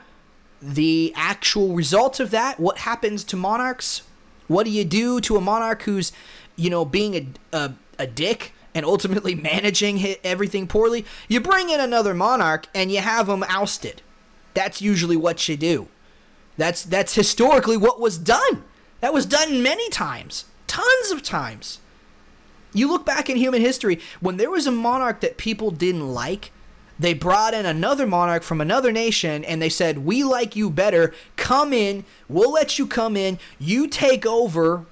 the 0.61 1.13
actual 1.15 1.75
result 1.75 2.19
of 2.19 2.31
that 2.31 2.59
what 2.59 2.79
happens 2.79 3.23
to 3.23 3.35
monarchs 3.35 4.01
what 4.47 4.63
do 4.63 4.71
you 4.71 4.83
do 4.83 5.21
to 5.21 5.37
a 5.37 5.41
monarch 5.41 5.83
who's 5.83 6.11
you 6.55 6.69
know 6.69 6.83
being 6.83 7.15
a, 7.15 7.57
a, 7.57 7.73
a 7.99 8.07
dick 8.07 8.52
and 8.75 8.85
ultimately 8.85 9.35
managing 9.35 10.15
everything 10.23 10.67
poorly, 10.67 11.05
you 11.27 11.39
bring 11.39 11.69
in 11.69 11.79
another 11.79 12.13
monarch 12.13 12.67
and 12.73 12.91
you 12.91 12.99
have 12.99 13.29
him 13.29 13.43
ousted. 13.47 14.01
That's 14.53 14.81
usually 14.81 15.17
what 15.17 15.47
you 15.47 15.57
do. 15.57 15.87
That's 16.57 16.83
that's 16.83 17.15
historically 17.15 17.77
what 17.77 17.99
was 17.99 18.17
done. 18.17 18.63
That 19.01 19.13
was 19.13 19.25
done 19.25 19.63
many 19.63 19.89
times, 19.89 20.45
tons 20.67 21.11
of 21.11 21.23
times. 21.23 21.79
You 22.73 22.87
look 22.87 23.05
back 23.05 23.29
in 23.29 23.37
human 23.37 23.61
history, 23.61 23.99
when 24.19 24.37
there 24.37 24.49
was 24.49 24.65
a 24.65 24.71
monarch 24.71 25.21
that 25.21 25.37
people 25.37 25.71
didn't 25.71 26.13
like, 26.13 26.51
they 26.99 27.13
brought 27.13 27.53
in 27.53 27.65
another 27.65 28.07
monarch 28.07 28.43
from 28.43 28.61
another 28.61 28.91
nation 28.91 29.43
and 29.45 29.61
they 29.61 29.69
said, 29.69 29.99
We 29.99 30.23
like 30.23 30.55
you 30.55 30.69
better. 30.69 31.13
Come 31.35 31.73
in. 31.73 32.05
We'll 32.29 32.51
let 32.51 32.77
you 32.79 32.87
come 32.87 33.17
in. 33.17 33.39
You 33.59 33.87
take 33.87 34.25
over 34.25 34.85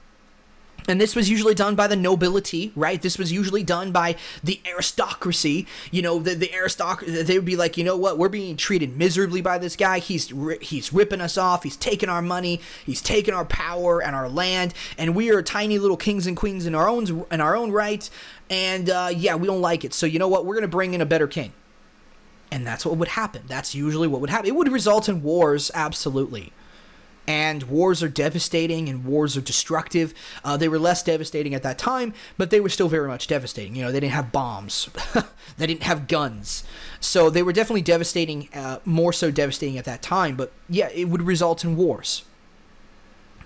and 0.92 1.00
this 1.00 1.16
was 1.16 1.30
usually 1.30 1.56
done 1.56 1.76
by 1.76 1.88
the 1.88 1.96
nobility, 1.96 2.74
right? 2.76 3.02
This 3.02 3.18
was 3.18 3.32
usually 3.32 3.64
done 3.64 3.94
by 3.94 4.18
the 4.44 4.60
aristocracy. 4.66 5.66
You 5.90 6.02
know, 6.02 6.20
the, 6.20 6.36
the 6.36 6.54
aristocracy, 6.54 7.24
they 7.24 7.38
would 7.38 7.46
be 7.46 7.56
like, 7.56 7.78
you 7.78 7.84
know 7.86 7.96
what, 7.96 8.18
we're 8.18 8.28
being 8.28 8.58
treated 8.58 8.98
miserably 8.98 9.40
by 9.40 9.58
this 9.58 9.78
guy. 9.78 10.00
He's, 10.00 10.34
he's 10.62 10.92
ripping 10.92 11.22
us 11.22 11.38
off. 11.38 11.64
He's 11.64 11.78
taking 11.78 12.10
our 12.10 12.22
money. 12.22 12.60
He's 12.86 13.02
taking 13.02 13.34
our 13.34 13.46
power 13.46 14.04
and 14.04 14.14
our 14.16 14.28
land. 14.28 14.74
And 14.98 15.16
we 15.16 15.32
are 15.32 15.42
tiny 15.42 15.80
little 15.80 15.96
kings 15.96 16.28
and 16.28 16.36
queens 16.36 16.66
in 16.66 16.76
our 16.76 16.90
own, 16.90 17.26
in 17.32 17.40
our 17.40 17.56
own 17.56 17.72
right. 17.72 18.10
And 18.50 18.90
uh, 18.90 19.12
yeah, 19.16 19.36
we 19.36 19.48
don't 19.48 19.62
like 19.62 19.86
it. 19.86 19.94
So 19.94 20.06
you 20.06 20.20
know 20.20 20.28
what? 20.28 20.46
We're 20.46 20.56
going 20.56 20.64
to 20.64 20.68
bring 20.68 20.94
in 20.94 21.00
a 21.00 21.06
better 21.06 21.28
king. 21.28 21.54
And 22.52 22.68
that's 22.68 22.86
what 22.86 22.98
would 22.98 23.08
happen. 23.08 23.44
That's 23.48 23.74
usually 23.74 24.10
what 24.10 24.20
would 24.20 24.30
happen. 24.30 24.48
It 24.48 24.56
would 24.56 24.70
result 24.70 25.08
in 25.08 25.24
wars, 25.24 25.72
absolutely 25.74 26.52
and 27.32 27.64
wars 27.64 28.04
are 28.04 28.10
devastating 28.10 28.90
and 28.90 29.06
wars 29.06 29.38
are 29.38 29.42
destructive. 29.42 30.14
Uh, 30.44 30.58
they 30.58 30.68
were 30.68 30.78
less 30.78 31.02
devastating 31.02 31.56
at 31.56 31.64
that 31.64 31.78
time, 31.78 32.14
but 32.38 32.50
they 32.50 32.60
were 32.60 32.68
still 32.68 32.90
very 32.90 33.08
much 33.08 33.26
devastating. 33.26 33.74
You 33.74 33.84
know, 33.84 33.92
they 33.94 34.02
didn't 34.02 34.12
have 34.12 34.34
bombs, 34.34 34.90
they 35.58 35.66
didn't 35.66 35.84
have 35.84 36.10
guns, 36.10 36.66
so 37.00 37.30
they 37.30 37.42
were 37.42 37.54
definitely 37.54 37.84
devastating, 37.84 38.50
uh, 38.54 38.80
more 38.84 39.14
so 39.14 39.32
devastating 39.32 39.78
at 39.78 39.86
that 39.86 40.02
time. 40.02 40.36
But 40.36 40.52
yeah, 40.68 40.90
it 40.90 41.06
would 41.06 41.22
result 41.22 41.64
in 41.64 41.78
wars. 41.78 42.26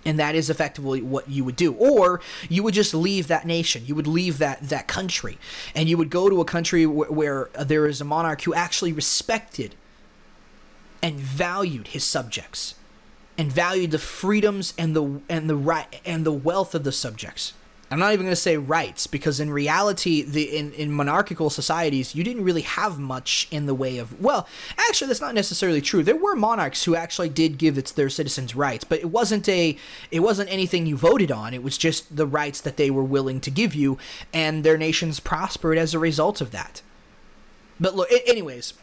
And 0.03 0.19
that 0.19 0.33
is 0.33 0.49
effectively 0.49 1.03
what 1.03 1.29
you 1.29 1.43
would 1.43 1.55
do. 1.55 1.73
Or 1.73 2.21
you 2.49 2.63
would 2.63 2.73
just 2.73 2.93
leave 2.93 3.27
that 3.27 3.45
nation. 3.45 3.83
You 3.85 3.93
would 3.93 4.07
leave 4.07 4.39
that, 4.39 4.69
that 4.69 4.87
country. 4.87 5.37
And 5.75 5.89
you 5.89 5.97
would 5.97 6.11
go 6.11 6.29
to 6.29 6.41
a 6.41 6.45
country 6.45 6.85
where, 6.85 7.11
where 7.11 7.49
there 7.59 7.87
is 7.87 8.01
a 8.01 8.05
monarch 8.05 8.43
who 8.43 8.53
actually 8.53 8.93
respected 8.93 9.75
and 11.01 11.15
valued 11.15 11.89
his 11.89 12.03
subjects 12.03 12.75
and 13.37 13.51
valued 13.51 13.91
the 13.91 13.99
freedoms 13.99 14.73
and 14.77 14.95
the 14.95 15.21
and 15.29 15.49
the 15.49 15.55
right 15.55 16.01
and 16.05 16.25
the 16.25 16.31
wealth 16.31 16.75
of 16.75 16.83
the 16.83 16.91
subjects. 16.91 17.53
I'm 17.91 17.99
not 17.99 18.13
even 18.13 18.25
going 18.25 18.31
to 18.31 18.35
say 18.35 18.57
rights 18.57 19.05
because 19.05 19.39
in 19.39 19.51
reality, 19.51 20.23
the 20.23 20.57
in, 20.57 20.71
in 20.73 20.91
monarchical 20.91 21.51
societies, 21.51 22.15
you 22.15 22.23
didn't 22.23 22.43
really 22.43 22.63
have 22.63 22.97
much 22.97 23.47
in 23.51 23.67
the 23.67 23.75
way 23.75 23.99
of 23.99 24.19
well, 24.19 24.47
actually, 24.77 25.07
that's 25.07 25.21
not 25.21 25.35
necessarily 25.35 25.81
true. 25.81 26.01
There 26.01 26.15
were 26.15 26.35
monarchs 26.35 26.83
who 26.85 26.95
actually 26.95 27.29
did 27.29 27.59
give 27.59 27.77
its 27.77 27.91
their 27.91 28.09
citizens 28.09 28.55
rights, 28.55 28.83
but 28.83 28.99
it 28.99 29.11
wasn't 29.11 29.47
a 29.47 29.77
it 30.09 30.21
wasn't 30.21 30.51
anything 30.51 30.87
you 30.87 30.97
voted 30.97 31.31
on. 31.31 31.53
It 31.53 31.63
was 31.63 31.77
just 31.77 32.15
the 32.15 32.25
rights 32.25 32.59
that 32.61 32.77
they 32.77 32.89
were 32.89 33.03
willing 33.03 33.39
to 33.41 33.51
give 33.51 33.75
you, 33.75 33.99
and 34.33 34.63
their 34.63 34.77
nations 34.77 35.19
prospered 35.19 35.77
as 35.77 35.93
a 35.93 35.99
result 35.99 36.41
of 36.41 36.51
that. 36.51 36.81
But 37.79 37.95
look, 37.95 38.09
anyways, 38.25 38.73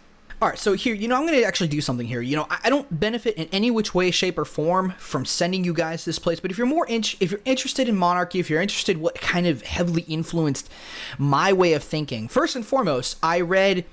all 0.42 0.48
right, 0.48 0.58
so 0.58 0.72
here, 0.72 0.92
you 0.92 1.06
know, 1.06 1.14
I'm 1.14 1.24
going 1.24 1.38
to 1.38 1.44
actually 1.44 1.68
do 1.68 1.80
something 1.80 2.04
here. 2.04 2.20
You 2.20 2.34
know, 2.34 2.48
I, 2.50 2.68
don't 2.68 2.98
benefit 2.98 3.36
in 3.36 3.48
any 3.52 3.70
which 3.70 3.94
way, 3.94 4.10
shape, 4.10 4.36
or 4.36 4.44
form 4.44 4.92
from 4.98 5.24
sending 5.24 5.62
you 5.62 5.72
guys 5.72 6.04
this 6.04 6.18
place. 6.18 6.40
But 6.40 6.50
if 6.50 6.58
you're 6.58 6.66
more 6.66 6.84
in, 6.88 7.04
if 7.20 7.30
you're 7.30 7.40
interested 7.44 7.88
in 7.88 7.94
monarchy, 7.94 8.40
if 8.40 8.50
you're 8.50 8.60
interested 8.60 8.96
what 8.96 9.20
kind 9.20 9.46
of 9.46 9.62
heavily 9.62 10.02
influenced 10.08 10.68
my 11.16 11.52
way 11.52 11.74
of 11.74 11.84
thinking, 11.84 12.26
first 12.26 12.56
and 12.56 12.66
foremost, 12.66 13.18
I 13.22 13.40
read 13.40 13.84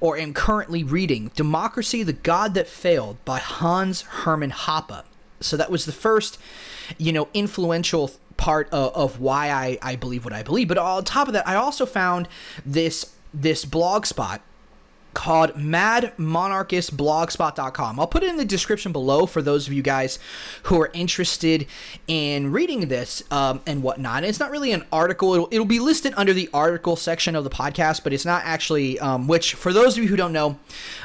or 0.00 0.16
am 0.16 0.32
currently 0.32 0.82
reading 0.82 1.30
"Democracy: 1.34 2.02
The 2.02 2.14
God 2.14 2.54
That 2.54 2.68
Failed" 2.68 3.22
by 3.26 3.38
Hans 3.38 4.00
Hermann 4.00 4.52
Hoppe. 4.52 5.04
So 5.40 5.58
that 5.58 5.70
was 5.70 5.84
the 5.84 5.92
first, 5.92 6.38
you 6.96 7.12
know, 7.12 7.28
influential 7.34 8.12
part 8.38 8.66
of, 8.70 8.94
of 8.94 9.20
why 9.20 9.50
I, 9.50 9.78
I 9.82 9.96
believe 9.96 10.24
what 10.24 10.32
I 10.32 10.42
believe. 10.42 10.68
But 10.68 10.78
on 10.78 11.04
top 11.04 11.28
of 11.28 11.34
that, 11.34 11.46
I 11.46 11.56
also 11.56 11.84
found 11.84 12.28
this 12.64 13.12
this 13.34 13.66
blog 13.66 14.06
spot 14.06 14.40
called 15.14 15.54
madmonarchistblogspot.com. 15.54 18.00
I'll 18.00 18.06
put 18.06 18.22
it 18.22 18.28
in 18.28 18.36
the 18.36 18.44
description 18.44 18.92
below 18.92 19.26
for 19.26 19.42
those 19.42 19.66
of 19.66 19.72
you 19.72 19.82
guys 19.82 20.18
who 20.64 20.80
are 20.80 20.90
interested 20.92 21.66
in 22.06 22.52
reading 22.52 22.88
this 22.88 23.22
um, 23.30 23.60
and 23.66 23.82
whatnot. 23.82 24.18
And 24.18 24.26
it's 24.26 24.40
not 24.40 24.50
really 24.50 24.72
an 24.72 24.84
article, 24.92 25.34
it'll, 25.34 25.48
it'll, 25.50 25.66
be 25.66 25.78
listed 25.78 26.12
under 26.16 26.32
the 26.32 26.50
article 26.52 26.96
section 26.96 27.36
of 27.36 27.44
the 27.44 27.50
podcast, 27.50 28.02
but 28.02 28.12
it's 28.12 28.24
not 28.24 28.42
actually, 28.44 28.98
um, 28.98 29.28
which 29.28 29.54
for 29.54 29.72
those 29.72 29.96
of 29.96 30.02
you 30.02 30.08
who 30.08 30.16
don't 30.16 30.32
know, 30.32 30.58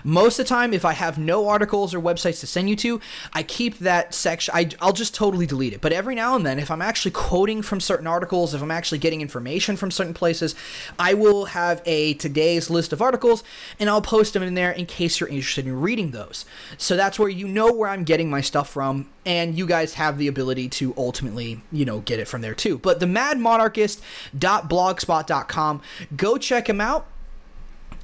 most 0.04 0.40
of 0.40 0.46
the 0.46 0.50
time, 0.50 0.74
if 0.74 0.84
I 0.84 0.94
have 0.94 1.18
no 1.18 1.48
articles 1.48 1.94
or 1.94 2.02
websites 2.02 2.40
to 2.40 2.48
send 2.48 2.70
you 2.70 2.76
to, 2.78 3.00
I 3.34 3.44
keep 3.44 3.80
that 3.80 4.14
section, 4.14 4.54
I, 4.56 4.70
I'll 4.82 4.94
just 4.94 5.14
totally 5.14 5.46
delete 5.46 5.74
it. 5.74 5.82
But 5.82 5.94
every 5.94 6.16
now 6.16 6.36
and 6.36 6.46
then, 6.46 6.60
if 6.60 6.72
I'm 6.72 6.82
actually 6.82 7.12
quoting 7.12 7.62
from 7.62 7.80
certain 7.80 8.08
articles, 8.08 8.54
if 8.54 8.62
I'm 8.62 8.72
actually 8.72 8.98
getting 8.98 9.22
information 9.22 9.78
from 9.78 9.92
certain 9.92 10.14
places, 10.14 10.56
I 10.98 11.14
will 11.14 11.46
have 11.46 11.82
a 11.86 12.16
today's 12.16 12.70
list 12.70 12.94
of 12.94 13.02
articles 13.02 13.44
and 13.80 13.90
I'll 13.90 13.97
I'll 13.98 14.02
post 14.02 14.34
them 14.34 14.44
in 14.44 14.54
there 14.54 14.70
in 14.70 14.86
case 14.86 15.20
you're 15.20 15.28
interested 15.28 15.66
in 15.66 15.82
reading 15.82 16.12
those. 16.12 16.46
So 16.78 16.96
that's 16.96 17.18
where 17.18 17.30
you 17.30 17.48
know 17.48 17.74
where 17.74 17.90
I'm 17.90 18.04
getting 18.04 18.30
my 18.30 18.42
stuff 18.42 18.70
from, 18.70 19.10
and 19.26 19.58
you 19.58 19.66
guys 19.66 19.96
have 19.96 20.20
the 20.20 20.28
ability 20.28 20.70
to 20.70 20.94
ultimately, 20.96 21.64
you 21.72 21.84
know, 21.84 22.02
get 22.02 22.20
it 22.20 22.28
from 22.28 22.42
there 22.42 22.54
too. 22.54 22.78
But 22.78 23.00
the 23.00 23.08
madmonarchist.blogspot.com, 23.08 25.82
go 26.16 26.38
check 26.38 26.70
him 26.70 26.80
out 26.80 27.08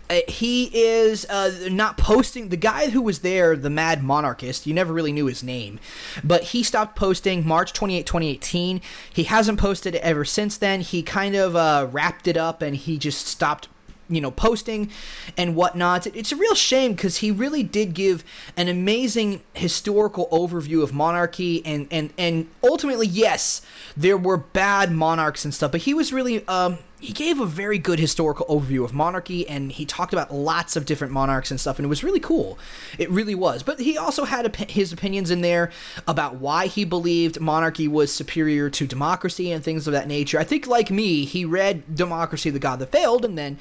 uh, 0.10 0.20
he 0.28 0.70
is 0.74 1.26
uh, 1.30 1.70
not 1.72 1.98
posting. 1.98 2.50
The 2.50 2.58
guy 2.58 2.90
who 2.90 3.02
was 3.02 3.20
there, 3.20 3.56
the 3.56 3.70
Mad 3.70 4.04
Monarchist, 4.04 4.68
you 4.68 4.74
never 4.74 4.92
really 4.92 5.14
knew 5.14 5.28
his 5.28 5.44
name, 5.44 5.80
but 6.24 6.46
he 6.46 6.62
stopped 6.62 6.96
posting 6.96 7.48
March 7.48 7.72
28, 7.72 8.06
2018. 8.06 8.82
He 9.14 9.24
hasn't 9.24 9.60
posted 9.60 9.96
it 9.96 10.02
ever 10.02 10.26
since 10.26 10.58
then. 10.58 10.82
He 10.82 11.04
kind 11.04 11.36
of 11.36 11.56
uh, 11.56 11.88
wrapped 11.92 12.28
it 12.28 12.36
up 12.36 12.62
and 12.62 12.76
he 12.76 12.98
just 12.98 13.28
stopped 13.28 13.70
you 14.10 14.22
know 14.22 14.32
posting 14.32 14.90
and 15.38 15.56
whatnot. 15.56 16.08
It's 16.08 16.32
a 16.32 16.36
real 16.36 16.56
shame 16.56 16.94
because 16.94 17.18
he 17.18 17.32
really 17.32 17.64
did 17.64 17.94
give 17.94 18.24
an 18.58 18.68
amazing 18.68 19.42
historical 19.54 20.28
overview 20.32 20.84
of 20.84 20.94
monarchy 20.94 21.66
and 21.66 21.88
and 21.92 22.14
and 22.18 22.48
ultimately 22.64 23.08
yes 23.08 23.62
there 23.96 24.18
were 24.18 24.38
bad 24.38 24.92
monarchs 24.92 25.46
and 25.46 25.54
stuff 25.54 25.72
but 25.72 25.82
he 25.82 25.94
was 25.94 26.12
really 26.12 26.46
um 26.48 26.78
he 27.04 27.12
gave 27.12 27.42
a 27.42 27.46
very 27.46 27.78
good 27.78 28.00
historical 28.00 28.46
overview 28.46 28.86
of 28.86 28.94
monarchy 28.94 29.48
and 29.50 29.74
he 29.74 29.86
talked 29.86 30.14
about 30.14 30.34
lots 30.34 30.78
of 30.78 30.86
different 30.86 31.12
monarchs 31.12 31.52
and 31.52 31.60
stuff 31.60 31.78
and 31.78 31.86
it 31.86 31.90
was 31.90 32.02
really 32.02 32.20
cool. 32.20 32.58
It 32.98 33.10
really 33.10 33.36
was. 33.36 33.62
But 33.62 33.82
he 33.82 33.98
also 33.98 34.24
had 34.24 34.46
op- 34.46 34.70
his 34.70 34.94
opinions 34.94 35.30
in 35.30 35.42
there 35.42 35.70
about 36.08 36.36
why 36.36 36.68
he 36.68 36.86
believed 36.86 37.42
monarchy 37.42 37.90
was 37.90 38.14
superior 38.14 38.70
to 38.70 38.88
democracy 38.88 39.52
and 39.52 39.62
things 39.62 39.86
of 39.86 39.92
that 39.92 40.08
nature. 40.08 40.40
I 40.40 40.46
think 40.46 40.66
like 40.66 40.90
me 40.90 41.26
he 41.26 41.44
read 41.44 41.94
democracy 41.94 42.50
the 42.50 42.60
god 42.60 42.80
that 42.80 42.94
failed 42.94 43.26
and 43.26 43.38
then 43.38 43.60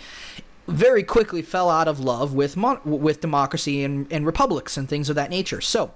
very 0.69 1.03
quickly 1.03 1.43
fell 1.43 1.69
out 1.69 1.89
of 1.89 1.99
love 1.99 2.33
with 2.35 2.57
mon- 2.57 2.81
with 2.85 3.21
democracy 3.21 3.83
and, 3.83 4.07
and 4.13 4.25
republics 4.25 4.77
and 4.77 4.89
things 4.89 5.09
of 5.09 5.17
that 5.17 5.31
nature. 5.31 5.61
So 5.61 5.93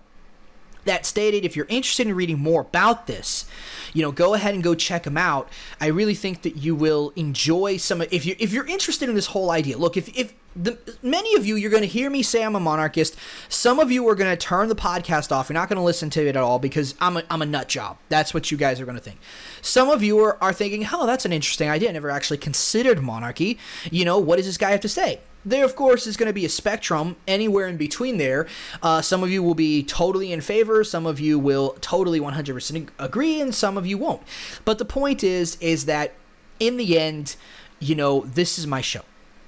that 0.87 1.07
stated, 1.07 1.45
if 1.45 1.55
you're 1.55 1.66
interested 1.68 2.07
in 2.07 2.14
reading 2.14 2.39
more 2.39 2.62
about 2.62 3.07
this, 3.07 3.45
you 3.93 4.03
know, 4.03 4.11
go 4.11 4.34
ahead 4.34 4.55
and 4.55 4.62
go 4.62 4.74
check 4.74 5.05
them 5.05 5.16
out. 5.16 5.49
I 5.80 5.87
really 5.89 6.14
think 6.14 6.43
that 6.43 6.57
you 6.57 6.74
will 6.74 7.12
enjoy 7.16 7.76
some. 7.76 8.03
If 8.03 8.26
you 8.26 8.34
if 8.39 8.53
you're 8.53 8.66
interested 8.66 9.09
in 9.09 9.14
this 9.14 9.26
whole 9.26 9.51
idea, 9.51 9.76
look, 9.76 9.97
if 9.97 10.09
if 10.16 10.34
the, 10.57 10.78
many 11.03 11.34
of 11.34 11.45
you, 11.45 11.57
you're 11.57 11.70
going 11.70 11.82
to 11.82 11.89
hear 11.89 12.09
me 12.09 12.22
say 12.22 12.43
I'm 12.43 12.57
a 12.57 12.61
monarchist. 12.61 13.16
Some 13.49 13.78
of 13.78 13.91
you 13.91 14.09
are 14.09 14.14
going 14.14 14.30
to 14.30 14.37
turn 14.37 14.68
the 14.68 14.74
podcast 14.74 15.30
off. 15.30 15.49
You're 15.49 15.55
not 15.55 15.68
going 15.68 15.76
to 15.76 15.82
listen 15.82 16.09
to 16.11 16.26
it 16.26 16.34
at 16.34 16.37
all 16.43 16.59
because 16.59 16.95
I'm 17.01 17.18
a, 17.18 17.24
I'm 17.30 17.43
a 17.43 17.47
nut 17.47 17.68
job. 17.68 17.99
That's 18.09 18.32
what 18.32 18.51
you 18.51 18.57
guys 18.57 18.80
are 18.80 18.87
going 18.87 18.97
to 18.97 19.03
think. 19.03 19.18
Some 19.61 19.91
of 19.91 20.03
you 20.03 20.18
are, 20.20 20.43
are 20.43 20.53
thinking, 20.55 20.87
oh, 20.91 21.07
that's 21.07 21.26
an 21.26 21.32
interesting 21.32 21.68
idea. 21.68 21.91
I 21.91 21.93
never 21.93 22.11
actually 22.11 22.39
considered 22.39 23.03
monarchy. 23.03 23.59
You 23.91 24.05
know, 24.05 24.18
what 24.18 24.37
does 24.37 24.47
this 24.47 24.57
guy 24.57 24.70
have 24.70 24.80
to 24.80 24.89
say? 24.89 25.20
There, 25.47 25.64
of 25.64 25.76
course, 25.76 26.07
is 26.09 26.16
going 26.16 26.26
to 26.26 26.32
be 26.32 26.44
a 26.44 26.49
spectrum 26.49 27.16
anywhere 27.28 27.68
in 27.68 27.76
between 27.76 28.18
there. 28.18 28.49
Uh, 28.82 29.01
some 29.01 29.22
of 29.22 29.30
you 29.30 29.42
will 29.42 29.55
be 29.55 29.84
totally 29.84 30.32
in 30.32 30.40
favor, 30.40 30.82
some 30.82 31.07
of 31.07 31.20
you 31.20 31.38
will 31.38 31.76
totally 31.80 32.18
100% 32.18 32.88
agree, 32.99 33.40
and 33.40 33.55
some 33.55 33.78
of 33.78 33.86
you 33.86 33.97
won't. 33.97 34.22
But 34.64 34.78
the 34.78 34.84
point 34.84 35.22
is, 35.22 35.57
is 35.61 35.86
that 35.86 36.14
in 36.59 36.76
the 36.76 36.99
end, 36.99 37.36
you 37.78 37.94
know, 37.94 38.22
this 38.22 38.59
is 38.59 38.66
my 38.66 38.80
show. 38.80 39.03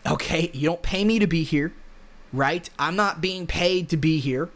Okay, 0.07 0.51
you 0.55 0.69
don't 0.69 0.83
pay 0.83 1.05
me 1.05 1.19
to 1.19 1.27
be 1.27 1.43
here, 1.43 1.73
right? 2.33 2.71
I'm 2.79 2.95
not 2.95 3.21
being 3.21 3.47
paid 3.47 3.89
to 3.89 3.97
be 3.97 4.21
here. 4.21 4.51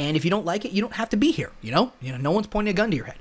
And 0.00 0.16
if 0.16 0.24
you 0.24 0.30
don't 0.30 0.46
like 0.46 0.64
it, 0.64 0.72
you 0.72 0.80
don't 0.80 0.94
have 0.94 1.10
to 1.10 1.18
be 1.18 1.30
here. 1.30 1.50
You 1.60 1.72
know, 1.72 1.92
you 2.00 2.10
know, 2.10 2.16
no 2.16 2.30
one's 2.30 2.46
pointing 2.46 2.72
a 2.72 2.74
gun 2.74 2.90
to 2.90 2.96
your 2.96 3.04
head. 3.04 3.18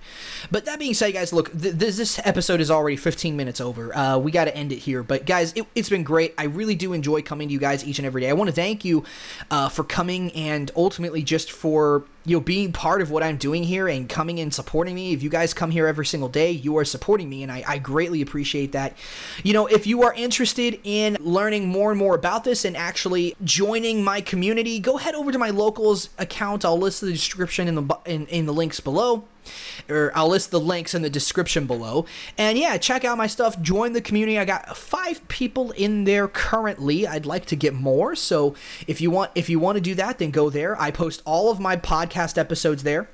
But 0.49 0.63
that 0.63 0.79
being 0.79 0.93
said, 0.93 1.11
guys, 1.11 1.33
look, 1.33 1.51
th- 1.51 1.73
this 1.73 2.21
episode 2.23 2.61
is 2.61 2.71
already 2.71 2.95
15 2.95 3.35
minutes 3.35 3.59
over. 3.59 3.93
Uh, 3.93 4.17
we 4.17 4.31
got 4.31 4.45
to 4.45 4.55
end 4.55 4.71
it 4.71 4.77
here. 4.77 5.03
But 5.03 5.25
guys, 5.25 5.51
it, 5.57 5.67
has 5.75 5.89
been 5.89 6.03
great. 6.03 6.33
I 6.37 6.45
really 6.45 6.75
do 6.75 6.93
enjoy 6.93 7.21
coming 7.21 7.49
to 7.49 7.53
you 7.53 7.59
guys 7.59 7.85
each 7.85 7.99
and 7.99 8.05
every 8.05 8.21
day. 8.21 8.29
I 8.29 8.33
want 8.33 8.47
to 8.47 8.55
thank 8.55 8.85
you 8.85 9.03
uh, 9.51 9.67
for 9.67 9.83
coming 9.83 10.31
and 10.31 10.71
ultimately 10.73 11.21
just 11.21 11.51
for 11.51 12.05
you 12.25 12.37
know 12.37 12.41
being 12.41 12.71
part 12.71 13.01
of 13.01 13.11
what 13.11 13.23
I'm 13.23 13.37
doing 13.37 13.63
here 13.63 13.87
and 13.87 14.07
coming 14.07 14.39
and 14.39 14.53
supporting 14.53 14.95
me. 14.95 15.13
If 15.13 15.23
you 15.23 15.29
guys 15.29 15.53
come 15.53 15.71
here 15.71 15.87
every 15.87 16.05
single 16.05 16.29
day, 16.29 16.51
you 16.51 16.77
are 16.77 16.85
supporting 16.85 17.29
me, 17.29 17.43
and 17.43 17.51
I, 17.51 17.63
I 17.67 17.77
greatly 17.77 18.21
appreciate 18.21 18.71
that. 18.73 18.97
You 19.43 19.53
know, 19.53 19.67
if 19.67 19.87
you 19.87 20.03
are 20.03 20.13
interested 20.13 20.79
in 20.83 21.17
learning 21.19 21.67
more 21.67 21.91
and 21.91 21.99
more 21.99 22.15
about 22.15 22.43
this 22.43 22.65
and 22.65 22.75
actually 22.75 23.35
joining 23.43 24.03
my 24.03 24.21
community, 24.21 24.79
go 24.79 24.97
head 24.97 25.15
over 25.15 25.31
to 25.31 25.37
my 25.37 25.49
locals 25.49 26.09
account. 26.17 26.65
I'll 26.65 26.77
list 26.77 27.01
the 27.01 27.11
description 27.11 27.67
in 27.67 27.75
the 27.75 27.97
in, 28.05 28.27
in 28.27 28.45
the 28.45 28.53
links 28.53 28.79
below 28.79 29.25
or 29.89 30.11
I'll 30.15 30.29
list 30.29 30.51
the 30.51 30.59
links 30.59 30.93
in 30.93 31.01
the 31.01 31.09
description 31.09 31.65
below. 31.65 32.05
And 32.37 32.57
yeah, 32.57 32.77
check 32.77 33.05
out 33.05 33.17
my 33.17 33.27
stuff. 33.27 33.61
Join 33.61 33.93
the 33.93 34.01
community. 34.01 34.39
I 34.39 34.45
got 34.45 34.77
five 34.77 35.27
people 35.27 35.71
in 35.71 36.03
there 36.03 36.27
currently. 36.27 37.07
I'd 37.07 37.25
like 37.25 37.45
to 37.47 37.55
get 37.55 37.73
more. 37.73 38.15
So 38.15 38.55
if 38.87 39.01
you 39.01 39.11
want, 39.11 39.31
if 39.35 39.49
you 39.49 39.59
want 39.59 39.75
to 39.75 39.81
do 39.81 39.95
that, 39.95 40.19
then 40.19 40.31
go 40.31 40.49
there. 40.49 40.79
I 40.79 40.91
post 40.91 41.21
all 41.25 41.51
of 41.51 41.59
my 41.59 41.75
podcast 41.77 42.37
episodes 42.37 42.83
there. 42.83 43.09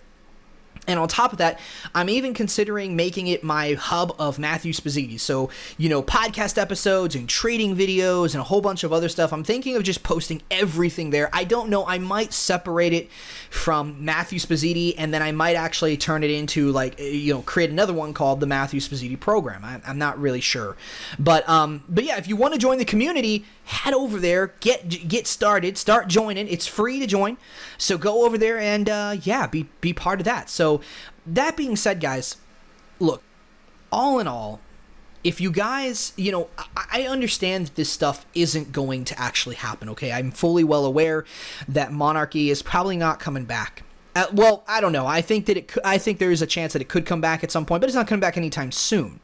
And 0.87 0.99
on 0.99 1.07
top 1.07 1.31
of 1.31 1.39
that, 1.39 1.59
I'm 1.93 2.09
even 2.09 2.33
considering 2.33 2.95
making 2.95 3.27
it 3.27 3.43
my 3.43 3.73
hub 3.73 4.15
of 4.19 4.37
Matthew 4.37 4.73
Spazzini. 4.73 5.19
So, 5.19 5.49
you 5.77 5.89
know, 5.89 6.03
podcast 6.03 6.57
episodes 6.57 7.15
and 7.15 7.27
trading 7.27 7.75
videos 7.75 8.33
and 8.33 8.41
a 8.41 8.43
whole 8.43 8.61
bunch 8.61 8.83
of 8.83 8.93
other 8.93 9.09
stuff. 9.09 9.33
I'm 9.33 9.43
thinking 9.43 9.75
of 9.75 9.83
just 9.83 10.03
posting 10.03 10.41
everything 10.51 11.09
there. 11.09 11.29
I 11.33 11.43
don't 11.43 11.69
know. 11.69 11.85
I 11.85 11.97
might 11.97 12.33
separate 12.33 12.93
it 12.93 13.09
from 13.49 14.03
Matthew 14.03 14.39
Spazzini 14.39 14.93
and 14.97 15.13
then 15.13 15.21
I 15.21 15.31
might 15.31 15.55
actually 15.55 15.97
turn 15.97 16.23
it 16.23 16.29
into 16.29 16.71
like, 16.71 16.99
you 16.99 17.33
know, 17.33 17.41
create 17.41 17.69
another 17.69 17.93
one 17.93 18.13
called 18.13 18.39
the 18.39 18.47
Matthew 18.47 18.79
Spazzini 18.79 19.19
program. 19.19 19.63
I, 19.63 19.81
am 19.89 19.97
not 19.97 20.19
really 20.19 20.41
sure. 20.41 20.75
But, 21.17 21.47
um, 21.49 21.83
but 21.89 22.03
yeah, 22.03 22.17
if 22.17 22.27
you 22.27 22.35
want 22.35 22.53
to 22.53 22.59
join 22.59 22.77
the 22.77 22.85
community, 22.85 23.45
head 23.65 23.93
over 23.93 24.19
there, 24.19 24.53
get, 24.59 25.07
get 25.07 25.25
started, 25.25 25.77
start 25.77 26.07
joining. 26.07 26.47
It's 26.47 26.67
free 26.67 26.99
to 26.99 27.07
join. 27.07 27.37
So 27.77 27.97
go 27.97 28.25
over 28.25 28.37
there 28.37 28.59
and, 28.59 28.87
uh, 28.89 29.17
yeah, 29.23 29.47
be, 29.47 29.67
be 29.81 29.93
part 29.93 30.19
of 30.19 30.25
that. 30.25 30.49
So, 30.49 30.74
that 31.25 31.57
being 31.57 31.75
said, 31.75 31.99
guys, 31.99 32.37
look, 32.99 33.21
all 33.91 34.19
in 34.19 34.27
all, 34.27 34.61
if 35.23 35.41
you 35.41 35.51
guys, 35.51 36.13
you 36.17 36.31
know, 36.31 36.49
I 36.75 37.07
understand 37.09 37.71
this 37.73 37.91
stuff 37.91 38.27
isn't 38.35 38.71
going 38.71 39.05
to 39.05 39.19
actually 39.19 39.55
happen, 39.55 39.89
okay? 39.89 40.11
I'm 40.11 40.29
fully 40.29 40.63
well 40.63 40.85
aware 40.85 41.25
that 41.67 41.91
monarchy 41.91 42.51
is 42.51 42.61
probably 42.61 42.95
not 42.95 43.19
coming 43.19 43.45
back. 43.45 43.81
Uh, 44.15 44.27
well, 44.31 44.63
I 44.67 44.81
don't 44.81 44.91
know. 44.91 45.07
I 45.07 45.21
think 45.21 45.47
that 45.47 45.57
it 45.57 45.67
could, 45.67 45.83
I 45.83 45.97
think 45.97 46.19
there 46.19 46.31
is 46.31 46.43
a 46.43 46.47
chance 46.47 46.73
that 46.73 46.81
it 46.81 46.89
could 46.89 47.07
come 47.07 47.21
back 47.21 47.43
at 47.43 47.51
some 47.51 47.65
point, 47.65 47.81
but 47.81 47.89
it's 47.89 47.95
not 47.95 48.07
coming 48.07 48.21
back 48.21 48.37
anytime 48.37 48.71
soon. 48.71 49.19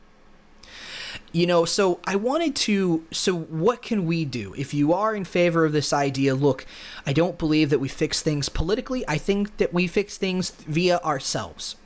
You 1.34 1.48
know, 1.48 1.64
so 1.64 2.00
I 2.06 2.18
wanted 2.18 2.56
to. 2.58 3.06
So, 3.12 3.34
what 3.36 3.82
can 3.82 4.06
we 4.06 4.26
do? 4.26 4.54
If 4.58 4.74
you 4.74 4.92
are 4.92 5.16
in 5.16 5.24
favor 5.24 5.64
of 5.64 5.72
this 5.72 5.94
idea, 5.94 6.36
look, 6.36 6.66
I 7.06 7.14
don't 7.14 7.38
believe 7.38 7.70
that 7.70 7.80
we 7.80 7.88
fix 7.88 8.22
things 8.22 8.50
politically. 8.50 9.06
I 9.08 9.18
think 9.18 9.56
that 9.58 9.74
we 9.74 9.88
fix 9.88 10.18
things 10.18 10.52
via 10.52 11.00
ourselves. 11.00 11.78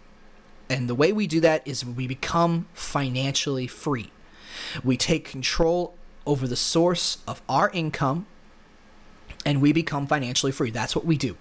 And 0.68 0.90
the 0.90 0.96
way 0.96 1.14
we 1.14 1.28
do 1.28 1.40
that 1.42 1.62
is 1.68 1.86
we 1.86 2.08
become 2.08 2.68
financially 2.74 3.68
free. 3.68 4.12
We 4.84 4.98
take 4.98 5.30
control 5.30 5.96
over 6.26 6.48
the 6.48 6.56
source 6.56 7.20
of 7.28 7.42
our 7.48 7.70
income 7.70 8.26
and 9.46 9.62
we 9.62 9.72
become 9.72 10.08
financially 10.08 10.52
free. 10.52 10.72
That's 10.72 10.96
what 10.96 11.06
we 11.06 11.18
do. 11.18 11.38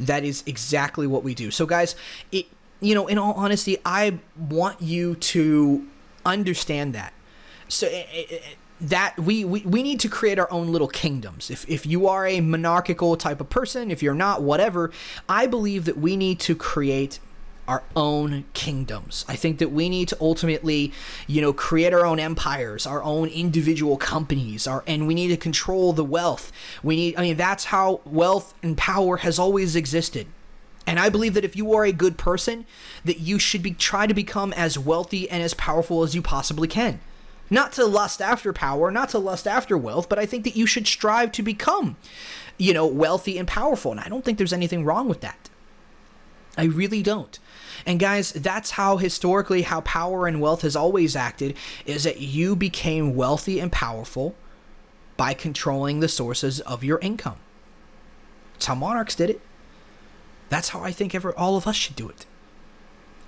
That 0.00 0.24
is 0.24 0.42
exactly 0.46 1.06
what 1.06 1.22
we 1.22 1.34
do. 1.34 1.52
So 1.52 1.64
guys, 1.64 1.94
it 2.32 2.46
you 2.80 2.94
know, 2.94 3.06
in 3.06 3.16
all 3.16 3.32
honesty, 3.34 3.78
I 3.86 4.18
want 4.36 4.82
you 4.82 5.14
to 5.14 5.86
understand 6.26 6.94
that 6.94 7.14
so 7.68 7.86
it, 7.86 8.06
it, 8.12 8.42
that 8.80 9.18
we, 9.18 9.44
we 9.44 9.60
we 9.62 9.82
need 9.82 10.00
to 10.00 10.08
create 10.08 10.38
our 10.38 10.50
own 10.50 10.68
little 10.68 10.88
kingdoms. 10.88 11.50
If 11.50 11.68
if 11.68 11.86
you 11.86 12.08
are 12.08 12.26
a 12.26 12.40
monarchical 12.40 13.16
type 13.16 13.40
of 13.40 13.48
person, 13.50 13.90
if 13.90 14.02
you're 14.02 14.14
not, 14.14 14.42
whatever, 14.42 14.90
I 15.28 15.46
believe 15.46 15.84
that 15.86 15.96
we 15.98 16.16
need 16.16 16.40
to 16.40 16.54
create 16.54 17.18
our 17.66 17.82
own 17.96 18.44
kingdoms. 18.52 19.24
I 19.28 19.34
think 19.34 19.58
that 19.58 19.72
we 19.72 19.88
need 19.88 20.08
to 20.08 20.16
ultimately, 20.20 20.92
you 21.26 21.40
know, 21.40 21.52
create 21.52 21.92
our 21.92 22.06
own 22.06 22.20
empires, 22.20 22.86
our 22.86 23.02
own 23.02 23.28
individual 23.28 23.96
companies, 23.96 24.66
our 24.66 24.84
and 24.86 25.06
we 25.06 25.14
need 25.14 25.28
to 25.28 25.36
control 25.36 25.92
the 25.92 26.04
wealth. 26.04 26.52
We 26.82 26.96
need 26.96 27.16
I 27.16 27.22
mean 27.22 27.36
that's 27.36 27.64
how 27.66 28.00
wealth 28.04 28.54
and 28.62 28.76
power 28.76 29.18
has 29.18 29.38
always 29.38 29.74
existed 29.74 30.26
And 30.86 31.00
I 31.00 31.08
believe 31.08 31.34
that 31.34 31.44
if 31.44 31.56
you 31.56 31.74
are 31.74 31.84
a 31.84 31.92
good 31.92 32.16
person, 32.16 32.64
that 33.04 33.18
you 33.18 33.38
should 33.38 33.62
be 33.62 33.72
try 33.72 34.06
to 34.06 34.14
become 34.14 34.52
as 34.52 34.78
wealthy 34.78 35.28
and 35.28 35.42
as 35.42 35.54
powerful 35.54 36.02
as 36.04 36.14
you 36.14 36.22
possibly 36.22 36.68
can. 36.68 37.00
Not 37.48 37.72
to 37.72 37.84
lust 37.84 38.20
after 38.20 38.52
power, 38.52 38.90
not 38.90 39.10
to 39.10 39.18
lust 39.18 39.46
after 39.46 39.78
wealth, 39.78 40.08
but 40.08 40.18
I 40.18 40.26
think 40.26 40.44
that 40.44 40.56
you 40.56 40.66
should 40.66 40.86
strive 40.86 41.30
to 41.32 41.42
become, 41.42 41.96
you 42.58 42.74
know, 42.74 42.86
wealthy 42.86 43.38
and 43.38 43.46
powerful. 43.46 43.92
And 43.92 44.00
I 44.00 44.08
don't 44.08 44.24
think 44.24 44.38
there's 44.38 44.52
anything 44.52 44.84
wrong 44.84 45.08
with 45.08 45.20
that. 45.20 45.48
I 46.58 46.64
really 46.64 47.02
don't. 47.02 47.38
And 47.84 48.00
guys, 48.00 48.32
that's 48.32 48.72
how 48.72 48.96
historically 48.96 49.62
how 49.62 49.82
power 49.82 50.26
and 50.26 50.40
wealth 50.40 50.62
has 50.62 50.74
always 50.74 51.14
acted 51.14 51.56
is 51.84 52.04
that 52.04 52.20
you 52.20 52.56
became 52.56 53.14
wealthy 53.14 53.60
and 53.60 53.70
powerful 53.70 54.34
by 55.16 55.34
controlling 55.34 56.00
the 56.00 56.08
sources 56.08 56.60
of 56.60 56.82
your 56.82 56.98
income. 56.98 57.36
That's 58.54 58.66
how 58.66 58.74
monarchs 58.74 59.14
did 59.14 59.30
it. 59.30 59.40
That's 60.48 60.70
how 60.70 60.82
I 60.82 60.92
think 60.92 61.14
ever 61.14 61.36
all 61.36 61.56
of 61.56 61.66
us 61.66 61.76
should 61.76 61.96
do 61.96 62.08
it. 62.08 62.26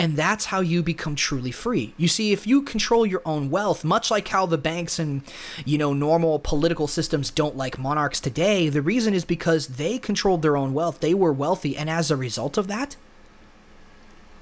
And 0.00 0.16
that's 0.16 0.46
how 0.46 0.60
you 0.60 0.82
become 0.82 1.16
truly 1.16 1.50
free. 1.50 1.92
You 1.96 2.06
see, 2.06 2.30
if 2.30 2.46
you 2.46 2.62
control 2.62 3.04
your 3.04 3.22
own 3.24 3.50
wealth, 3.50 3.84
much 3.84 4.10
like 4.12 4.28
how 4.28 4.46
the 4.46 4.56
banks 4.58 4.98
and, 4.98 5.22
you 5.64 5.76
know, 5.76 5.92
normal 5.92 6.38
political 6.38 6.86
systems 6.86 7.30
don't 7.30 7.56
like 7.56 7.78
monarchs 7.78 8.20
today, 8.20 8.68
the 8.68 8.82
reason 8.82 9.12
is 9.12 9.24
because 9.24 9.66
they 9.66 9.98
controlled 9.98 10.42
their 10.42 10.56
own 10.56 10.72
wealth. 10.72 11.00
They 11.00 11.14
were 11.14 11.32
wealthy. 11.32 11.76
And 11.76 11.90
as 11.90 12.10
a 12.10 12.16
result 12.16 12.56
of 12.56 12.68
that, 12.68 12.94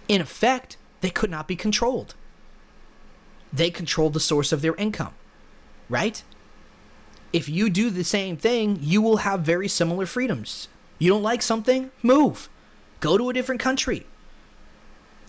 in 0.09 0.21
effect, 0.21 0.77
they 1.01 1.11
could 1.11 1.31
not 1.31 1.49
be 1.49 1.57
controlled. 1.57 2.15
They 3.51 3.71
controlled 3.71 4.13
the 4.13 4.21
source 4.21 4.53
of 4.53 4.61
their 4.61 4.75
income, 4.75 5.15
right? 5.89 6.23
If 7.33 7.49
you 7.49 7.71
do 7.71 7.89
the 7.89 8.05
same 8.05 8.37
thing, 8.37 8.79
you 8.83 9.01
will 9.01 9.19
have 9.19 9.41
very 9.41 9.69
similar 9.69 10.05
freedoms. 10.05 10.69
You 10.99 11.09
don't 11.11 11.23
like 11.23 11.41
something? 11.41 11.91
Move. 12.03 12.51
Go 13.01 13.17
to 13.17 13.31
a 13.31 13.33
different 13.33 13.61
country 13.61 14.07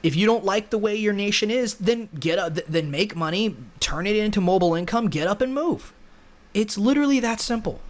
if 0.03 0.15
you 0.15 0.25
don't 0.25 0.45
like 0.45 0.69
the 0.69 0.77
way 0.77 0.95
your 0.95 1.13
nation 1.13 1.49
is, 1.49 1.75
then 1.75 2.09
get 2.19 2.37
up, 2.37 2.53
then 2.67 2.91
make 2.91 3.15
money, 3.15 3.55
turn 3.79 4.05
it 4.05 4.15
into 4.15 4.39
mobile 4.39 4.75
income, 4.75 5.07
get 5.07 5.27
up 5.27 5.41
and 5.41 5.53
move. 5.53 5.93
It's 6.53 6.77
literally 6.77 7.19
that 7.19 7.39
simple. 7.39 7.81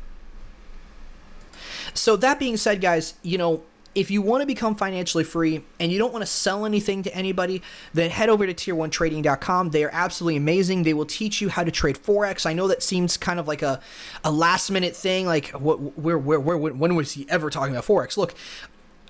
So 1.93 2.16
that 2.18 2.39
being 2.39 2.58
said, 2.58 2.82
guys, 2.82 3.16
you 3.24 3.38
know, 3.38 3.64
if 3.95 4.12
you 4.12 4.22
want 4.22 4.41
to 4.41 4.45
become 4.45 4.76
financially 4.76 5.24
free 5.24 5.64
and 5.80 5.91
you 5.91 5.97
don't 5.97 6.14
want 6.14 6.22
to 6.22 6.28
sell 6.28 6.66
anything 6.66 7.01
to 7.03 7.16
anybody, 7.16 7.64
then 7.93 8.12
head 8.12 8.30
over 8.30 8.45
to 8.45 8.53
tier1trading.com. 8.53 9.72
They 9.72 9.84
are 9.84 9.89
absolutely 9.91 10.38
amazing. 10.38 10.84
They 10.84 10.93
will 10.93 11.05
teach 11.05 11.41
you 11.41 11.49
how 11.49 11.64
to 11.64 11.72
trade 11.72 11.97
Forex. 11.97 12.45
I 12.45 12.53
know 12.53 12.68
that 12.68 12.84
seems 12.84 13.18
kind 13.18 13.39
of 13.39 13.47
like 13.47 13.64
a, 13.64 13.82
a 14.24 14.32
last 14.32 14.70
minute 14.70 14.95
thing. 14.95 15.26
Like, 15.26 15.47
what, 15.49 15.97
where, 15.97 16.18
where, 16.18 16.39
where, 16.39 16.58
when 16.58 16.95
was 16.95 17.14
he 17.14 17.26
ever 17.28 17.49
talking 17.49 17.74
about 17.74 17.86
Forex? 17.86 18.18
Look, 18.18 18.36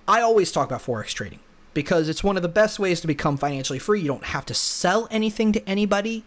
I 0.08 0.22
always 0.22 0.54
talk 0.54 0.70
about 0.70 0.82
Forex 0.82 1.08
trading 1.08 1.40
because 1.78 2.10
it's 2.10 2.24
one 2.24 2.36
of 2.36 2.42
the 2.42 2.50
best 2.50 2.80
ways 2.80 3.00
to 3.02 3.06
become 3.06 3.38
financially 3.38 3.78
free. 3.78 4.02
You 4.02 4.08
don't 4.08 4.24
have 4.24 4.48
to 4.48 4.56
sell 4.56 5.08
anything 5.12 5.52
to 5.52 5.70
anybody. 5.70 6.26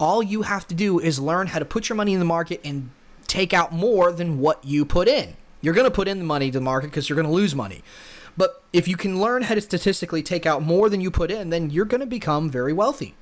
All 0.00 0.24
you 0.24 0.42
have 0.42 0.66
to 0.66 0.74
do 0.74 0.98
is 0.98 1.20
learn 1.20 1.46
how 1.46 1.60
to 1.60 1.64
put 1.64 1.88
your 1.88 1.94
money 1.94 2.14
in 2.14 2.18
the 2.18 2.24
market 2.24 2.60
and 2.64 2.90
take 3.28 3.54
out 3.54 3.72
more 3.72 4.10
than 4.10 4.40
what 4.40 4.64
you 4.64 4.84
put 4.84 5.06
in. 5.06 5.36
You're 5.60 5.72
going 5.72 5.84
to 5.86 5.90
put 5.92 6.08
in 6.08 6.18
the 6.18 6.24
money 6.24 6.50
to 6.50 6.58
the 6.58 6.64
market 6.64 6.88
because 6.88 7.08
you're 7.08 7.14
going 7.14 7.28
to 7.28 7.32
lose 7.32 7.54
money. 7.54 7.84
But 8.36 8.64
if 8.72 8.88
you 8.88 8.96
can 8.96 9.20
learn 9.20 9.42
how 9.42 9.54
to 9.54 9.60
statistically 9.60 10.20
take 10.20 10.46
out 10.46 10.64
more 10.64 10.90
than 10.90 11.00
you 11.00 11.12
put 11.12 11.30
in, 11.30 11.50
then 11.50 11.70
you're 11.70 11.84
going 11.84 12.00
to 12.00 12.06
become 12.06 12.50
very 12.50 12.72
wealthy. 12.72 13.14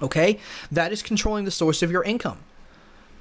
Okay? 0.00 0.38
That 0.70 0.92
is 0.92 1.02
controlling 1.02 1.44
the 1.44 1.50
source 1.50 1.82
of 1.82 1.90
your 1.90 2.04
income. 2.04 2.38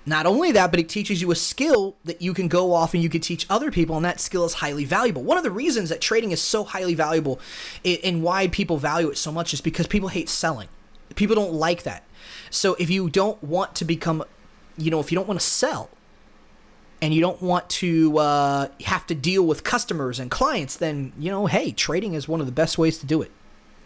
Not 0.06 0.26
only 0.26 0.52
that, 0.54 0.72
but 0.72 0.80
it 0.80 0.90
teaches 0.90 1.22
you 1.22 1.30
a 1.32 1.36
skill 1.36 1.96
that 2.06 2.22
you 2.22 2.34
can 2.34 2.48
go 2.48 2.74
off 2.74 2.94
and 2.94 3.04
you 3.04 3.10
can 3.10 3.22
teach 3.22 3.46
other 3.50 3.70
people, 3.70 3.96
and 3.96 4.04
that 4.04 4.20
skill 4.20 4.46
is 4.46 4.56
highly 4.56 4.84
valuable. 4.84 5.22
One 5.22 5.38
of 5.38 5.44
the 5.44 5.52
reasons 5.52 5.90
that 5.90 6.02
trading 6.02 6.32
is 6.32 6.42
so 6.42 6.64
highly 6.64 6.96
valuable 6.96 7.40
and 7.86 8.24
why 8.24 8.48
people 8.48 8.78
value 8.78 9.10
it 9.10 9.18
so 9.18 9.32
much 9.32 9.54
is 9.54 9.62
because 9.62 9.86
people 9.86 10.10
hate 10.10 10.28
selling. 10.28 10.70
People 11.16 11.36
don't 11.36 11.54
like 11.54 11.84
that. 11.84 12.04
So 12.50 12.76
if 12.76 12.90
you 12.90 13.10
don't 13.10 13.42
want 13.44 13.76
to 13.76 13.86
become, 13.86 14.24
you 14.78 14.90
know, 14.90 15.00
if 15.00 15.12
you 15.12 15.16
don't 15.16 15.28
want 15.28 15.40
to 15.40 15.46
sell, 15.46 15.90
and 17.02 17.14
you 17.16 17.22
don't 17.22 17.42
want 17.42 17.68
to 17.68 18.18
uh, 18.20 18.68
have 18.86 19.08
to 19.08 19.16
deal 19.16 19.46
with 19.46 19.64
customers 19.64 20.20
and 20.20 20.30
clients, 20.30 20.78
then, 20.78 21.14
you 21.18 21.32
know, 21.32 21.48
hey, 21.48 21.72
trading 21.72 22.14
is 22.14 22.28
one 22.28 22.40
of 22.40 22.46
the 22.46 22.52
best 22.52 22.78
ways 22.78 23.00
to 23.00 23.08
do 23.08 23.24
it. 23.24 23.32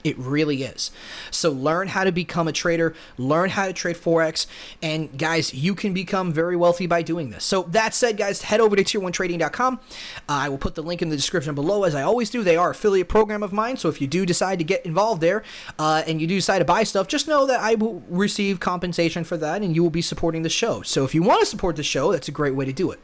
It 0.05 0.15
really 0.19 0.61
is. 0.61 0.91
So 1.31 1.49
learn 1.49 1.87
how 1.87 2.03
to 2.03 2.11
become 2.11 2.47
a 2.47 2.51
trader, 2.51 2.93
learn 3.17 3.49
how 3.49 3.65
to 3.65 3.73
trade 3.73 3.95
Forex, 3.95 4.45
and 4.79 5.17
guys, 5.17 5.51
you 5.51 5.73
can 5.73 5.95
become 5.95 6.31
very 6.31 6.55
wealthy 6.55 6.85
by 6.85 7.01
doing 7.01 7.31
this. 7.31 7.43
So 7.43 7.63
that 7.63 7.95
said, 7.95 8.15
guys, 8.15 8.43
head 8.43 8.59
over 8.59 8.75
to 8.75 8.83
tier1trading.com. 8.83 9.79
Uh, 10.17 10.19
I 10.27 10.47
will 10.47 10.59
put 10.59 10.75
the 10.75 10.83
link 10.83 11.01
in 11.01 11.09
the 11.09 11.15
description 11.15 11.55
below, 11.55 11.85
as 11.85 11.95
I 11.95 12.03
always 12.03 12.29
do. 12.29 12.43
They 12.43 12.55
are 12.55 12.69
affiliate 12.69 13.09
program 13.09 13.41
of 13.41 13.51
mine, 13.51 13.77
so 13.77 13.89
if 13.89 13.99
you 13.99 14.05
do 14.05 14.27
decide 14.27 14.59
to 14.59 14.63
get 14.63 14.85
involved 14.85 15.21
there 15.21 15.41
uh, 15.79 16.03
and 16.05 16.21
you 16.21 16.27
do 16.27 16.35
decide 16.35 16.59
to 16.59 16.65
buy 16.65 16.83
stuff, 16.83 17.07
just 17.07 17.27
know 17.27 17.47
that 17.47 17.59
I 17.59 17.73
will 17.73 18.03
receive 18.07 18.59
compensation 18.59 19.23
for 19.23 19.37
that, 19.37 19.63
and 19.63 19.75
you 19.75 19.81
will 19.81 19.89
be 19.89 20.03
supporting 20.03 20.43
the 20.43 20.49
show. 20.49 20.83
So 20.83 21.03
if 21.03 21.15
you 21.15 21.23
want 21.23 21.39
to 21.39 21.47
support 21.47 21.77
the 21.77 21.83
show, 21.83 22.11
that's 22.11 22.27
a 22.27 22.31
great 22.31 22.53
way 22.53 22.65
to 22.65 22.73
do 22.73 22.91
it. 22.91 22.99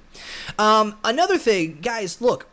Um, 0.60 0.98
another 1.04 1.40
thing, 1.40 1.80
guys, 1.82 2.22
look, 2.22 2.46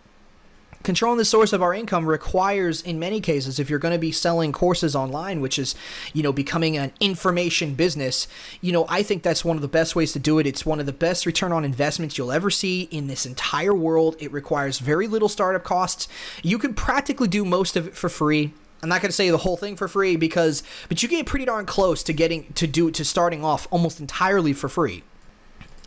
controlling 0.89 1.19
the 1.19 1.25
source 1.25 1.53
of 1.53 1.63
our 1.63 1.75
income 1.75 2.07
requires 2.07 2.81
in 2.83 2.99
many 2.99 3.21
cases 3.21 3.61
if 3.61 3.69
you're 3.69 3.79
going 3.79 3.95
to 3.95 3.99
be 3.99 4.11
selling 4.11 4.53
courses 4.53 4.97
online 4.97 5.41
which 5.41 5.59
is 5.59 5.75
you 6.15 6.23
know 6.23 6.33
becoming 6.33 6.77
an 6.77 6.91
information 6.99 7.75
business 7.75 8.27
you 8.61 8.73
know 8.73 8.87
i 8.89 9.03
think 9.03 9.23
that's 9.23 9.45
one 9.45 9.57
of 9.57 9.63
the 9.63 9.69
best 9.69 9.95
ways 9.95 10.13
to 10.13 10.19
do 10.19 10.39
it. 10.39 10.47
It's 10.47 10.65
one 10.65 10.81
of 10.81 10.87
the 10.87 10.93
best 10.93 11.27
return 11.27 11.53
on 11.53 11.65
investments 11.65 12.17
you'll 12.17 12.33
ever 12.33 12.51
see 12.51 12.83
in 12.91 13.07
this 13.07 13.27
entire 13.27 13.75
world. 13.75 14.17
It 14.19 14.33
requires 14.33 14.79
very 14.79 15.07
little 15.07 15.29
startup 15.29 15.65
costs. 15.65 16.09
You 16.43 16.59
can 16.59 16.75
practically 16.75 17.29
do 17.29 17.45
most 17.45 17.77
of 17.77 17.87
it 17.87 17.97
for 17.97 18.09
free. 18.09 18.53
I'm 18.83 18.89
not 18.89 19.03
going 19.03 19.11
to 19.11 19.17
say 19.17 19.31
the 19.31 19.39
whole 19.39 19.57
thing 19.57 19.75
for 19.75 19.89
free 19.89 20.17
because 20.17 20.63
but 20.89 21.03
you 21.03 21.09
get 21.09 21.27
pretty 21.27 21.45
darn 21.45 21.67
close 21.67 22.03
to 22.05 22.13
getting 22.13 22.53
to 22.55 22.67
do 22.67 22.91
to 22.93 23.05
starting 23.05 23.45
off 23.45 23.67
almost 23.71 24.01
entirely 24.01 24.53
for 24.53 24.69
free. 24.69 25.03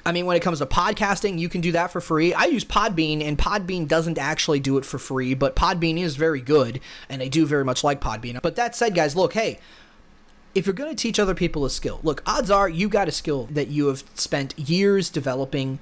I 0.06 0.12
mean, 0.12 0.26
when 0.26 0.36
it 0.36 0.42
comes 0.42 0.60
to 0.60 0.66
podcasting, 0.66 1.38
you 1.38 1.48
can 1.48 1.62
do 1.62 1.72
that 1.74 1.92
for 1.92 2.02
free. 2.02 2.34
I 2.34 2.46
use 2.46 2.66
Podbean, 2.66 3.22
and 3.24 3.38
Podbean 3.38 3.88
doesn't 3.88 4.18
actually 4.18 4.60
do 4.60 4.78
it 4.78 4.86
for 4.86 4.98
free, 4.98 5.34
but 5.36 5.56
Podbean 5.56 6.00
is 6.00 6.16
very 6.16 6.42
good, 6.42 6.80
and 7.08 7.22
I 7.22 7.28
do 7.28 7.46
very 7.46 7.64
much 7.64 7.84
like 7.84 8.02
Podbean. 8.02 8.42
But 8.42 8.56
that 8.56 8.76
said, 8.76 8.96
guys, 8.96 9.16
look, 9.16 9.34
hey, 9.34 9.60
if 10.56 10.66
you're 10.66 10.74
going 10.74 10.90
to 10.90 11.02
teach 11.02 11.20
other 11.20 11.36
people 11.36 11.66
a 11.66 11.70
skill, 11.70 12.00
look, 12.04 12.24
odds 12.26 12.50
are 12.50 12.68
you 12.68 12.90
got 12.90 13.08
a 13.08 13.12
skill 13.12 13.48
that 13.52 13.68
you 13.68 13.88
have 13.88 14.04
spent 14.16 14.58
years 14.58 15.10
developing, 15.10 15.80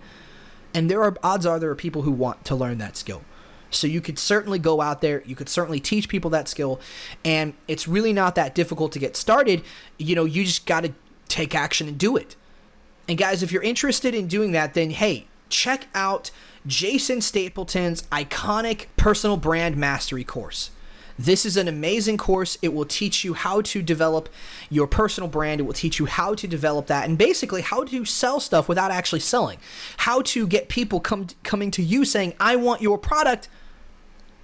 and 0.73 0.91
there 0.91 1.01
are 1.01 1.15
odds 1.23 1.45
are 1.45 1.57
there 1.57 1.71
are 1.71 1.75
people 1.75 2.01
who 2.01 2.11
want 2.11 2.43
to 2.45 2.55
learn 2.55 2.77
that 2.79 2.97
skill. 2.97 3.21
So 3.71 3.87
you 3.87 4.01
could 4.01 4.19
certainly 4.19 4.59
go 4.59 4.81
out 4.81 5.01
there, 5.01 5.23
you 5.25 5.35
could 5.35 5.49
certainly 5.49 5.79
teach 5.79 6.09
people 6.09 6.29
that 6.31 6.49
skill, 6.49 6.81
and 7.23 7.53
it's 7.67 7.87
really 7.87 8.13
not 8.13 8.35
that 8.35 8.53
difficult 8.53 8.91
to 8.93 8.99
get 8.99 9.15
started. 9.15 9.63
You 9.97 10.15
know, 10.15 10.25
you 10.25 10.43
just 10.43 10.65
got 10.65 10.83
to 10.83 10.93
take 11.27 11.55
action 11.55 11.87
and 11.87 11.97
do 11.97 12.17
it. 12.17 12.35
And 13.09 13.17
guys, 13.17 13.41
if 13.41 13.51
you're 13.51 13.63
interested 13.63 14.13
in 14.13 14.27
doing 14.27 14.51
that, 14.51 14.75
then 14.75 14.91
hey, 14.91 15.25
check 15.49 15.87
out 15.95 16.29
Jason 16.67 17.21
Stapleton's 17.21 18.03
iconic 18.03 18.85
personal 18.97 19.35
brand 19.35 19.75
mastery 19.75 20.23
course. 20.23 20.69
This 21.17 21.43
is 21.43 21.57
an 21.57 21.67
amazing 21.67 22.17
course. 22.17 22.59
It 22.61 22.71
will 22.71 22.85
teach 22.85 23.25
you 23.25 23.33
how 23.33 23.61
to 23.61 23.81
develop 23.81 24.29
your 24.69 24.85
personal 24.85 25.27
brand. 25.27 25.59
It 25.59 25.63
will 25.63 25.73
teach 25.73 25.97
you 25.97 26.05
how 26.05 26.35
to 26.35 26.47
develop 26.47 26.85
that 26.85 27.09
and 27.09 27.17
basically 27.17 27.63
how 27.63 27.83
to 27.85 28.05
sell 28.05 28.39
stuff 28.39 28.69
without 28.69 28.91
actually 28.91 29.21
selling. 29.21 29.57
How 29.97 30.21
to 30.21 30.45
get 30.45 30.69
people 30.69 30.99
come 30.99 31.27
coming 31.43 31.71
to 31.71 31.81
you 31.81 32.05
saying, 32.05 32.35
"I 32.39 32.57
want 32.57 32.83
your 32.83 32.99
product." 32.99 33.49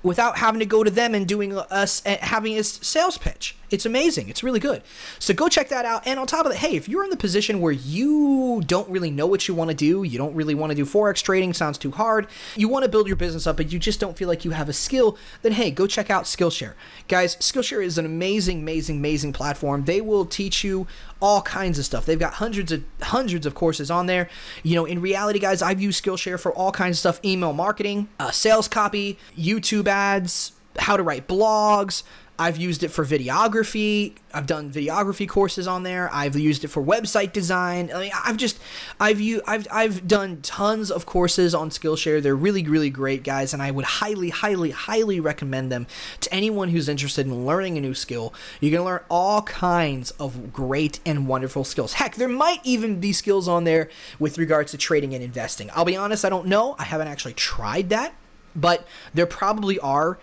without 0.06 0.38
having 0.38 0.60
to 0.60 0.66
go 0.68 0.84
to 0.84 0.92
them 0.92 1.16
and 1.16 1.28
doing 1.28 1.58
us 1.58 2.04
having 2.06 2.56
a 2.60 2.64
sales 2.64 3.18
pitch. 3.18 3.56
It's 3.70 3.86
amazing. 3.86 4.30
It's 4.30 4.44
really 4.44 4.60
good. 4.60 4.82
So 5.20 5.34
go 5.34 5.48
check 5.48 5.70
that 5.70 5.86
out. 5.86 6.06
And 6.06 6.20
on 6.20 6.28
top 6.28 6.46
of 6.46 6.52
that, 6.52 6.60
hey, 6.60 6.76
if 6.76 6.88
you're 6.88 7.04
in 7.04 7.10
the 7.10 7.18
position 7.18 7.62
where 7.62 7.72
you 7.72 8.62
don't 8.66 8.90
really 8.90 9.12
know 9.12 9.28
what 9.28 9.48
you 9.48 9.56
want 9.56 9.70
to 9.70 9.76
do, 9.76 10.04
you 10.04 10.18
don't 10.18 10.36
really 10.36 10.56
want 10.56 10.72
to 10.72 10.76
do 10.76 10.86
forex 10.86 11.22
trading, 11.22 11.54
sounds 11.54 11.78
too 11.78 11.92
hard, 11.92 12.28
you 12.56 12.68
want 12.68 12.84
to 12.84 12.90
build 12.90 13.08
your 13.08 13.16
business 13.16 13.48
up, 13.48 13.58
but 13.58 13.72
you 13.72 13.80
just 13.80 14.00
don't 14.00 14.18
feel 14.18 14.28
like 14.28 14.46
you 14.46 14.52
have 14.52 14.70
a 14.70 14.74
skill, 14.74 15.18
then 15.42 15.54
hey, 15.54 15.72
go 15.72 15.88
check 15.88 16.10
out 16.10 16.26
Skillshare. 16.26 16.74
Guys, 17.08 17.36
Skillshare 17.38 17.84
is 17.84 17.98
an 17.98 18.06
amazing, 18.06 18.60
amazing, 18.60 18.98
amazing 18.98 19.34
platform. 19.34 19.86
They 19.86 20.02
will 20.02 20.26
teach 20.26 20.64
you 20.64 20.88
all 21.22 21.42
kinds 21.42 21.80
of 21.80 21.86
stuff. 21.86 22.06
They've 22.06 22.20
got 22.20 22.36
hundreds 22.36 22.72
of 22.72 22.84
hundreds 23.02 23.46
of 23.46 23.56
courses 23.56 23.90
on 23.90 24.06
there. 24.06 24.30
You 24.64 24.76
know, 24.76 24.86
in 24.86 25.02
reality, 25.02 25.40
guys, 25.40 25.62
I've 25.62 25.82
used 25.82 26.04
Skillshare 26.04 26.40
for 26.40 26.52
all 26.54 26.72
kinds 26.72 26.98
of 26.98 27.00
stuff: 27.00 27.20
email 27.26 27.54
marketing, 27.54 28.10
uh, 28.20 28.32
sales 28.32 28.68
copy, 28.68 29.18
YouTube 29.38 29.88
ads, 29.88 30.52
how 30.78 30.98
to 30.98 31.04
write 31.04 31.28
blogs, 31.28 32.04
I've 32.38 32.58
used 32.58 32.84
it 32.84 32.90
for 32.90 33.06
videography. 33.06 34.16
I've 34.34 34.46
done 34.46 34.72
videography 34.72 35.28
courses 35.28 35.68
on 35.68 35.84
there. 35.84 36.10
I've 36.14 36.36
used 36.36 36.66
it 36.66 36.68
for 36.68 36.84
website 36.84 37.32
design. 37.32 37.90
I 37.94 38.00
mean, 38.00 38.12
I've 38.24 38.36
just 38.36 38.60
I've 39.00 39.22
you 39.22 39.42
I've 39.48 39.68
I've 39.72 40.08
done 40.08 40.42
tons 40.42 40.92
of 40.92 41.06
courses 41.06 41.56
on 41.56 41.70
Skillshare. 41.70 42.22
They're 42.22 42.36
really 42.36 42.64
really 42.64 42.90
great 42.90 43.24
guys, 43.24 43.54
and 43.54 43.62
I 43.62 43.72
would 43.72 43.86
highly 43.86 44.30
highly 44.30 44.72
highly 44.72 45.20
recommend 45.20 45.72
them 45.72 45.88
to 46.22 46.34
anyone 46.34 46.70
who's 46.70 46.90
interested 46.90 47.26
in 47.26 47.46
learning 47.46 47.78
a 47.78 47.82
new 47.82 47.94
skill. 47.94 48.34
You 48.60 48.72
can 48.72 48.84
learn 48.84 49.02
all 49.10 49.42
kinds 49.44 50.12
of 50.12 50.52
great 50.52 51.00
and 51.06 51.28
wonderful 51.28 51.64
skills. 51.64 51.94
Heck, 51.94 52.16
there 52.16 52.28
might 52.28 52.60
even 52.64 53.00
be 53.00 53.14
skills 53.14 53.48
on 53.48 53.64
there 53.64 53.90
with 54.20 54.38
regards 54.38 54.72
to 54.72 54.78
trading 54.78 55.14
and 55.14 55.24
investing. 55.24 55.70
I'll 55.74 55.86
be 55.86 55.96
honest, 55.96 56.26
I 56.26 56.30
don't 56.30 56.48
know. 56.48 56.76
I 56.78 56.84
haven't 56.84 57.08
actually 57.08 57.34
tried 57.34 57.90
that, 57.90 58.14
but 58.56 58.86
there 59.14 59.26
probably 59.26 59.80
are 59.80 60.20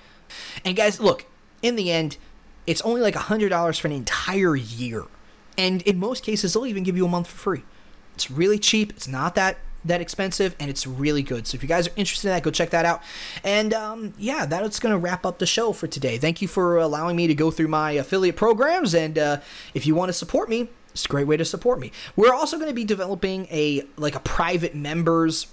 And 0.65 0.77
guys, 0.77 1.01
look, 1.01 1.27
in 1.63 1.77
the 1.77 1.91
end, 1.91 2.17
it's 2.67 2.83
only 2.83 3.01
like 3.01 3.15
$100 3.15 3.81
for 3.81 3.89
an 3.89 3.93
entire 3.93 4.57
year. 4.57 5.05
And 5.57 5.83
in 5.83 5.99
most 5.99 6.25
cases, 6.25 6.55
they'll 6.55 6.67
even 6.67 6.83
give 6.83 6.97
you 6.97 7.07
a 7.07 7.09
month 7.09 7.29
for 7.29 7.37
free. 7.37 7.65
It's 8.15 8.31
really 8.31 8.59
cheap. 8.59 8.91
It's 8.91 9.09
not 9.09 9.35
that 9.35 9.59
that 9.85 10.01
expensive 10.01 10.55
and 10.61 10.71
it's 10.71 10.87
really 10.87 11.23
good. 11.23 11.47
So 11.47 11.57
if 11.57 11.63
you 11.63 11.69
guys 11.69 11.89
are 11.89 11.93
interested 11.97 12.29
in 12.29 12.35
that, 12.35 12.43
go 12.43 12.51
check 12.51 12.71
that 12.71 12.85
out. 12.85 13.03
And 13.43 13.75
um, 13.75 14.15
yeah, 14.17 14.47
that's 14.47 14.79
going 14.79 14.93
to 14.93 14.99
wrap 14.99 15.27
up 15.27 15.39
the 15.39 15.47
show 15.47 15.73
for 15.73 15.87
today. 15.87 16.19
Thank 16.19 16.41
you 16.41 16.49
for 16.49 16.79
allowing 16.79 17.17
me 17.17 17.27
to 17.27 17.35
go 17.35 17.51
through 17.51 17.69
my 17.69 17.93
affiliate 17.93 18.37
programs. 18.37 18.95
And 18.95 19.19
uh, 19.19 19.41
if 19.75 19.87
you 19.87 19.95
want 19.95 20.09
to 20.09 20.13
support 20.13 20.49
me, 20.49 20.69
it's 20.93 21.05
a 21.05 21.09
great 21.09 21.27
way 21.27 21.37
to 21.37 21.45
support 21.45 21.81
me. 21.81 21.91
We're 22.17 22.35
also 22.35 22.59
going 22.59 22.69
to 22.69 22.75
be 22.75 22.85
developing 22.85 23.47
a 23.51 23.85
like 23.97 24.15
a 24.15 24.21
private 24.21 24.75
members 24.75 25.47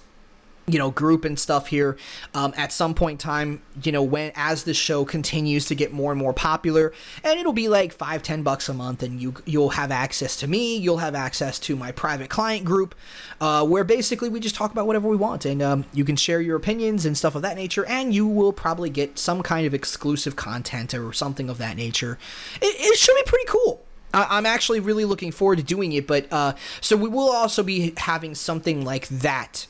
you 0.72 0.78
know 0.78 0.90
group 0.90 1.24
and 1.24 1.38
stuff 1.38 1.68
here 1.68 1.96
um, 2.34 2.52
at 2.56 2.72
some 2.72 2.94
point 2.94 3.14
in 3.14 3.18
time 3.18 3.62
you 3.82 3.92
know 3.92 4.02
when 4.02 4.32
as 4.34 4.64
the 4.64 4.74
show 4.74 5.04
continues 5.04 5.66
to 5.66 5.74
get 5.74 5.92
more 5.92 6.12
and 6.12 6.20
more 6.20 6.32
popular 6.32 6.92
and 7.24 7.38
it'll 7.38 7.52
be 7.52 7.68
like 7.68 7.92
five 7.92 8.22
ten 8.22 8.42
bucks 8.42 8.68
a 8.68 8.74
month 8.74 9.02
and 9.02 9.20
you 9.20 9.34
you'll 9.44 9.70
have 9.70 9.90
access 9.90 10.36
to 10.36 10.46
me 10.46 10.76
you'll 10.76 10.98
have 10.98 11.14
access 11.14 11.58
to 11.58 11.76
my 11.76 11.90
private 11.92 12.30
client 12.30 12.64
group 12.64 12.94
uh, 13.40 13.64
where 13.64 13.84
basically 13.84 14.28
we 14.28 14.38
just 14.38 14.54
talk 14.54 14.70
about 14.70 14.86
whatever 14.86 15.08
we 15.08 15.16
want 15.16 15.44
and 15.44 15.62
um, 15.62 15.84
you 15.92 16.04
can 16.04 16.16
share 16.16 16.40
your 16.40 16.56
opinions 16.56 17.04
and 17.06 17.16
stuff 17.16 17.34
of 17.34 17.42
that 17.42 17.56
nature 17.56 17.84
and 17.86 18.14
you 18.14 18.26
will 18.26 18.52
probably 18.52 18.90
get 18.90 19.18
some 19.18 19.42
kind 19.42 19.66
of 19.66 19.74
exclusive 19.74 20.36
content 20.36 20.94
or 20.94 21.12
something 21.12 21.48
of 21.48 21.58
that 21.58 21.76
nature. 21.76 22.18
It, 22.60 22.74
it 22.78 22.98
should 22.98 23.16
be 23.16 23.22
pretty 23.26 23.46
cool. 23.46 23.84
I'm 24.12 24.44
actually 24.44 24.80
really 24.80 25.04
looking 25.04 25.30
forward 25.30 25.58
to 25.58 25.62
doing 25.62 25.92
it, 25.92 26.08
but 26.08 26.26
uh, 26.32 26.54
so 26.80 26.96
we 26.96 27.08
will 27.08 27.30
also 27.30 27.62
be 27.62 27.94
having 27.96 28.34
something 28.34 28.84
like 28.84 29.06
that 29.08 29.66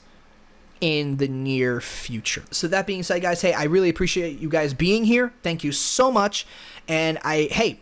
in 0.80 1.18
the 1.18 1.28
near 1.28 1.80
future. 1.80 2.42
So 2.50 2.68
that 2.68 2.86
being 2.86 3.02
said, 3.02 3.22
guys, 3.22 3.42
hey, 3.42 3.52
I 3.52 3.64
really 3.64 3.88
appreciate 3.88 4.38
you 4.38 4.48
guys 4.48 4.72
being 4.74 5.04
here. 5.04 5.32
Thank 5.42 5.62
you 5.62 5.72
so 5.72 6.10
much. 6.10 6.46
And 6.88 7.18
I, 7.22 7.48
hey, 7.50 7.80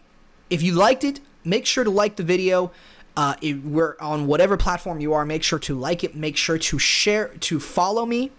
if 0.51 0.63
you 0.63 0.75
liked 0.75 1.05
it, 1.05 1.21
make 1.45 1.67
sure 1.67 1.85
to 1.85 1.91
like 1.91 2.17
the 2.17 2.25
video. 2.25 2.73
Uh, 3.17 3.35
we're 3.65 3.97
on 4.01 4.27
whatever 4.27 4.57
platform 4.57 5.01
you 5.01 5.13
are. 5.13 5.25
Make 5.25 5.43
sure 5.43 5.59
to 5.61 5.75
like 5.75 6.05
it. 6.05 6.15
Make 6.15 6.37
sure 6.37 6.59
to 6.59 6.79
share, 6.79 7.29
to 7.41 7.61
follow 7.61 8.07
me 8.07 8.31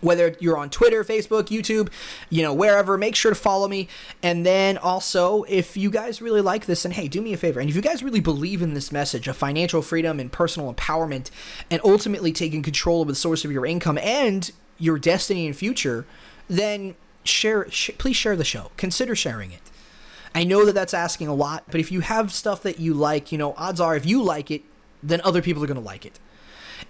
whether 0.00 0.36
you're 0.40 0.56
on 0.56 0.70
Twitter, 0.70 1.04
Facebook, 1.04 1.44
YouTube, 1.44 1.90
you 2.30 2.42
know, 2.42 2.52
wherever, 2.54 2.96
make 2.96 3.16
sure 3.16 3.30
to 3.30 3.34
follow 3.34 3.68
me. 3.68 3.88
And 4.22 4.44
then 4.46 4.78
also, 4.78 5.42
if 5.44 5.76
you 5.76 5.90
guys 5.90 6.22
really 6.22 6.40
like 6.40 6.66
this, 6.66 6.84
and 6.84 6.94
hey, 6.94 7.08
do 7.08 7.20
me 7.20 7.32
a 7.32 7.36
favor. 7.36 7.60
And 7.60 7.68
if 7.68 7.76
you 7.76 7.82
guys 7.82 8.02
really 8.02 8.20
believe 8.20 8.62
in 8.62 8.74
this 8.74 8.92
message 8.92 9.28
of 9.28 9.36
financial 9.36 9.82
freedom 9.82 10.20
and 10.20 10.30
personal 10.30 10.72
empowerment 10.72 11.30
and 11.70 11.80
ultimately 11.84 12.32
taking 12.32 12.62
control 12.62 13.02
of 13.02 13.08
the 13.08 13.14
source 13.14 13.44
of 13.44 13.52
your 13.52 13.66
income 13.66 13.98
and 13.98 14.50
your 14.78 14.98
destiny 14.98 15.46
and 15.46 15.56
future, 15.56 16.06
then 16.48 16.94
share, 17.24 17.70
sh- 17.70 17.90
please 17.98 18.16
share 18.16 18.36
the 18.36 18.44
show. 18.44 18.70
Consider 18.76 19.14
sharing 19.14 19.52
it. 19.52 19.60
I 20.34 20.44
know 20.44 20.64
that 20.64 20.74
that's 20.74 20.94
asking 20.94 21.28
a 21.28 21.34
lot, 21.34 21.64
but 21.70 21.80
if 21.80 21.90
you 21.90 22.00
have 22.00 22.32
stuff 22.32 22.62
that 22.62 22.78
you 22.78 22.94
like, 22.94 23.32
you 23.32 23.38
know, 23.38 23.54
odds 23.56 23.80
are 23.80 23.96
if 23.96 24.06
you 24.06 24.22
like 24.22 24.50
it, 24.50 24.62
then 25.02 25.20
other 25.22 25.42
people 25.42 25.62
are 25.64 25.66
going 25.66 25.80
to 25.80 25.84
like 25.84 26.04
it. 26.06 26.18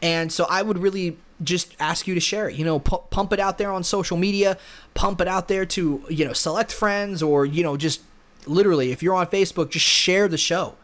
And 0.01 0.33
so 0.33 0.47
I 0.49 0.63
would 0.63 0.79
really 0.79 1.19
just 1.43 1.75
ask 1.81 2.07
you 2.07 2.15
to 2.15 2.21
share 2.21 2.49
it. 2.49 2.57
You 2.57 2.65
know, 2.65 2.79
pu- 2.79 3.03
pump 3.11 3.33
it 3.33 3.41
out 3.41 3.59
there 3.59 3.71
on 3.71 3.83
social 3.83 4.17
media, 4.17 4.59
pump 4.95 5.21
it 5.21 5.29
out 5.29 5.49
there 5.49 5.65
to, 5.67 6.05
you 6.09 6.25
know, 6.25 6.33
select 6.33 6.73
friends 6.73 7.23
or, 7.23 7.45
you 7.45 7.63
know, 7.63 7.77
just 7.77 8.03
literally, 8.47 8.93
if 8.93 9.03
you're 9.03 9.15
on 9.15 9.27
Facebook, 9.27 9.71
just 9.71 9.85
share 9.85 10.29
the 10.29 10.39
show. 10.39 10.75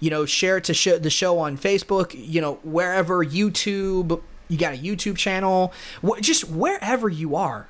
You 0.00 0.10
know, 0.10 0.26
share 0.26 0.56
it 0.56 0.64
to 0.64 0.74
sh- 0.74 0.98
the 1.00 1.10
show 1.10 1.38
on 1.38 1.56
Facebook, 1.56 2.14
you 2.14 2.40
know, 2.40 2.54
wherever, 2.64 3.24
YouTube, 3.24 4.20
you 4.48 4.58
got 4.58 4.74
a 4.74 4.76
YouTube 4.76 5.16
channel, 5.16 5.72
wh- 6.04 6.20
just 6.20 6.48
wherever 6.48 7.08
you 7.08 7.36
are, 7.36 7.68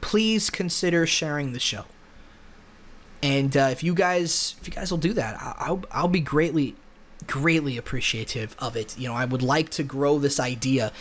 please 0.00 0.50
consider 0.50 1.06
sharing 1.06 1.52
the 1.52 1.60
show. 1.60 1.84
And 3.22 3.56
uh, 3.56 3.68
if 3.70 3.84
you 3.84 3.94
guys, 3.94 4.56
if 4.60 4.66
you 4.66 4.74
guys 4.74 4.90
will 4.90 4.98
do 4.98 5.12
that, 5.12 5.40
I'll, 5.40 5.84
I'll 5.92 6.08
be 6.08 6.20
greatly 6.20 6.74
greatly 7.26 7.76
appreciative 7.76 8.54
of 8.58 8.76
it. 8.76 8.98
You 8.98 9.08
know, 9.08 9.14
I 9.14 9.24
would 9.24 9.42
like 9.42 9.70
to 9.70 9.82
grow 9.82 10.18
this 10.18 10.40
idea, 10.40 10.92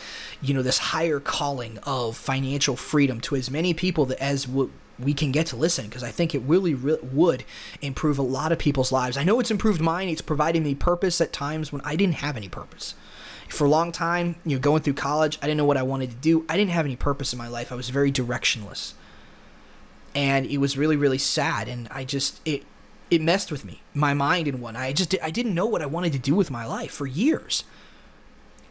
you 0.41 0.53
know, 0.53 0.61
this 0.61 0.77
higher 0.77 1.19
calling 1.19 1.77
of 1.83 2.17
financial 2.17 2.75
freedom 2.75 3.21
to 3.21 3.35
as 3.35 3.49
many 3.49 3.73
people 3.73 4.05
that 4.05 4.21
as 4.21 4.45
w- 4.45 4.71
we 4.99 5.13
can 5.13 5.31
get 5.31 5.47
to 5.47 5.55
listen 5.55 5.85
because 5.85 6.03
I 6.03 6.11
think 6.11 6.35
it 6.35 6.39
really, 6.39 6.73
really 6.73 7.01
would 7.01 7.43
improve 7.81 8.17
a 8.17 8.23
lot 8.23 8.51
of 8.51 8.59
people's 8.59 8.91
lives. 8.91 9.17
I 9.17 9.23
know 9.23 9.39
it's 9.39 9.51
improved 9.51 9.81
mine. 9.81 10.09
It's 10.09 10.21
providing 10.21 10.63
me 10.63 10.75
purpose 10.75 11.19
at 11.21 11.33
times 11.33 11.71
when 11.71 11.81
I 11.83 11.95
didn't 11.95 12.15
have 12.15 12.37
any 12.37 12.49
purpose. 12.49 12.95
For 13.49 13.65
a 13.65 13.69
long 13.69 13.91
time, 13.91 14.35
you 14.45 14.55
know, 14.55 14.61
going 14.61 14.81
through 14.81 14.93
college, 14.93 15.37
I 15.41 15.45
didn't 15.45 15.57
know 15.57 15.65
what 15.65 15.77
I 15.77 15.83
wanted 15.83 16.11
to 16.11 16.15
do. 16.15 16.45
I 16.47 16.55
didn't 16.55 16.71
have 16.71 16.85
any 16.85 16.95
purpose 16.95 17.33
in 17.33 17.39
my 17.39 17.47
life. 17.47 17.71
I 17.71 17.75
was 17.75 17.89
very 17.89 18.11
directionless. 18.11 18.93
And 20.15 20.45
it 20.45 20.57
was 20.57 20.77
really, 20.77 20.95
really 20.95 21.17
sad. 21.17 21.67
And 21.67 21.87
I 21.91 22.05
just, 22.05 22.39
it, 22.45 22.63
it 23.11 23.21
messed 23.21 23.51
with 23.51 23.65
me, 23.65 23.81
my 23.93 24.13
mind 24.13 24.47
and 24.47 24.61
what 24.61 24.77
I 24.77 24.93
just 24.93 25.13
I 25.21 25.29
didn't 25.29 25.53
know 25.53 25.65
what 25.65 25.81
I 25.81 25.85
wanted 25.85 26.13
to 26.13 26.19
do 26.19 26.33
with 26.33 26.49
my 26.49 26.65
life 26.65 26.91
for 26.91 27.05
years. 27.05 27.65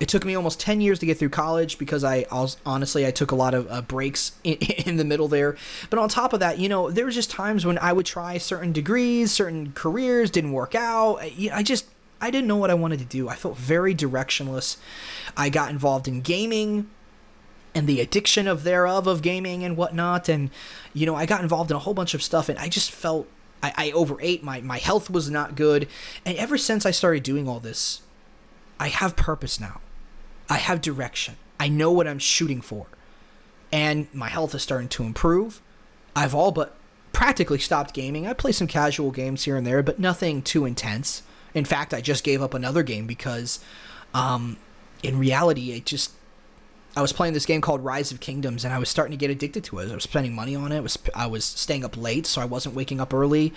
It 0.00 0.08
took 0.08 0.24
me 0.24 0.34
almost 0.34 0.58
10 0.58 0.80
years 0.80 0.98
to 1.00 1.06
get 1.06 1.18
through 1.18 1.28
college 1.28 1.76
because 1.76 2.04
I, 2.04 2.24
I 2.32 2.40
was, 2.40 2.56
honestly 2.64 3.06
I 3.06 3.10
took 3.10 3.32
a 3.32 3.34
lot 3.34 3.52
of 3.52 3.70
uh, 3.70 3.82
breaks 3.82 4.32
in, 4.44 4.56
in, 4.56 4.96
the 4.96 5.04
middle 5.04 5.28
there. 5.28 5.56
But 5.90 5.98
on 5.98 6.08
top 6.08 6.32
of 6.32 6.40
that, 6.40 6.58
you 6.58 6.70
know, 6.70 6.90
there 6.90 7.04
was 7.04 7.14
just 7.14 7.30
times 7.30 7.66
when 7.66 7.78
I 7.78 7.92
would 7.92 8.06
try 8.06 8.38
certain 8.38 8.72
degrees, 8.72 9.30
certain 9.30 9.72
careers 9.72 10.30
didn't 10.30 10.52
work 10.52 10.74
out. 10.74 11.18
I, 11.20 11.50
I 11.52 11.62
just 11.62 11.86
I 12.18 12.30
didn't 12.30 12.48
know 12.48 12.56
what 12.56 12.70
I 12.70 12.74
wanted 12.74 12.98
to 13.00 13.04
do. 13.04 13.28
I 13.28 13.34
felt 13.34 13.58
very 13.58 13.94
directionless. 13.94 14.78
I 15.36 15.50
got 15.50 15.70
involved 15.70 16.08
in 16.08 16.22
gaming 16.22 16.88
and 17.74 17.86
the 17.86 18.00
addiction 18.00 18.48
of 18.48 18.64
thereof 18.64 19.06
of 19.06 19.20
gaming 19.20 19.64
and 19.64 19.76
whatnot 19.76 20.30
and 20.30 20.48
you 20.94 21.04
know, 21.04 21.14
I 21.14 21.26
got 21.26 21.42
involved 21.42 21.70
in 21.70 21.76
a 21.76 21.80
whole 21.80 21.94
bunch 21.94 22.14
of 22.14 22.22
stuff 22.22 22.48
and 22.48 22.58
I 22.58 22.70
just 22.70 22.90
felt 22.90 23.28
I, 23.62 23.72
I 23.76 23.90
overate. 23.92 24.42
My 24.42 24.60
my 24.60 24.78
health 24.78 25.10
was 25.10 25.30
not 25.30 25.54
good, 25.54 25.88
and 26.24 26.36
ever 26.36 26.56
since 26.56 26.86
I 26.86 26.90
started 26.90 27.22
doing 27.22 27.48
all 27.48 27.60
this, 27.60 28.02
I 28.78 28.88
have 28.88 29.16
purpose 29.16 29.60
now. 29.60 29.80
I 30.48 30.56
have 30.56 30.80
direction. 30.80 31.36
I 31.58 31.68
know 31.68 31.92
what 31.92 32.08
I'm 32.08 32.18
shooting 32.18 32.60
for, 32.60 32.86
and 33.72 34.08
my 34.12 34.28
health 34.28 34.54
is 34.54 34.62
starting 34.62 34.88
to 34.88 35.04
improve. 35.04 35.60
I've 36.16 36.34
all 36.34 36.52
but 36.52 36.76
practically 37.12 37.58
stopped 37.58 37.94
gaming. 37.94 38.26
I 38.26 38.32
play 38.32 38.52
some 38.52 38.66
casual 38.66 39.10
games 39.10 39.44
here 39.44 39.56
and 39.56 39.66
there, 39.66 39.82
but 39.82 39.98
nothing 39.98 40.42
too 40.42 40.64
intense. 40.64 41.22
In 41.54 41.64
fact, 41.64 41.92
I 41.92 42.00
just 42.00 42.24
gave 42.24 42.42
up 42.42 42.54
another 42.54 42.82
game 42.82 43.06
because, 43.06 43.58
um, 44.14 44.56
in 45.02 45.18
reality, 45.18 45.72
it 45.72 45.86
just 45.86 46.12
I 46.96 47.02
was 47.02 47.12
playing 47.12 47.34
this 47.34 47.46
game 47.46 47.60
called 47.60 47.84
Rise 47.84 48.10
of 48.10 48.20
Kingdoms, 48.20 48.64
and 48.64 48.74
I 48.74 48.78
was 48.78 48.88
starting 48.88 49.12
to 49.12 49.16
get 49.16 49.30
addicted 49.30 49.62
to 49.64 49.78
it. 49.78 49.90
I 49.90 49.94
was 49.94 50.04
spending 50.04 50.34
money 50.34 50.56
on 50.56 50.72
it. 50.72 50.78
I 50.78 50.80
was 50.80 50.98
I 51.14 51.26
was 51.26 51.44
staying 51.44 51.84
up 51.84 51.96
late, 51.96 52.26
so 52.26 52.40
I 52.40 52.44
wasn't 52.44 52.74
waking 52.74 53.00
up 53.00 53.14
early 53.14 53.52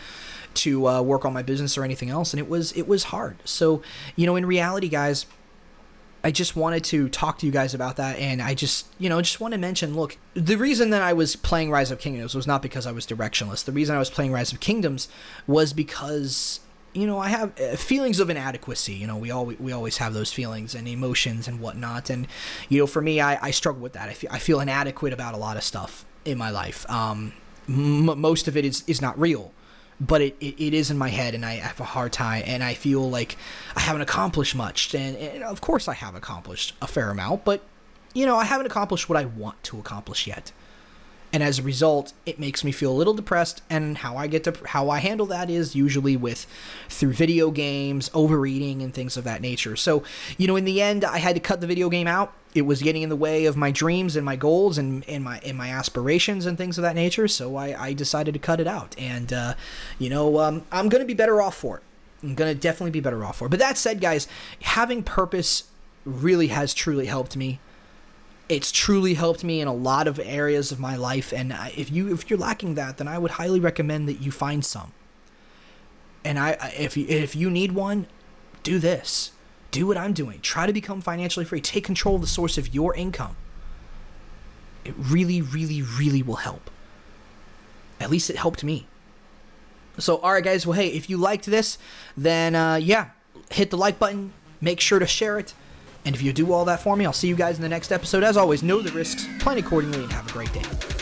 to 0.56 0.88
uh, 0.88 1.02
work 1.02 1.26
on 1.26 1.34
my 1.34 1.42
business 1.42 1.78
or 1.78 1.84
anything 1.84 2.10
else, 2.10 2.34
and 2.34 2.40
it 2.40 2.48
was 2.48 2.72
it 2.74 2.88
was 2.88 3.06
hard. 3.06 3.38
So 3.44 3.82
you 4.16 4.26
know, 4.26 4.36
in 4.36 4.46
reality, 4.46 4.88
guys, 4.88 5.26
I 6.24 6.32
just 6.32 6.56
wanted 6.56 6.84
to 6.86 7.10
talk 7.10 7.40
to 7.40 7.46
you 7.46 7.52
guys 7.52 7.74
about 7.74 7.96
that, 7.98 8.20
and 8.20 8.42
I 8.42 8.54
just 8.54 8.86
you 9.00 9.10
know 9.10 9.20
just 9.22 9.40
want 9.40 9.54
to 9.54 9.58
mention. 9.58 9.96
Look, 9.96 10.18
the 10.36 10.56
reason 10.56 10.92
that 10.92 11.02
I 11.02 11.14
was 11.14 11.36
playing 11.36 11.72
Rise 11.72 11.90
of 11.90 12.00
Kingdoms 12.00 12.36
was 12.36 12.46
not 12.46 12.62
because 12.62 12.86
I 12.86 12.92
was 12.92 13.08
directionless. 13.08 13.66
The 13.66 13.72
reason 13.72 13.96
I 13.96 14.00
was 14.00 14.12
playing 14.12 14.32
Rise 14.32 14.54
of 14.54 14.60
Kingdoms 14.60 15.08
was 15.48 15.74
because 15.74 16.60
you 16.94 17.08
know, 17.08 17.20
I 17.20 17.30
have 17.30 17.60
uh, 17.60 17.76
feelings 17.76 18.20
of 18.20 18.30
inadequacy. 18.30 18.94
You 18.94 19.08
know, 19.08 19.18
we 19.18 19.32
all 19.32 19.46
we 19.46 19.72
always 19.72 19.98
have 19.98 20.14
those 20.14 20.32
feelings 20.32 20.76
and 20.76 20.88
emotions 20.88 21.48
and 21.48 21.60
whatnot. 21.60 22.10
And 22.10 22.28
you 22.70 22.80
know, 22.80 22.88
for 22.88 23.02
me, 23.02 23.20
I, 23.20 23.48
I 23.48 23.52
struggle 23.52 23.82
with 23.82 23.94
that. 23.94 24.10
I 24.10 24.14
feel, 24.14 24.30
I 24.32 24.40
feel 24.40 24.60
inadequate 24.60 25.14
about 25.14 25.34
a 25.34 25.38
lot 25.38 25.58
of 25.58 25.64
stuff 25.64 26.06
in 26.26 26.38
my 26.38 26.50
life. 26.50 26.90
Um, 26.90 27.34
m- 27.68 28.20
most 28.20 28.48
of 28.48 28.56
it 28.56 28.66
is 28.66 28.84
is 28.88 29.02
not 29.02 29.20
real, 29.20 29.52
but 30.00 30.22
it, 30.22 30.36
it, 30.40 30.56
it 30.62 30.74
is 30.74 30.92
in 30.92 30.98
my 30.98 31.10
head, 31.10 31.34
and 31.34 31.46
I 31.46 31.56
have 31.56 31.80
a 31.80 31.86
hard 31.86 32.14
time. 32.14 32.44
And 32.46 32.64
I 32.64 32.76
feel 32.76 33.10
like 33.10 33.38
I 33.76 33.82
haven't 33.82 34.02
accomplished 34.02 34.56
much. 34.56 34.94
And, 34.94 35.18
and 35.18 35.44
of 35.44 35.62
course, 35.62 35.88
I 35.88 35.94
have 35.96 36.16
accomplished 36.16 36.76
a 36.82 36.88
fair 36.88 37.10
amount, 37.10 37.44
but 37.44 37.64
you 38.14 38.28
know, 38.28 38.38
I 38.38 38.44
haven't 38.44 38.68
accomplished 38.68 39.10
what 39.10 39.18
I 39.18 39.26
want 39.26 39.62
to 39.64 39.80
accomplish 39.80 40.28
yet 40.28 40.52
and 41.34 41.42
as 41.42 41.60
a 41.60 41.64
result 41.64 42.14
it 42.26 42.40
makes 42.40 42.64
me 42.64 42.72
feel 42.72 42.92
a 42.92 42.94
little 42.94 43.16
depressed. 43.16 43.62
And 43.70 43.98
how 43.98 44.16
i 44.16 44.28
get 44.28 44.44
to 44.46 44.56
how 44.68 44.90
i 44.90 45.00
handle 45.00 45.26
that 45.26 45.50
is 45.50 45.76
usually 45.76 46.16
with 46.16 46.46
through 46.88 47.14
video 47.14 47.52
games 47.52 48.10
overeating 48.14 48.82
and 48.82 48.94
things 48.94 49.18
of 49.18 49.24
that 49.26 49.42
nature. 49.42 49.76
So 49.76 50.04
you 50.38 50.48
know 50.48 50.56
in 50.56 50.66
the 50.66 50.82
end 50.82 51.04
i 51.04 51.18
had 51.18 51.36
to 51.36 51.42
cut 51.42 51.60
the 51.60 51.68
video 51.68 51.90
game 51.90 52.08
out. 52.08 52.34
It 52.54 52.68
was 52.68 52.84
getting 52.84 53.02
in 53.02 53.10
the 53.10 53.16
way 53.16 53.46
of 53.46 53.58
my 53.58 53.72
dreams 53.72 54.16
and 54.16 54.24
my 54.24 54.36
goals 54.36 54.78
and, 54.78 55.04
and 55.10 55.24
my 55.24 55.40
and 55.40 55.58
my 55.58 55.70
aspirations 55.70 56.46
and 56.46 56.58
things 56.58 56.78
of 56.78 56.84
that 56.84 56.96
nature. 56.96 57.28
So 57.28 57.56
i, 57.56 57.88
I 57.88 57.94
decided 57.94 58.34
to 58.36 58.40
cut 58.40 58.60
it 58.60 58.68
out. 58.68 58.96
And 58.98 59.34
uh, 59.34 59.56
you 59.98 60.10
know 60.10 60.40
um, 60.40 60.64
i'm 60.72 60.88
gonna 60.88 61.06
be 61.06 61.16
better 61.16 61.42
off 61.42 61.58
for 61.58 61.78
it. 61.78 61.84
I'm 62.22 62.36
gonna 62.36 62.56
definitely 62.56 62.92
be 62.92 63.02
better 63.02 63.26
off 63.26 63.38
for 63.38 63.48
it. 63.48 63.50
But 63.50 63.60
that 63.60 63.78
said 63.78 64.00
guys 64.00 64.28
having 64.62 65.04
purpose 65.04 65.66
really 66.06 66.48
has 66.48 66.74
truly 66.74 67.06
helped 67.06 67.36
me 67.36 67.60
it's 68.50 68.72
truly 68.72 69.14
helped 69.14 69.44
me 69.44 69.62
in 69.62 69.68
a 69.68 69.74
lot 69.74 70.08
of 70.08 70.20
areas 70.20 70.72
of 70.72 70.80
my 70.80 70.96
life 70.96 71.32
and 71.34 71.54
if 71.78 71.92
you 71.92 72.14
if 72.14 72.30
you're 72.30 72.40
lacking 72.40 72.76
that 72.76 72.98
then 72.98 73.08
i 73.08 73.18
would 73.18 73.32
highly 73.32 73.60
recommend 73.60 74.08
that 74.08 74.22
you 74.22 74.32
find 74.32 74.66
some 74.66 74.92
and 76.26 76.38
i 76.38 76.52
if 76.78 76.98
you 76.98 77.06
if 77.08 77.36
you 77.36 77.50
need 77.50 77.72
one 77.72 78.06
do 78.64 78.80
this 78.80 79.32
do 79.72 79.88
what 79.88 79.98
i'm 79.98 80.14
doing 80.14 80.40
try 80.42 80.66
to 80.66 80.74
become 80.74 81.02
financially 81.02 81.46
free 81.46 81.62
take 81.62 81.86
control 81.86 82.16
of 82.16 82.22
the 82.22 82.28
source 82.28 82.58
of 82.58 82.74
your 82.74 82.94
income 82.96 83.36
it 84.86 84.94
really 84.98 85.42
really 85.42 85.82
really 85.82 86.22
will 86.22 86.36
help 86.38 86.70
At 88.00 88.10
least 88.10 88.30
it 88.30 88.36
helped 88.36 88.64
me. 88.64 88.88
So, 89.98 90.18
all 90.18 90.34
right, 90.34 90.44
guys. 90.44 90.66
Well, 90.68 90.76
hey, 90.76 90.88
if 90.90 91.10
you 91.10 91.18
liked 91.18 91.46
this, 91.46 91.78
then 92.18 92.56
uh, 92.56 92.76
yeah, 92.76 93.12
hit 93.52 93.70
the 93.70 93.78
like 93.78 94.00
button. 94.00 94.34
Make 94.60 94.80
sure 94.82 95.00
to 95.00 95.08
share 95.08 95.40
it. 95.40 95.54
And 96.06 96.16
if 96.16 96.22
you 96.22 96.34
do 96.34 96.52
all 96.52 96.66
that 96.66 96.82
for 96.82 96.96
me, 96.96 97.06
I'll 97.06 97.14
see 97.14 97.28
you 97.28 97.36
guys 97.36 97.56
in 97.56 97.62
the 97.62 97.70
next 97.70 97.92
episode. 97.92 98.24
As 98.24 98.38
always, 98.38 98.64
know 98.64 98.82
the 98.82 98.92
risks, 98.92 99.28
plan 99.40 99.58
accordingly, 99.58 100.04
and 100.04 100.12
have 100.12 100.28
a 100.28 100.32
great 100.32 100.52
day. 100.54 100.93